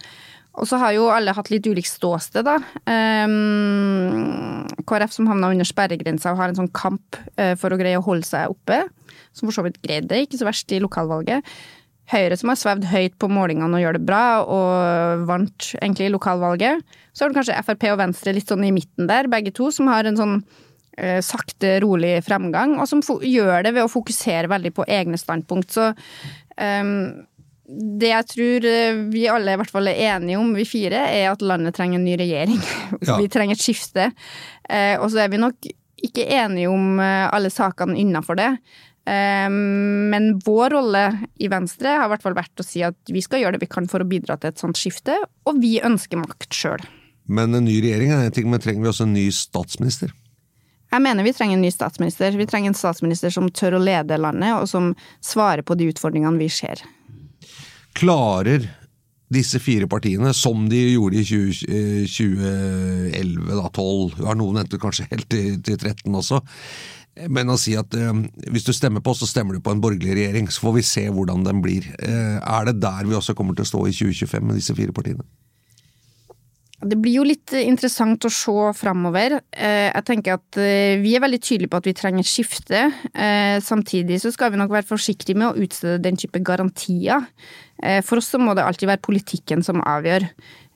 Og 0.58 0.66
så 0.66 0.80
har 0.82 0.94
jo 0.96 1.06
alle 1.12 1.34
hatt 1.36 1.50
litt 1.52 1.66
ulikt 1.70 1.88
ståsted, 1.88 2.46
da. 2.48 2.56
Um, 2.90 4.66
KrF 4.88 5.12
som 5.14 5.28
havna 5.30 5.52
under 5.54 5.68
sperregrensa 5.68 6.32
og 6.32 6.40
har 6.40 6.50
en 6.50 6.58
sånn 6.58 6.72
kamp 6.74 7.18
uh, 7.38 7.54
for 7.60 7.70
å 7.70 7.78
greie 7.78 7.98
å 7.98 8.04
holde 8.04 8.26
seg 8.26 8.50
oppe. 8.50 8.82
Som 9.36 9.48
for 9.48 9.60
så 9.60 9.64
vidt 9.66 9.78
greide 9.84 10.10
det, 10.10 10.24
ikke 10.26 10.40
så 10.40 10.48
verst 10.48 10.74
i 10.74 10.80
lokalvalget. 10.82 11.46
Høyre 12.10 12.34
som 12.40 12.50
har 12.50 12.58
svevd 12.58 12.88
høyt 12.90 13.14
på 13.22 13.28
målingene 13.30 13.78
og 13.78 13.84
gjør 13.84 13.96
det 13.96 14.02
bra, 14.08 14.24
og 14.42 15.22
vant 15.28 15.68
egentlig 15.78 16.08
i 16.08 16.14
lokalvalget. 16.16 16.82
Så 17.14 17.22
har 17.22 17.30
du 17.30 17.38
kanskje 17.38 17.60
Frp 17.68 17.86
og 17.92 18.00
Venstre 18.02 18.34
litt 18.34 18.50
sånn 18.50 18.66
i 18.66 18.74
midten 18.74 19.06
der, 19.10 19.30
begge 19.30 19.54
to, 19.54 19.70
som 19.74 19.90
har 19.92 20.08
en 20.08 20.18
sånn 20.18 20.36
uh, 20.42 21.20
sakte, 21.22 21.76
rolig 21.84 22.16
fremgang, 22.26 22.74
og 22.82 22.90
som 22.90 23.04
gjør 23.06 23.68
det 23.68 23.76
ved 23.78 23.86
å 23.86 23.92
fokusere 23.92 24.50
veldig 24.50 24.74
på 24.74 24.88
egne 24.90 25.20
standpunkt. 25.20 25.70
Så 25.78 25.92
um, 26.58 26.96
det 27.70 28.10
jeg 28.10 28.26
tror 28.32 28.66
eh, 28.66 29.00
vi 29.12 29.26
alle 29.30 29.54
i 29.54 29.58
hvert 29.60 29.70
fall 29.70 29.90
er 29.90 30.02
enige 30.16 30.38
om, 30.40 30.52
vi 30.56 30.66
fire, 30.66 31.04
er 31.14 31.30
at 31.30 31.42
landet 31.44 31.76
trenger 31.76 32.00
en 32.00 32.06
ny 32.08 32.16
regjering. 32.20 32.60
Ja. 33.06 33.16
Vi 33.16 33.30
trenger 33.32 33.56
et 33.56 33.62
skifte. 33.62 34.10
Eh, 34.68 34.96
og 35.00 35.08
så 35.12 35.22
er 35.22 35.30
vi 35.32 35.38
nok 35.40 35.66
ikke 36.00 36.26
enige 36.34 36.68
om 36.68 36.98
eh, 37.00 37.26
alle 37.30 37.52
sakene 37.52 37.98
innafor 38.00 38.38
det. 38.40 38.52
Men 39.10 40.26
vår 40.44 40.74
rolle 40.76 41.00
i 41.42 41.48
Venstre 41.50 41.96
har 41.96 42.04
i 42.04 42.10
hvert 42.12 42.22
fall 42.22 42.36
vært 42.36 42.60
å 42.62 42.66
si 42.66 42.82
at 42.84 43.10
vi 43.10 43.22
skal 43.24 43.40
gjøre 43.40 43.56
det 43.56 43.64
vi 43.64 43.70
kan 43.72 43.88
for 43.90 44.04
å 44.04 44.06
bidra 44.06 44.36
til 44.38 44.52
et 44.52 44.60
sånt 44.60 44.78
skifte, 44.78 45.16
og 45.48 45.56
vi 45.58 45.80
ønsker 45.82 46.20
makt 46.20 46.54
sjøl. 46.54 46.84
Men 47.26 47.56
en 47.56 47.64
ny 47.66 47.80
regjering 47.80 48.12
er 48.12 48.28
en 48.28 48.36
ting, 48.36 48.46
men 48.52 48.62
trenger 48.62 48.84
vi 48.84 48.90
også 48.92 49.08
en 49.08 49.16
ny 49.16 49.24
statsminister? 49.34 50.12
Jeg 50.92 51.02
mener 51.02 51.26
vi 51.26 51.32
trenger 51.34 51.56
en 51.56 51.64
ny 51.64 51.72
statsminister. 51.74 52.36
Vi 52.38 52.46
trenger 52.52 52.70
en 52.70 52.78
statsminister 52.78 53.34
som 53.34 53.48
tør 53.50 53.80
å 53.80 53.82
lede 53.82 54.20
landet, 54.20 54.52
og 54.60 54.68
som 54.70 54.92
svarer 55.24 55.64
på 55.66 55.74
de 55.80 55.88
utfordringene 55.90 56.38
vi 56.38 56.52
ser. 56.52 56.84
Klarer 58.00 58.64
disse 59.30 59.60
fire 59.62 59.86
partiene, 59.90 60.32
som 60.34 60.64
de 60.70 60.80
gjorde 60.94 61.20
i 61.20 61.26
20, 61.26 61.60
eh, 61.68 62.06
2011, 62.10 63.52
da, 63.54 63.68
12, 63.68 64.24
ja, 64.24 64.34
noen 64.34 64.62
endte 64.62 64.80
kanskje 64.82 65.06
helt 65.12 65.28
til, 65.30 65.60
til 65.62 65.76
13 65.78 66.16
også, 66.18 66.40
men 67.30 67.52
å 67.52 67.58
si 67.60 67.76
at 67.78 67.94
eh, 67.94 68.22
hvis 68.50 68.66
du 68.66 68.72
stemmer 68.74 69.04
på 69.04 69.12
oss, 69.14 69.22
så 69.22 69.30
stemmer 69.30 69.54
du 69.54 69.62
på 69.62 69.74
en 69.74 69.82
borgerlig 69.82 70.16
regjering, 70.18 70.50
så 70.50 70.64
får 70.66 70.78
vi 70.80 70.86
se 70.86 71.04
hvordan 71.14 71.44
den 71.46 71.62
blir. 71.62 71.86
Eh, 72.00 72.40
er 72.40 72.70
det 72.70 72.80
der 72.82 73.06
vi 73.06 73.18
også 73.18 73.36
kommer 73.38 73.54
til 73.54 73.68
å 73.68 73.70
stå 73.70 73.84
i 73.86 73.94
2025 73.94 74.48
med 74.48 74.58
disse 74.58 74.74
fire 74.78 74.96
partiene? 74.96 75.26
Det 76.80 76.96
blir 76.96 77.18
jo 77.18 77.26
litt 77.28 77.52
interessant 77.60 78.24
å 78.24 78.30
se 78.32 78.70
framover. 78.78 79.36
Eh, 79.52 79.90
Jeg 79.92 80.04
tenker 80.08 80.38
at 80.38 80.56
eh, 80.56 80.96
vi 81.02 81.12
er 81.12 81.20
veldig 81.20 81.40
tydelige 81.42 81.68
på 81.68 81.80
at 81.82 81.88
vi 81.90 81.96
trenger 81.96 82.24
skifte. 82.24 82.86
Eh, 83.12 83.60
Samtidig 83.60 84.16
så 84.22 84.32
skal 84.32 84.54
vi 84.54 84.60
nok 84.62 84.72
være 84.72 84.88
forsiktige 84.88 85.36
med 85.36 85.50
å 85.50 85.60
utstede 85.66 86.00
den 86.00 86.16
type 86.16 86.40
garantier. 86.40 87.28
Eh, 87.82 88.00
For 88.04 88.20
oss 88.20 88.30
så 88.32 88.40
må 88.40 88.54
det 88.54 88.64
alltid 88.64 88.88
være 88.90 89.04
politikken 89.04 89.64
som 89.64 89.80
avgjør. 89.80 90.26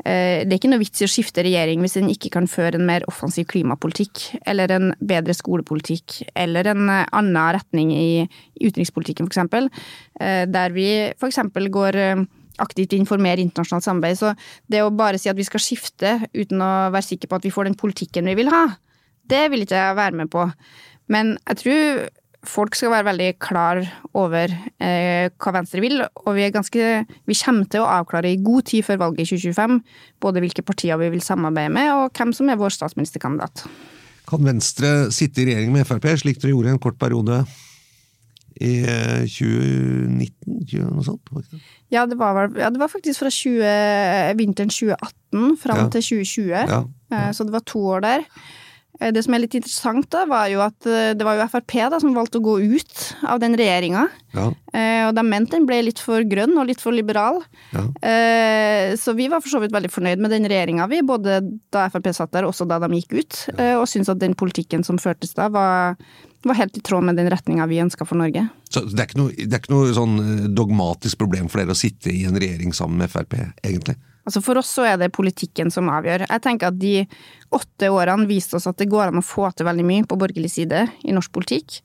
Eh, 0.05 0.45
Det 0.45 0.53
er 0.53 0.59
ikke 0.59 0.71
noe 0.73 0.83
vits 0.83 1.03
i 1.03 1.07
å 1.07 1.13
skifte 1.13 1.45
regjering 1.45 1.81
hvis 1.81 1.97
en 2.01 2.09
ikke 2.09 2.31
kan 2.31 2.47
føre 2.47 2.75
en 2.81 2.87
mer 2.87 3.05
offensiv 3.09 3.47
klimapolitikk, 3.47 4.41
eller 4.47 4.71
en 4.71 4.95
bedre 5.01 5.35
skolepolitikk, 5.35 6.23
eller 6.35 6.67
en 6.73 6.89
eh, 6.89 7.05
annen 7.13 7.53
retning 7.59 7.93
i 7.93 8.29
utenrikspolitikken. 8.61 9.29
Eh, 10.21 10.47
Der 10.47 10.71
vi 10.71 11.13
eksempel 11.21 11.69
går 11.71 12.27
aktivt 12.59 12.93
inn 12.93 13.07
for 13.07 13.19
mer 13.19 13.37
internasjonalt 13.37 13.85
samarbeid. 13.85 14.17
Så 14.17 14.35
det 14.71 14.83
å 14.83 14.95
bare 14.95 15.19
si 15.19 15.29
at 15.29 15.37
vi 15.37 15.45
skal 15.45 15.61
skifte 15.61 16.29
uten 16.35 16.63
å 16.63 16.91
være 16.95 17.03
sikker 17.03 17.29
på 17.29 17.37
at 17.37 17.43
vi 17.43 17.51
får 17.51 17.65
den 17.65 17.75
politikken 17.75 18.25
vi 18.31 18.35
vil 18.35 18.53
ha, 18.53 18.77
det 19.27 19.51
vil 19.51 19.65
ikke 19.65 19.81
jeg 19.81 19.97
være 19.97 20.21
med 20.21 20.31
på. 20.31 20.47
Men 21.09 21.37
jeg 21.49 21.57
tror 21.57 22.09
folk 22.49 22.77
skal 22.79 22.93
være 22.93 23.07
veldig 23.09 23.29
klar 23.43 23.81
over 24.15 24.53
eh, 24.81 25.27
hva 25.41 25.53
Venstre 25.57 25.81
vil, 25.85 26.01
og 26.05 26.31
vi, 26.37 26.45
er 26.47 26.53
ganske, 26.55 26.89
vi 27.29 27.37
kommer 27.41 27.69
til 27.73 27.83
å 27.85 27.91
avklare 28.01 28.31
i 28.35 28.41
god 28.45 28.67
tid 28.71 28.85
før 28.87 29.01
valget 29.07 29.25
i 29.27 29.37
2025 29.37 29.79
både 30.25 30.43
hvilke 30.45 30.65
partier 30.67 30.99
vi 31.01 31.11
vil 31.15 31.25
samarbeide 31.25 31.73
med, 31.75 31.91
og 31.93 32.13
hvem 32.17 32.33
som 32.37 32.49
er 32.53 32.61
vår 32.61 32.75
statsministerkandidat. 32.77 33.65
Kan 34.29 34.45
Venstre 34.47 35.11
sitte 35.13 35.43
i 35.43 35.51
regjering 35.51 35.73
med 35.75 35.85
Frp, 35.89 36.07
slik 36.21 36.41
dere 36.41 36.55
gjorde 36.55 36.71
i 36.73 36.75
en 36.77 36.83
kort 36.83 36.97
periode 37.01 37.43
i 38.65 38.75
eh, 38.87 39.25
2019? 39.27 40.59
20, 40.71 40.91
noe 40.95 41.05
sånt? 41.07 41.33
det? 41.51 41.61
Ja, 41.93 42.05
det 42.07 42.19
var, 42.21 42.47
ja, 42.57 42.71
det 42.73 42.81
var 42.81 42.91
faktisk 42.93 43.25
fra 43.25 43.33
20, 43.33 44.37
vinteren 44.39 44.71
2018 44.71 45.57
fram 45.61 45.81
Ja. 45.85 45.89
til 45.97 46.03
2020. 46.03 46.53
Ja. 46.71 46.85
Eh, 47.11 47.33
Så 47.33 47.45
det 47.45 47.53
var 47.53 47.65
to 47.67 47.81
år 47.97 48.01
der. 48.05 48.25
Eh, 49.01 49.11
Det 49.13 49.25
som 49.25 49.35
er 49.35 49.41
litt 49.43 49.55
interessant, 49.59 50.07
da, 50.11 50.25
var 50.31 50.47
jo 50.53 50.61
at 50.65 50.87
eh, 50.87 51.13
det 51.19 51.25
var 51.27 51.37
jo 51.39 51.47
Frp 51.51 51.75
da, 51.91 51.99
som 52.01 52.15
valgte 52.15 52.39
å 52.39 52.45
gå 52.45 52.57
ut 52.77 53.05
av 53.27 53.41
den 53.43 53.57
regjeringa. 53.59 54.09
Ja. 54.35 54.49
Eh, 54.73 55.07
Og 55.09 55.15
de 55.17 55.23
mente 55.27 55.57
den 55.57 55.67
ble 55.67 55.81
litt 55.83 55.99
for 55.99 56.23
grønn 56.23 56.57
og 56.59 56.67
litt 56.71 56.81
for 56.81 56.93
liberal. 56.95 57.43
Ja. 57.75 57.85
Eh, 58.03 58.95
Så 58.97 59.15
vi 59.17 59.29
var 59.29 59.41
for 59.43 59.49
så 59.51 59.61
vidt 59.63 59.73
veldig 59.75 59.91
fornøyd 59.91 60.19
med 60.23 60.31
den 60.31 60.45
regjeringa, 60.47 60.87
vi. 60.89 61.03
Både 61.03 61.41
da 61.73 61.89
Frp 61.91 62.13
satt 62.15 62.33
der, 62.33 62.45
og 62.47 62.53
også 62.55 62.67
da 62.69 62.79
de 62.79 62.89
gikk 63.01 63.19
ut. 63.19 63.41
eh, 63.59 63.75
Og 63.79 63.87
syntes 63.91 64.09
at 64.13 64.19
den 64.23 64.35
politikken 64.35 64.85
som 64.85 64.99
førtes 64.99 65.35
da, 65.35 65.49
var, 65.49 65.97
var 66.45 66.55
helt 66.55 66.77
i 66.79 66.81
tråd 66.81 67.05
med 67.05 67.17
den 67.17 67.31
retninga 67.33 67.67
vi 67.69 67.81
ønska 67.83 68.07
for 68.07 68.17
Norge. 68.17 68.49
Så 68.71 68.85
det 68.91 69.01
er 69.01 69.19
noe, 69.19 69.31
det 69.35 69.53
er 69.53 69.61
ikke 69.63 69.75
noe 69.75 69.93
sånn 69.95 70.19
eh, 70.21 70.49
dogmatisk 70.55 71.19
problem 71.19 71.49
for 71.49 71.59
dere 71.63 71.75
å 71.75 71.79
sitte 71.79 72.11
i 72.13 72.25
en 72.29 72.37
regjering 72.39 72.73
sammen 72.73 72.99
med 72.99 73.11
Frp, 73.11 73.35
egentlig? 73.65 73.97
Altså 74.25 74.41
For 74.45 74.61
oss 74.61 74.73
så 74.73 74.87
er 74.89 74.99
det 75.01 75.13
politikken 75.13 75.71
som 75.73 75.91
avgjør. 75.93 76.25
Jeg 76.31 76.43
tenker 76.45 76.71
at 76.71 76.79
de 76.81 77.05
åtte 77.55 77.91
årene 77.93 78.27
viste 78.29 78.57
oss 78.57 78.67
at 78.71 78.79
det 78.81 78.89
går 78.93 79.11
an 79.11 79.21
å 79.21 79.25
få 79.25 79.51
til 79.53 79.69
veldig 79.69 79.85
mye 79.87 80.07
på 80.09 80.19
borgerlig 80.21 80.51
side 80.55 80.81
i 81.05 81.15
norsk 81.15 81.33
politikk. 81.35 81.83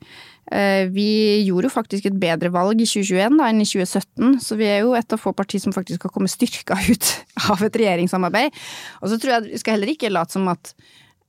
Eh, 0.50 0.88
Vi 0.90 1.44
gjorde 1.46 1.68
jo 1.68 1.74
faktisk 1.76 2.08
et 2.08 2.18
bedre 2.20 2.50
valg 2.50 2.80
i 2.80 2.88
2021 2.88 3.36
da 3.38 3.50
enn 3.50 3.62
i 3.62 3.68
2017, 3.68 4.40
så 4.42 4.56
vi 4.58 4.70
er 4.72 4.80
jo 4.82 4.96
et 4.98 5.12
av 5.12 5.20
få 5.20 5.34
partier 5.36 5.62
som 5.62 5.74
faktisk 5.76 6.08
har 6.08 6.14
kommet 6.14 6.32
styrka 6.32 6.78
ut 6.92 7.12
av 7.50 7.62
et 7.66 7.80
regjeringssamarbeid. 7.82 8.56
Og 9.02 9.12
så 9.12 9.20
tror 9.20 9.36
jeg 9.36 9.50
vi 9.52 9.60
skal 9.62 9.76
heller 9.76 9.92
ikke 9.92 10.12
late 10.12 10.38
som 10.38 10.48
at 10.52 10.74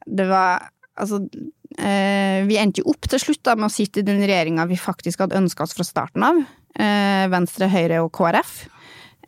det 0.08 0.30
var 0.32 0.70
Altså, 1.02 1.22
eh, 1.80 2.44
vi 2.46 2.58
endte 2.60 2.82
jo 2.82 2.92
opp 2.92 3.08
til 3.10 3.18
slutt 3.18 3.40
da 3.48 3.54
med 3.56 3.70
å 3.70 3.74
sitte 3.74 4.02
i 4.02 4.06
den 4.06 4.20
regjeringa 4.20 4.66
vi 4.70 4.76
faktisk 4.78 5.24
hadde 5.24 5.40
ønska 5.40 5.64
oss 5.64 5.72
fra 5.74 5.86
starten 5.88 6.26
av. 6.28 6.42
Eh, 6.76 7.30
Venstre, 7.32 7.70
Høyre 7.72 8.02
og 8.04 8.12
KrF. 8.14 8.52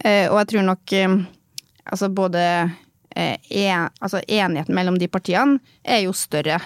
Og 0.03 0.35
jeg 0.37 0.49
tror 0.51 0.65
nok 0.67 0.93
altså 1.89 2.09
både 2.13 2.43
eh, 3.15 3.37
en, 3.49 3.89
altså 3.99 4.21
enigheten 4.27 4.75
mellom 4.75 4.97
de 4.99 5.09
partiene 5.11 5.59
er 5.83 6.03
jo 6.05 6.13
større. 6.15 6.59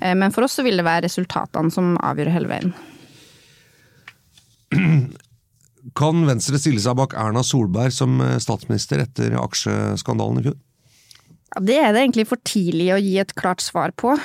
Eh, 0.00 0.14
Men 0.14 0.34
for 0.34 0.46
oss 0.46 0.58
så 0.58 0.64
vil 0.66 0.78
det 0.78 0.86
være 0.86 1.06
resultatene 1.06 1.72
som 1.72 1.96
avgjør 2.02 2.32
hele 2.34 2.50
veien. 2.50 2.74
Kan 5.96 6.24
Venstre 6.26 6.58
stille 6.58 6.82
seg 6.82 6.96
bak 6.98 7.14
Erna 7.14 7.44
Solberg 7.46 7.94
som 7.94 8.20
eh, 8.20 8.38
statsminister 8.42 9.04
etter 9.04 9.38
aksjeskandalen 9.40 10.42
i 10.42 10.48
fjor? 10.48 10.56
Ja, 11.54 11.62
det 11.62 11.76
er 11.80 11.92
det 11.94 12.02
egentlig 12.02 12.26
for 12.28 12.42
tidlig 12.44 12.90
å 12.92 13.00
gi 13.00 13.14
et 13.22 13.36
klart 13.38 13.62
svar 13.64 13.94
på. 13.96 14.16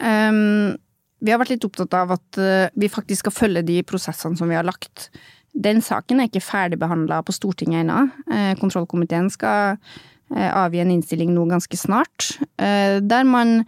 Um, 0.00 0.78
vi 1.20 1.30
har 1.30 1.38
vært 1.38 1.52
litt 1.52 1.66
opptatt 1.68 1.92
av 1.94 2.14
at 2.16 2.38
vi 2.80 2.88
faktisk 2.88 3.26
skal 3.26 3.34
følge 3.36 3.62
de 3.68 3.82
prosessene 3.84 4.38
som 4.40 4.48
vi 4.48 4.56
har 4.56 4.64
lagt. 4.64 5.10
Den 5.52 5.82
saken 5.84 6.20
er 6.20 6.30
ikke 6.30 6.44
ferdigbehandla 6.44 7.20
på 7.26 7.34
Stortinget 7.34 7.84
ennå. 7.84 8.06
Uh, 8.30 8.54
kontrollkomiteen 8.60 9.30
skal 9.32 9.76
uh, 9.76 10.50
avgi 10.64 10.82
en 10.84 10.94
innstilling 10.94 11.34
nå 11.34 11.46
ganske 11.50 11.78
snart, 11.78 12.32
der 12.56 13.24
man 13.26 13.62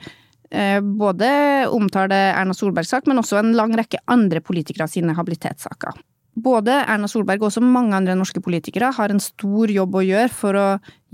både 0.53 1.29
omtaler 1.73 2.35
Erna 2.37 2.53
Solbergs 2.53 2.91
sak, 2.93 3.07
men 3.09 3.17
også 3.17 3.39
en 3.39 3.55
lang 3.57 3.73
rekke 3.73 4.03
andre 4.13 4.43
politikere 4.45 4.85
sine 4.85 5.15
habilitetssaker. 5.17 5.97
Både 6.33 6.75
Erna 6.89 7.09
Solberg 7.09 7.41
og 7.41 7.51
også 7.51 7.63
mange 7.65 7.97
andre 7.97 8.13
norske 8.17 8.41
politikere 8.45 8.91
har 8.93 9.13
en 9.13 9.21
stor 9.21 9.73
jobb 9.73 9.97
å 9.97 10.05
gjøre 10.05 10.33
for 10.33 10.57
å 10.61 10.67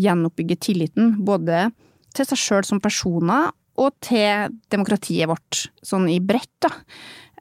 gjenoppbygge 0.03 0.59
tilliten, 0.63 1.17
både 1.27 1.69
til 2.15 2.27
seg 2.27 2.43
sjøl 2.43 2.67
som 2.67 2.83
personer 2.83 3.53
og 3.79 3.95
til 4.03 4.55
demokratiet 4.75 5.31
vårt, 5.31 5.69
sånn 5.87 6.09
i 6.11 6.19
bredt, 6.19 6.51
da. 6.67 6.71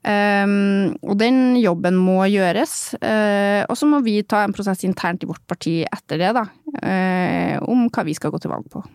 Um, 0.08 0.94
og 1.04 1.18
den 1.20 1.58
jobben 1.60 1.98
må 2.00 2.22
gjøres, 2.32 2.94
uh, 3.02 3.66
og 3.68 3.76
så 3.76 3.90
må 3.90 4.00
vi 4.06 4.22
ta 4.24 4.46
en 4.46 4.54
prosess 4.56 4.86
internt 4.88 5.26
i 5.26 5.28
vårt 5.28 5.44
parti 5.50 5.82
etter 5.84 6.22
det, 6.22 6.30
da, 6.38 6.46
uh, 6.80 7.56
om 7.68 7.90
hva 7.92 8.06
vi 8.08 8.16
skal 8.16 8.32
gå 8.32 8.40
til 8.40 8.54
valg 8.54 8.70
på. 8.72 8.86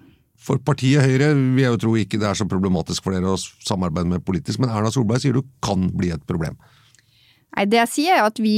For 0.43 0.63
partiet 0.65 1.05
Høyre 1.05 1.35
vil 1.37 1.61
jeg 1.61 1.75
jo 1.75 1.81
tro 1.85 1.93
ikke 2.01 2.19
det 2.19 2.31
er 2.31 2.39
så 2.39 2.49
problematisk 2.49 3.05
for 3.05 3.15
dere 3.15 3.35
å 3.35 3.41
samarbeide 3.41 4.09
med 4.15 4.25
politisk, 4.25 4.63
men 4.63 4.73
Erna 4.73 4.91
Solberg 4.95 5.21
sier 5.23 5.37
du 5.37 5.45
kan 5.63 5.85
bli 5.93 6.15
et 6.15 6.25
problem? 6.29 6.57
Nei, 7.53 7.67
det 7.69 7.83
jeg 7.83 7.93
sier 7.93 8.17
er 8.17 8.31
at 8.31 8.41
vi 8.41 8.57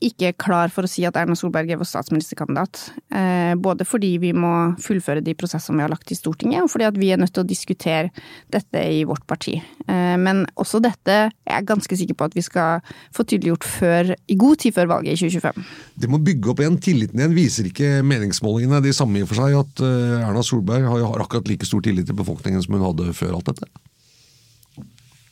ikke 0.00 0.32
klar 0.40 0.72
for 0.72 0.86
å 0.86 0.90
si 0.90 1.04
at 1.08 1.16
Erna 1.20 1.36
Solberg 1.36 1.70
er 1.70 1.78
vår 1.80 1.88
statsministerkandidat. 1.88 2.80
Eh, 3.12 3.52
både 3.60 3.84
fordi 3.88 4.14
vi 4.22 4.32
må 4.36 4.72
fullføre 4.80 5.22
de 5.24 5.34
prosessene 5.36 5.76
vi 5.76 5.84
har 5.84 5.92
lagt 5.92 6.12
i 6.12 6.16
Stortinget, 6.16 6.64
og 6.64 6.72
fordi 6.72 6.88
at 6.88 7.00
vi 7.00 7.10
er 7.12 7.20
nødt 7.20 7.34
til 7.36 7.44
å 7.44 7.48
diskutere 7.48 8.08
dette 8.52 8.80
i 8.80 9.02
vårt 9.08 9.26
parti. 9.30 9.58
Eh, 9.60 10.16
men 10.20 10.46
også 10.60 10.80
dette 10.84 11.18
er 11.28 11.58
jeg 11.58 11.68
ganske 11.68 12.00
sikker 12.02 12.16
på 12.16 12.30
at 12.30 12.38
vi 12.38 12.44
skal 12.46 12.80
få 13.16 13.26
tydeliggjort 13.26 13.68
før, 13.68 14.14
i 14.16 14.38
god 14.40 14.64
tid 14.64 14.76
før 14.78 14.90
valget 14.94 15.18
i 15.18 15.28
2025. 15.28 15.68
Det 16.00 16.10
må 16.10 16.22
bygge 16.24 16.54
opp 16.54 16.64
igjen. 16.64 16.80
Tilliten 16.80 17.20
igjen 17.20 17.36
viser 17.36 17.68
ikke 17.68 18.00
meningsmålingene 18.06 18.82
de 18.84 18.96
samme 18.96 19.20
i 19.20 19.26
og 19.26 19.30
for 19.32 19.42
seg, 19.42 19.60
at 19.60 19.84
eh, 19.84 20.24
Erna 20.24 20.44
Solberg 20.46 20.88
har 20.88 21.26
akkurat 21.26 21.52
like 21.52 21.68
stor 21.68 21.84
tillit 21.84 22.08
til 22.08 22.18
befolkningen 22.18 22.64
som 22.64 22.78
hun 22.78 22.88
hadde 22.88 23.12
før 23.16 23.36
alt 23.36 23.52
dette? 23.52 23.68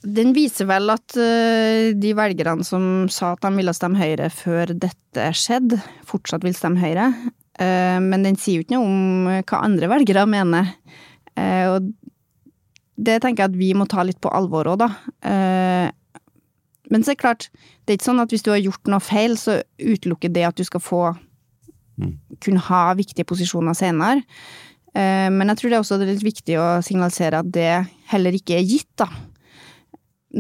Den 0.07 0.30
viser 0.30 0.68
vel 0.68 0.92
at 0.92 1.16
uh, 1.18 1.90
de 1.99 2.12
velgerne 2.14 2.66
som 2.66 3.09
sa 3.11 3.32
at 3.34 3.42
de 3.42 3.51
ville 3.57 3.74
stemme 3.74 3.99
Høyre 3.99 4.28
før 4.30 4.70
dette 4.70 5.30
skjedde, 5.34 5.80
fortsatt 6.07 6.46
vil 6.46 6.55
stemme 6.55 6.78
Høyre. 6.82 7.11
Uh, 7.59 7.99
men 8.05 8.26
den 8.26 8.38
sier 8.38 8.61
jo 8.61 8.66
ikke 8.66 8.76
noe 8.76 8.86
om 8.86 9.30
hva 9.42 9.62
andre 9.66 9.90
velgere 9.90 10.26
mener. 10.30 10.74
Og 11.38 11.92
det 12.99 13.20
tenker 13.22 13.44
jeg 13.44 13.51
at 13.53 13.59
vi 13.61 13.68
må 13.78 13.84
ta 13.86 14.03
litt 14.03 14.18
på 14.18 14.30
alvor 14.34 14.66
òg, 14.72 14.80
da. 14.80 14.88
men 16.90 17.05
så 17.05 17.12
er 17.12 17.14
det 17.14 17.20
klart, 17.20 17.46
det 17.86 17.92
er 17.92 17.99
ikke 18.01 18.09
sånn 18.09 18.22
at 18.24 18.34
hvis 18.34 18.42
du 18.42 18.51
har 18.51 18.59
gjort 18.59 18.90
noe 18.90 18.99
feil, 18.99 19.36
så 19.38 19.61
utelukker 19.78 20.32
det 20.34 20.42
at 20.49 20.59
du 20.59 20.64
skal 20.66 20.82
få 20.82 21.05
mm. 21.14 22.11
kunne 22.42 22.64
ha 22.72 22.80
viktige 22.99 23.28
posisjoner 23.30 23.78
senere. 23.78 24.26
Men 24.99 25.53
jeg 25.53 25.61
tror 25.61 25.70
det 25.70 25.78
er 25.78 25.84
også 25.84 26.01
litt 26.03 26.26
viktig 26.26 26.59
å 26.59 26.66
signalisere 26.82 27.44
at 27.44 27.55
det 27.55 27.70
heller 28.11 28.34
ikke 28.34 28.59
er 28.59 28.66
gitt, 28.66 28.90
da. 28.99 29.07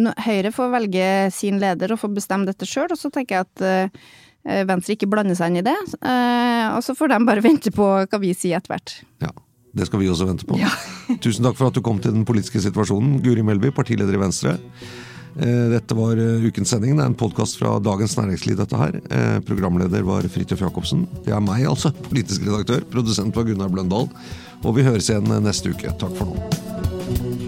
Høyre 0.06 0.52
får 0.54 0.72
velge 0.72 1.08
sin 1.34 1.58
leder 1.62 1.94
og 1.94 2.00
får 2.02 2.14
bestemme 2.20 2.48
dette 2.48 2.68
sjøl, 2.68 2.90
og 2.92 3.00
så 3.00 3.10
tenker 3.14 3.38
jeg 3.38 3.48
at 3.48 3.64
uh, 3.64 4.62
Venstre 4.68 4.94
ikke 4.94 5.10
blander 5.10 5.38
seg 5.38 5.52
inn 5.52 5.60
i 5.62 5.66
det. 5.66 5.76
Uh, 5.98 6.76
og 6.76 6.82
så 6.86 6.96
får 6.98 7.12
de 7.12 7.20
bare 7.28 7.44
vente 7.48 7.74
på 7.74 7.90
hva 8.04 8.22
vi 8.22 8.34
sier 8.36 8.60
etter 8.60 8.76
hvert. 8.76 8.94
Ja, 9.24 9.32
det 9.78 9.88
skal 9.88 10.02
vi 10.02 10.10
også 10.12 10.28
vente 10.30 10.48
på. 10.48 10.60
Ja. 10.60 10.70
Tusen 11.24 11.46
takk 11.48 11.58
for 11.58 11.72
at 11.72 11.76
du 11.78 11.84
kom 11.84 12.00
til 12.04 12.14
den 12.16 12.26
politiske 12.28 12.62
situasjonen, 12.64 13.18
Guri 13.24 13.44
Melby, 13.46 13.72
partileder 13.74 14.16
i 14.16 14.22
Venstre. 14.22 14.58
Dette 15.38 15.94
var 15.94 16.18
ukens 16.18 16.72
sending. 16.72 16.96
Det 16.98 17.04
er 17.04 17.10
en 17.12 17.14
podkast 17.14 17.60
fra 17.60 17.76
Dagens 17.78 18.16
Næringsliv, 18.18 18.56
dette 18.58 18.80
her. 18.80 18.96
Programleder 19.46 20.02
var 20.02 20.26
Fridtjof 20.34 20.64
Jacobsen. 20.64 21.04
Det 21.22 21.30
er 21.36 21.44
meg, 21.44 21.62
altså. 21.70 21.92
Politisk 22.08 22.48
redaktør. 22.48 22.82
Produsent 22.90 23.38
var 23.38 23.46
Gunnar 23.46 23.70
Bløndal. 23.70 24.08
Og 24.64 24.74
vi 24.74 24.88
høres 24.88 25.12
igjen 25.12 25.30
neste 25.44 25.70
uke. 25.70 25.94
Takk 26.00 26.18
for 26.18 26.32
nå. 26.32 27.47